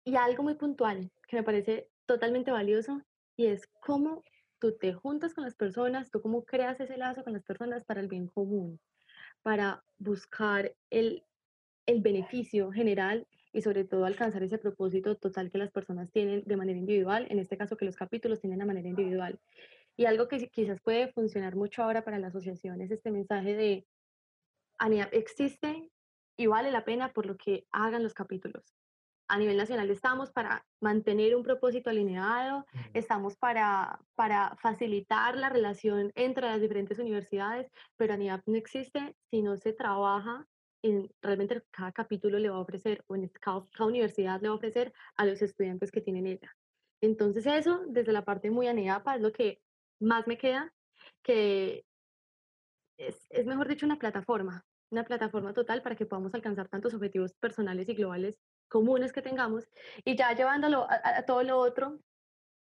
y 0.04 0.16
algo 0.16 0.42
muy 0.42 0.54
puntual 0.54 1.10
que 1.28 1.36
me 1.36 1.42
parece 1.42 1.88
totalmente 2.06 2.50
valioso 2.50 3.02
y 3.36 3.46
es 3.46 3.66
cómo 3.80 4.22
tú 4.58 4.76
te 4.76 4.92
juntas 4.92 5.34
con 5.34 5.44
las 5.44 5.54
personas, 5.54 6.10
tú 6.10 6.20
cómo 6.20 6.44
creas 6.44 6.80
ese 6.80 6.96
lazo 6.96 7.24
con 7.24 7.32
las 7.32 7.44
personas 7.44 7.84
para 7.84 8.00
el 8.00 8.08
bien 8.08 8.26
común, 8.26 8.80
para 9.42 9.82
buscar 9.98 10.74
el, 10.90 11.24
el 11.86 12.00
beneficio 12.00 12.70
general 12.70 13.26
y 13.52 13.62
sobre 13.62 13.84
todo 13.84 14.04
alcanzar 14.04 14.42
ese 14.42 14.58
propósito 14.58 15.16
total 15.16 15.50
que 15.50 15.58
las 15.58 15.70
personas 15.70 16.10
tienen 16.10 16.42
de 16.44 16.56
manera 16.56 16.78
individual, 16.78 17.26
en 17.30 17.38
este 17.38 17.56
caso 17.56 17.76
que 17.76 17.84
los 17.84 17.96
capítulos 17.96 18.40
tienen 18.40 18.58
de 18.58 18.66
manera 18.66 18.88
individual. 18.88 19.40
Y 19.96 20.04
algo 20.04 20.28
que 20.28 20.48
quizás 20.48 20.80
puede 20.80 21.12
funcionar 21.12 21.56
mucho 21.56 21.82
ahora 21.82 22.04
para 22.04 22.18
la 22.18 22.28
asociación 22.28 22.80
es 22.80 22.90
este 22.90 23.10
mensaje 23.10 23.54
de, 23.54 23.86
ANEAP 24.80 25.12
existe 25.12 25.90
y 26.36 26.46
vale 26.46 26.70
la 26.70 26.84
pena 26.84 27.12
por 27.12 27.26
lo 27.26 27.36
que 27.36 27.66
hagan 27.70 28.02
los 28.02 28.14
capítulos. 28.14 28.79
A 29.30 29.38
nivel 29.38 29.56
nacional 29.56 29.88
estamos 29.90 30.32
para 30.32 30.66
mantener 30.80 31.36
un 31.36 31.44
propósito 31.44 31.88
alineado, 31.88 32.66
estamos 32.94 33.36
para, 33.36 34.00
para 34.16 34.56
facilitar 34.56 35.36
la 35.36 35.48
relación 35.48 36.10
entre 36.16 36.48
las 36.48 36.60
diferentes 36.60 36.98
universidades, 36.98 37.70
pero 37.96 38.14
ANEAP 38.14 38.42
no 38.46 38.56
existe 38.56 39.14
si 39.30 39.40
no 39.42 39.56
se 39.56 39.72
trabaja 39.72 40.48
en 40.82 41.08
realmente 41.22 41.62
cada 41.70 41.92
capítulo 41.92 42.40
le 42.40 42.50
va 42.50 42.56
a 42.56 42.60
ofrecer, 42.60 43.04
o 43.06 43.14
en 43.14 43.28
cada, 43.28 43.64
cada 43.70 43.88
universidad 43.88 44.40
le 44.42 44.48
va 44.48 44.54
a 44.54 44.56
ofrecer 44.56 44.92
a 45.14 45.24
los 45.24 45.40
estudiantes 45.42 45.92
que 45.92 46.00
tienen 46.00 46.26
ella. 46.26 46.56
Entonces 47.00 47.46
eso, 47.46 47.84
desde 47.86 48.10
la 48.10 48.24
parte 48.24 48.50
muy 48.50 48.66
ANEAPA, 48.66 49.14
es 49.14 49.22
lo 49.22 49.30
que 49.30 49.60
más 50.00 50.26
me 50.26 50.38
queda, 50.38 50.74
que 51.22 51.84
es, 52.98 53.28
es 53.30 53.46
mejor 53.46 53.68
dicho 53.68 53.86
una 53.86 54.00
plataforma, 54.00 54.64
una 54.90 55.04
plataforma 55.04 55.54
total 55.54 55.82
para 55.82 55.94
que 55.94 56.06
podamos 56.06 56.34
alcanzar 56.34 56.66
tantos 56.66 56.94
objetivos 56.94 57.32
personales 57.34 57.88
y 57.88 57.94
globales 57.94 58.40
comunes 58.70 59.12
que 59.12 59.20
tengamos 59.20 59.68
y 60.04 60.16
ya 60.16 60.34
llevándolo 60.34 60.86
a, 60.88 61.22
todo 61.26 61.42
lo 61.42 61.58
otro, 61.58 61.98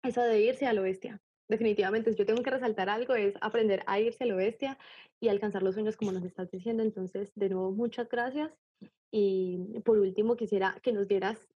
eso 0.03 0.21
de 0.21 0.41
irse 0.41 0.65
a 0.65 0.73
lo 0.73 0.81
bestia. 0.81 1.21
Definitivamente, 1.47 2.11
si 2.11 2.17
yo 2.17 2.25
tengo 2.25 2.43
que 2.43 2.49
resaltar 2.51 2.89
algo, 2.89 3.15
es 3.15 3.33
aprender 3.41 3.83
a 3.87 3.99
irse 3.99 4.25
a 4.25 4.27
lo 4.27 4.35
bestia 4.35 4.77
y 5.19 5.29
alcanzar 5.29 5.63
los 5.63 5.75
sueños 5.75 5.95
como 5.95 6.11
nos 6.11 6.23
estás 6.23 6.51
diciendo. 6.51 6.83
Entonces, 6.83 7.31
de 7.35 7.49
nuevo, 7.49 7.71
muchas 7.71 8.09
gracias. 8.09 8.51
Y 9.11 9.79
por 9.83 9.97
último, 9.97 10.35
quisiera 10.35 10.77
que 10.83 10.91
nos 10.91 11.07
dieras, 11.07 11.47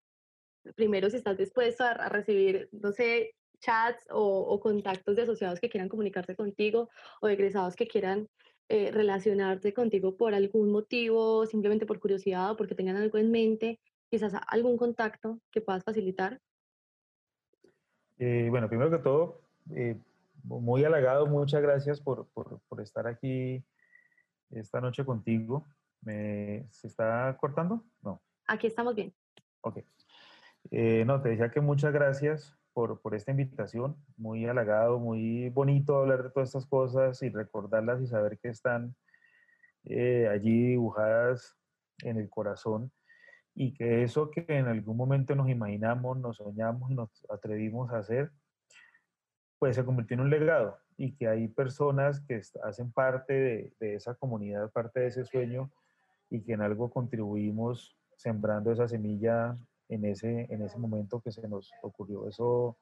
primero, 0.77 1.11
si 1.11 1.17
estás 1.17 1.37
dispuesto 1.37 1.85
a, 1.85 2.09
recibir, 2.09 2.69
no 2.73 2.93
sé, 2.93 3.35
chats 3.61 4.07
o, 4.11 4.23
o, 4.23 4.61
contactos 4.61 5.17
de 5.17 5.23
asociados 5.23 5.61
que 5.61 5.69
quieran 5.69 5.89
comunicarse 5.89 6.35
contigo 6.35 6.89
o 7.21 7.29
egresados 7.29 7.77
que 7.77 7.87
quieran 7.87 8.29
eh, 8.75 8.91
relacionarse 8.91 9.75
contigo 9.75 10.17
por 10.17 10.33
algún 10.33 10.73
motivo, 10.73 11.45
simplemente 11.45 11.85
por 11.85 12.01
curiosidad 12.01 12.53
o 12.53 12.57
porque 12.57 12.75
tengan 12.75 12.97
algo 12.97 13.19
en 13.19 13.31
mente, 13.31 13.79
quizás 14.13 14.35
algún 14.47 14.77
contacto 14.77 15.41
que 15.51 15.63
puedas 15.63 15.83
facilitar. 15.83 16.39
Eh, 18.19 18.49
bueno, 18.51 18.69
primero 18.69 18.91
que 18.91 18.99
todo, 18.99 19.41
eh, 19.75 19.99
muy 20.45 20.85
halagado, 20.85 21.27
muchas 21.27 21.63
gracias 21.63 21.99
por, 21.99 22.27
por, 22.35 22.61
por, 22.69 22.83
estar 22.83 23.07
aquí 23.07 23.65
esta 24.51 24.83
noche 24.83 25.03
contigo. 25.07 25.67
¿Me, 26.03 26.67
¿Se 26.69 26.89
está 26.89 27.35
cortando? 27.41 27.87
No. 28.03 28.21
Aquí 28.49 28.67
estamos 28.67 28.95
bien. 28.95 29.15
Ok. 29.63 29.79
no, 30.71 31.23
te 31.23 31.31
decía 31.31 31.51
que 31.51 31.63
muchas 31.63 31.95
gracias 31.95 32.55
por, 32.75 33.01
por, 33.01 33.15
esta 33.15 33.31
invitación. 33.31 33.97
Muy 34.19 34.45
halagado, 34.45 34.99
muy 34.99 35.49
bonito 35.49 35.97
hablar 35.97 36.23
de 36.23 36.29
todas 36.29 36.51
estas 36.51 36.67
cosas 36.67 37.23
y 37.23 37.31
recordarlas 37.31 38.03
y 38.03 38.09
saber 38.09 38.39
que 38.39 38.49
están 38.49 38.95
eh, 39.85 40.29
allí 40.31 40.69
dibujadas 40.69 41.57
en 42.03 42.19
el 42.19 42.29
corazón 42.29 42.93
y 43.55 43.75
que 43.75 44.03
eso 44.03 44.31
que 44.31 44.45
en 44.49 44.67
algún 44.67 44.97
momento 44.97 45.35
nos 45.35 45.49
imaginamos, 45.49 46.19
nos 46.19 46.37
soñamos 46.37 46.91
y 46.91 46.95
nos 46.95 47.11
atrevimos 47.31 47.93
a 47.93 47.99
hacer, 47.99 48.31
pues 49.59 49.77
se 49.77 49.85
convirtió 49.85 50.15
en 50.15 50.23
un 50.23 50.31
legado 50.31 50.79
y 50.97 51.15
que 51.15 51.29
hay 51.29 51.49
personas 51.49 52.21
que 52.21 52.41
hacen 52.65 52.93
parte 52.93 53.33
de, 53.33 53.73
de 53.79 53.95
esa 53.95 54.15
comunidad, 54.15 54.71
parte 54.71 55.01
de 55.01 55.07
ese 55.09 55.25
sueño 55.25 55.71
y 56.31 56.43
que 56.43 56.55
en 56.55 56.63
algo 56.63 56.91
contribuimos 56.91 57.97
sembrando 58.17 58.73
esa 58.73 58.89
semilla 58.89 59.57
en 59.89 60.05
ese, 60.05 60.47
en 60.51 60.63
ese 60.63 60.79
momento 60.79 61.21
que 61.21 61.31
se 61.31 61.47
nos 61.47 61.71
ocurrió. 61.83 62.29
Eso 62.29 62.79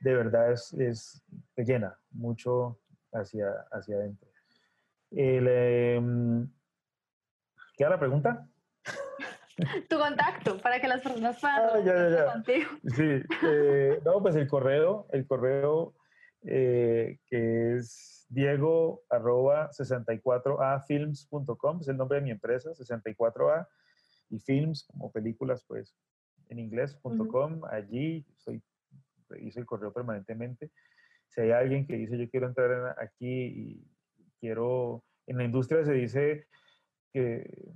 de 0.00 0.14
verdad 0.14 0.52
es, 0.52 0.72
es 0.74 1.22
te 1.54 1.64
llena 1.64 1.96
mucho 2.10 2.80
hacia, 3.12 3.50
hacia 3.70 3.96
adentro. 3.96 4.28
El, 5.10 5.46
eh, 5.48 6.46
¿Queda 7.76 7.90
la 7.90 7.98
pregunta? 7.98 8.48
Tu 9.88 9.98
contacto 9.98 10.58
para 10.58 10.80
que 10.80 10.88
las 10.88 11.00
personas 11.00 11.40
puedan 11.40 11.62
ah, 11.62 11.80
ya, 11.84 11.94
ya, 11.94 12.10
ya. 12.10 12.32
contigo. 12.32 12.70
Sí, 12.94 13.22
eh, 13.44 14.00
no, 14.04 14.22
pues 14.22 14.36
el 14.36 14.48
correo, 14.48 15.06
el 15.12 15.26
correo 15.26 15.94
eh, 16.44 17.18
que 17.26 17.76
es 17.76 18.26
diego 18.28 19.02
arroba 19.10 19.70
64afilms.com, 19.70 21.80
es 21.80 21.88
el 21.88 21.96
nombre 21.96 22.18
de 22.18 22.24
mi 22.24 22.30
empresa, 22.30 22.70
64a, 22.70 23.68
y 24.30 24.38
films 24.40 24.84
como 24.84 25.12
películas, 25.12 25.64
pues 25.68 25.94
en 26.48 26.58
inglés.com, 26.58 27.62
allí 27.70 28.26
soy, 28.36 28.62
reviso 29.28 29.60
el 29.60 29.66
correo 29.66 29.92
permanentemente. 29.92 30.70
Si 31.28 31.40
hay 31.40 31.50
alguien 31.50 31.86
que 31.86 31.96
dice 31.96 32.18
yo 32.18 32.28
quiero 32.30 32.46
entrar 32.46 32.96
aquí 33.00 33.26
y 33.26 33.84
quiero, 34.40 35.04
en 35.26 35.38
la 35.38 35.44
industria 35.44 35.84
se 35.84 35.92
dice 35.92 36.46
que, 37.12 37.72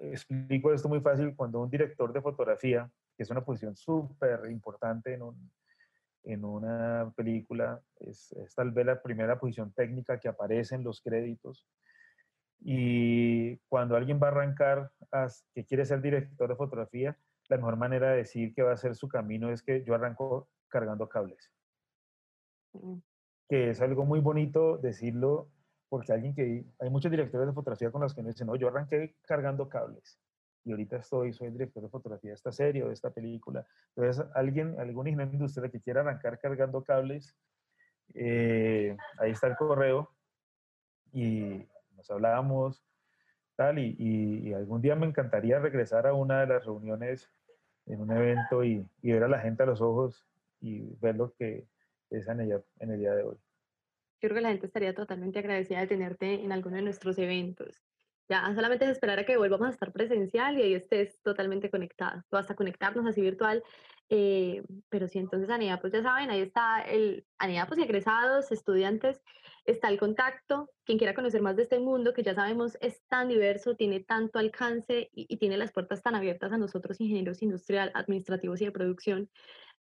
explico 0.00 0.72
esto 0.72 0.88
muy 0.88 1.00
fácil, 1.00 1.34
cuando 1.34 1.60
un 1.60 1.70
director 1.70 2.12
de 2.12 2.20
fotografía, 2.20 2.90
que 3.16 3.22
es 3.22 3.30
una 3.30 3.44
posición 3.44 3.76
súper 3.76 4.50
importante 4.50 5.14
en, 5.14 5.22
un, 5.22 5.50
en 6.24 6.44
una 6.44 7.12
película, 7.16 7.80
es, 8.00 8.32
es 8.32 8.54
tal 8.54 8.70
vez 8.70 8.86
la 8.86 9.02
primera 9.02 9.38
posición 9.38 9.72
técnica 9.72 10.18
que 10.18 10.28
aparece 10.28 10.74
en 10.74 10.84
los 10.84 11.00
créditos, 11.00 11.66
y 12.60 13.56
cuando 13.68 13.96
alguien 13.96 14.20
va 14.22 14.28
a 14.28 14.30
arrancar, 14.30 14.90
que 15.54 15.64
quiere 15.64 15.84
ser 15.84 16.00
director 16.00 16.48
de 16.48 16.56
fotografía, 16.56 17.16
la 17.48 17.56
mejor 17.56 17.76
manera 17.76 18.10
de 18.10 18.18
decir 18.18 18.54
que 18.54 18.62
va 18.62 18.72
a 18.72 18.76
ser 18.76 18.94
su 18.96 19.08
camino 19.08 19.50
es 19.50 19.62
que 19.62 19.84
yo 19.84 19.94
arranco 19.94 20.48
cargando 20.68 21.08
cables. 21.08 21.52
Mm. 22.72 22.98
Que 23.48 23.70
es 23.70 23.80
algo 23.80 24.04
muy 24.04 24.20
bonito 24.20 24.78
decirlo 24.78 25.48
porque 25.88 26.12
alguien 26.12 26.34
que 26.34 26.64
hay 26.78 26.90
muchos 26.90 27.10
directores 27.10 27.46
de 27.46 27.52
fotografía 27.52 27.90
con 27.90 28.02
los 28.02 28.14
que 28.14 28.22
me 28.22 28.30
dicen, 28.30 28.46
no, 28.46 28.56
yo 28.56 28.68
arranqué 28.68 29.16
cargando 29.22 29.68
cables 29.68 30.18
y 30.66 30.72
ahorita 30.72 30.96
estoy, 30.96 31.32
soy 31.32 31.50
director 31.50 31.80
de 31.80 31.88
fotografía 31.88 32.30
de 32.30 32.34
esta 32.34 32.50
serie 32.50 32.82
o 32.82 32.88
de 32.88 32.94
esta 32.94 33.10
película. 33.10 33.64
Entonces, 33.94 34.26
alguien, 34.34 34.78
algún 34.80 35.06
ingeniero 35.06 35.32
industrial 35.32 35.70
que 35.70 35.80
quiera 35.80 36.00
arrancar 36.00 36.40
cargando 36.40 36.82
cables, 36.82 37.36
eh, 38.14 38.96
ahí 39.18 39.30
está 39.30 39.46
el 39.46 39.56
correo 39.56 40.10
y 41.12 41.64
nos 41.96 42.10
hablábamos, 42.10 42.84
tal, 43.54 43.78
y, 43.78 44.52
algún 44.54 44.82
día 44.82 44.96
me 44.96 45.06
encantaría 45.06 45.60
regresar 45.60 46.06
a 46.08 46.14
una 46.14 46.40
de 46.40 46.48
las 46.48 46.64
reuniones 46.64 47.30
en 47.86 48.00
un 48.00 48.10
evento 48.10 48.64
y, 48.64 48.84
ver 49.02 49.22
a 49.22 49.28
la 49.28 49.38
gente 49.38 49.62
a 49.62 49.66
los 49.66 49.80
ojos 49.80 50.26
y 50.60 50.96
ver 50.96 51.14
lo 51.14 51.32
que 51.34 51.68
es 52.10 52.26
en, 52.26 52.40
ella, 52.40 52.60
en 52.80 52.90
el 52.90 52.98
día 52.98 53.14
de 53.14 53.22
hoy. 53.22 53.38
Yo 54.20 54.28
creo 54.28 54.36
que 54.36 54.40
la 54.40 54.48
gente 54.50 54.66
estaría 54.66 54.94
totalmente 54.94 55.38
agradecida 55.38 55.80
de 55.80 55.86
tenerte 55.86 56.42
en 56.42 56.52
alguno 56.52 56.76
de 56.76 56.82
nuestros 56.82 57.18
eventos. 57.18 57.82
Ya 58.28 58.52
solamente 58.54 58.84
es 58.86 58.90
esperar 58.90 59.20
a 59.20 59.24
que 59.24 59.36
volvamos 59.36 59.68
a 59.68 59.70
estar 59.70 59.92
presencial 59.92 60.58
y 60.58 60.62
ahí 60.62 60.74
estés 60.74 61.20
totalmente 61.22 61.70
conectada. 61.70 62.24
Tú 62.28 62.36
vas 62.36 62.52
conectarnos 62.56 63.06
así 63.06 63.20
virtual. 63.20 63.62
Eh, 64.08 64.62
pero 64.88 65.08
sí, 65.08 65.18
entonces 65.18 65.50
Anida, 65.50 65.80
pues 65.80 65.92
ya 65.92 66.02
saben, 66.02 66.30
ahí 66.30 66.40
está 66.40 66.80
el 66.82 67.26
Anida, 67.38 67.66
pues 67.66 67.80
egresados, 67.80 68.52
estudiantes, 68.52 69.20
está 69.64 69.88
el 69.88 69.98
contacto. 69.98 70.70
Quien 70.84 70.98
quiera 70.98 71.14
conocer 71.14 71.42
más 71.42 71.56
de 71.56 71.62
este 71.62 71.78
mundo, 71.78 72.14
que 72.14 72.22
ya 72.22 72.34
sabemos 72.34 72.76
es 72.80 73.02
tan 73.08 73.28
diverso, 73.28 73.76
tiene 73.76 74.00
tanto 74.00 74.38
alcance 74.38 75.08
y, 75.12 75.36
tiene 75.38 75.56
las 75.56 75.72
puertas 75.72 76.02
tan 76.02 76.14
abiertas 76.14 76.52
a 76.52 76.58
nosotros, 76.58 77.00
ingenieros 77.00 77.42
industrial, 77.42 77.90
administrativos 77.94 78.60
y 78.60 78.66
de 78.66 78.72
producción, 78.72 79.30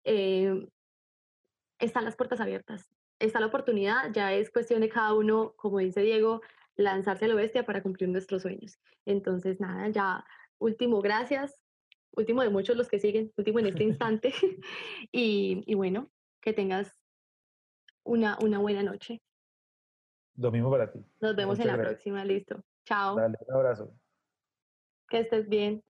eh, 0.05 0.67
están 1.79 2.05
las 2.05 2.17
puertas 2.17 2.41
abiertas. 2.41 2.94
Está 3.25 3.41
la 3.41 3.47
oportunidad, 3.47 4.13
ya 4.13 4.35
es 4.35 4.51
cuestión 4.51 4.83
de 4.83 4.91
cada 4.91 5.15
uno, 5.15 5.55
como 5.57 5.79
dice 5.79 6.03
Diego, 6.03 6.43
lanzarse 6.77 7.25
a 7.25 7.29
lo 7.29 7.37
bestia 7.37 7.65
para 7.65 7.83
cumplir 7.83 8.11
nuestros 8.11 8.43
sueños. 8.43 8.79
Entonces, 9.07 9.61
nada, 9.61 9.89
ya 9.89 10.27
último, 10.59 11.01
gracias. 11.01 11.59
Último 12.13 12.43
de 12.43 12.51
muchos 12.51 12.77
los 12.77 12.89
que 12.89 12.99
siguen, 12.99 13.33
último 13.39 13.61
en 13.61 13.67
este 13.69 13.83
instante. 13.85 14.33
y, 15.11 15.75
bueno, 15.75 16.11
que 16.43 16.53
tengas 16.53 17.01
una, 18.05 18.37
una 18.43 18.59
buena 18.59 18.83
noche. 18.83 19.23
Lo 20.37 20.51
mismo 20.53 20.71
para 20.71 20.93
ti. 20.93 21.03
Nos 21.21 21.35
vemos 21.35 21.59
en 21.61 21.69
la 21.69 21.79
próxima, 21.79 22.27
listo. 22.27 22.63
Chao. 22.85 23.17
Dale, 23.17 23.39
un 23.49 23.55
abrazo. 23.55 23.91
Que 25.09 25.21
estés 25.21 25.49
bien. 25.49 25.83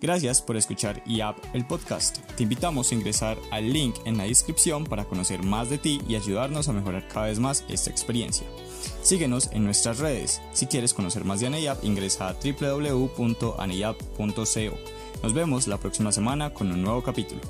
Gracias 0.00 0.42
por 0.42 0.56
escuchar 0.56 1.02
IAP 1.06 1.38
el 1.54 1.66
podcast. 1.66 2.18
Te 2.36 2.42
invitamos 2.42 2.90
a 2.90 2.94
ingresar 2.94 3.38
al 3.50 3.72
link 3.72 3.96
en 4.04 4.18
la 4.18 4.24
descripción 4.24 4.84
para 4.84 5.04
conocer 5.04 5.42
más 5.42 5.70
de 5.70 5.78
ti 5.78 6.02
y 6.06 6.16
ayudarnos 6.16 6.68
a 6.68 6.72
mejorar 6.72 7.08
cada 7.08 7.26
vez 7.26 7.38
más 7.38 7.64
esta 7.68 7.90
experiencia. 7.90 8.46
Síguenos 9.02 9.50
en 9.52 9.64
nuestras 9.64 9.98
redes. 9.98 10.42
Si 10.52 10.66
quieres 10.66 10.92
conocer 10.92 11.24
más 11.24 11.40
de 11.40 11.46
ANEIAP, 11.46 11.82
ingresa 11.84 12.28
a 12.28 12.34
www.aneyap.co. 12.34 13.16
Nos 15.22 15.32
vemos 15.32 15.66
la 15.66 15.78
próxima 15.78 16.12
semana 16.12 16.52
con 16.52 16.70
un 16.70 16.82
nuevo 16.82 17.02
capítulo. 17.02 17.40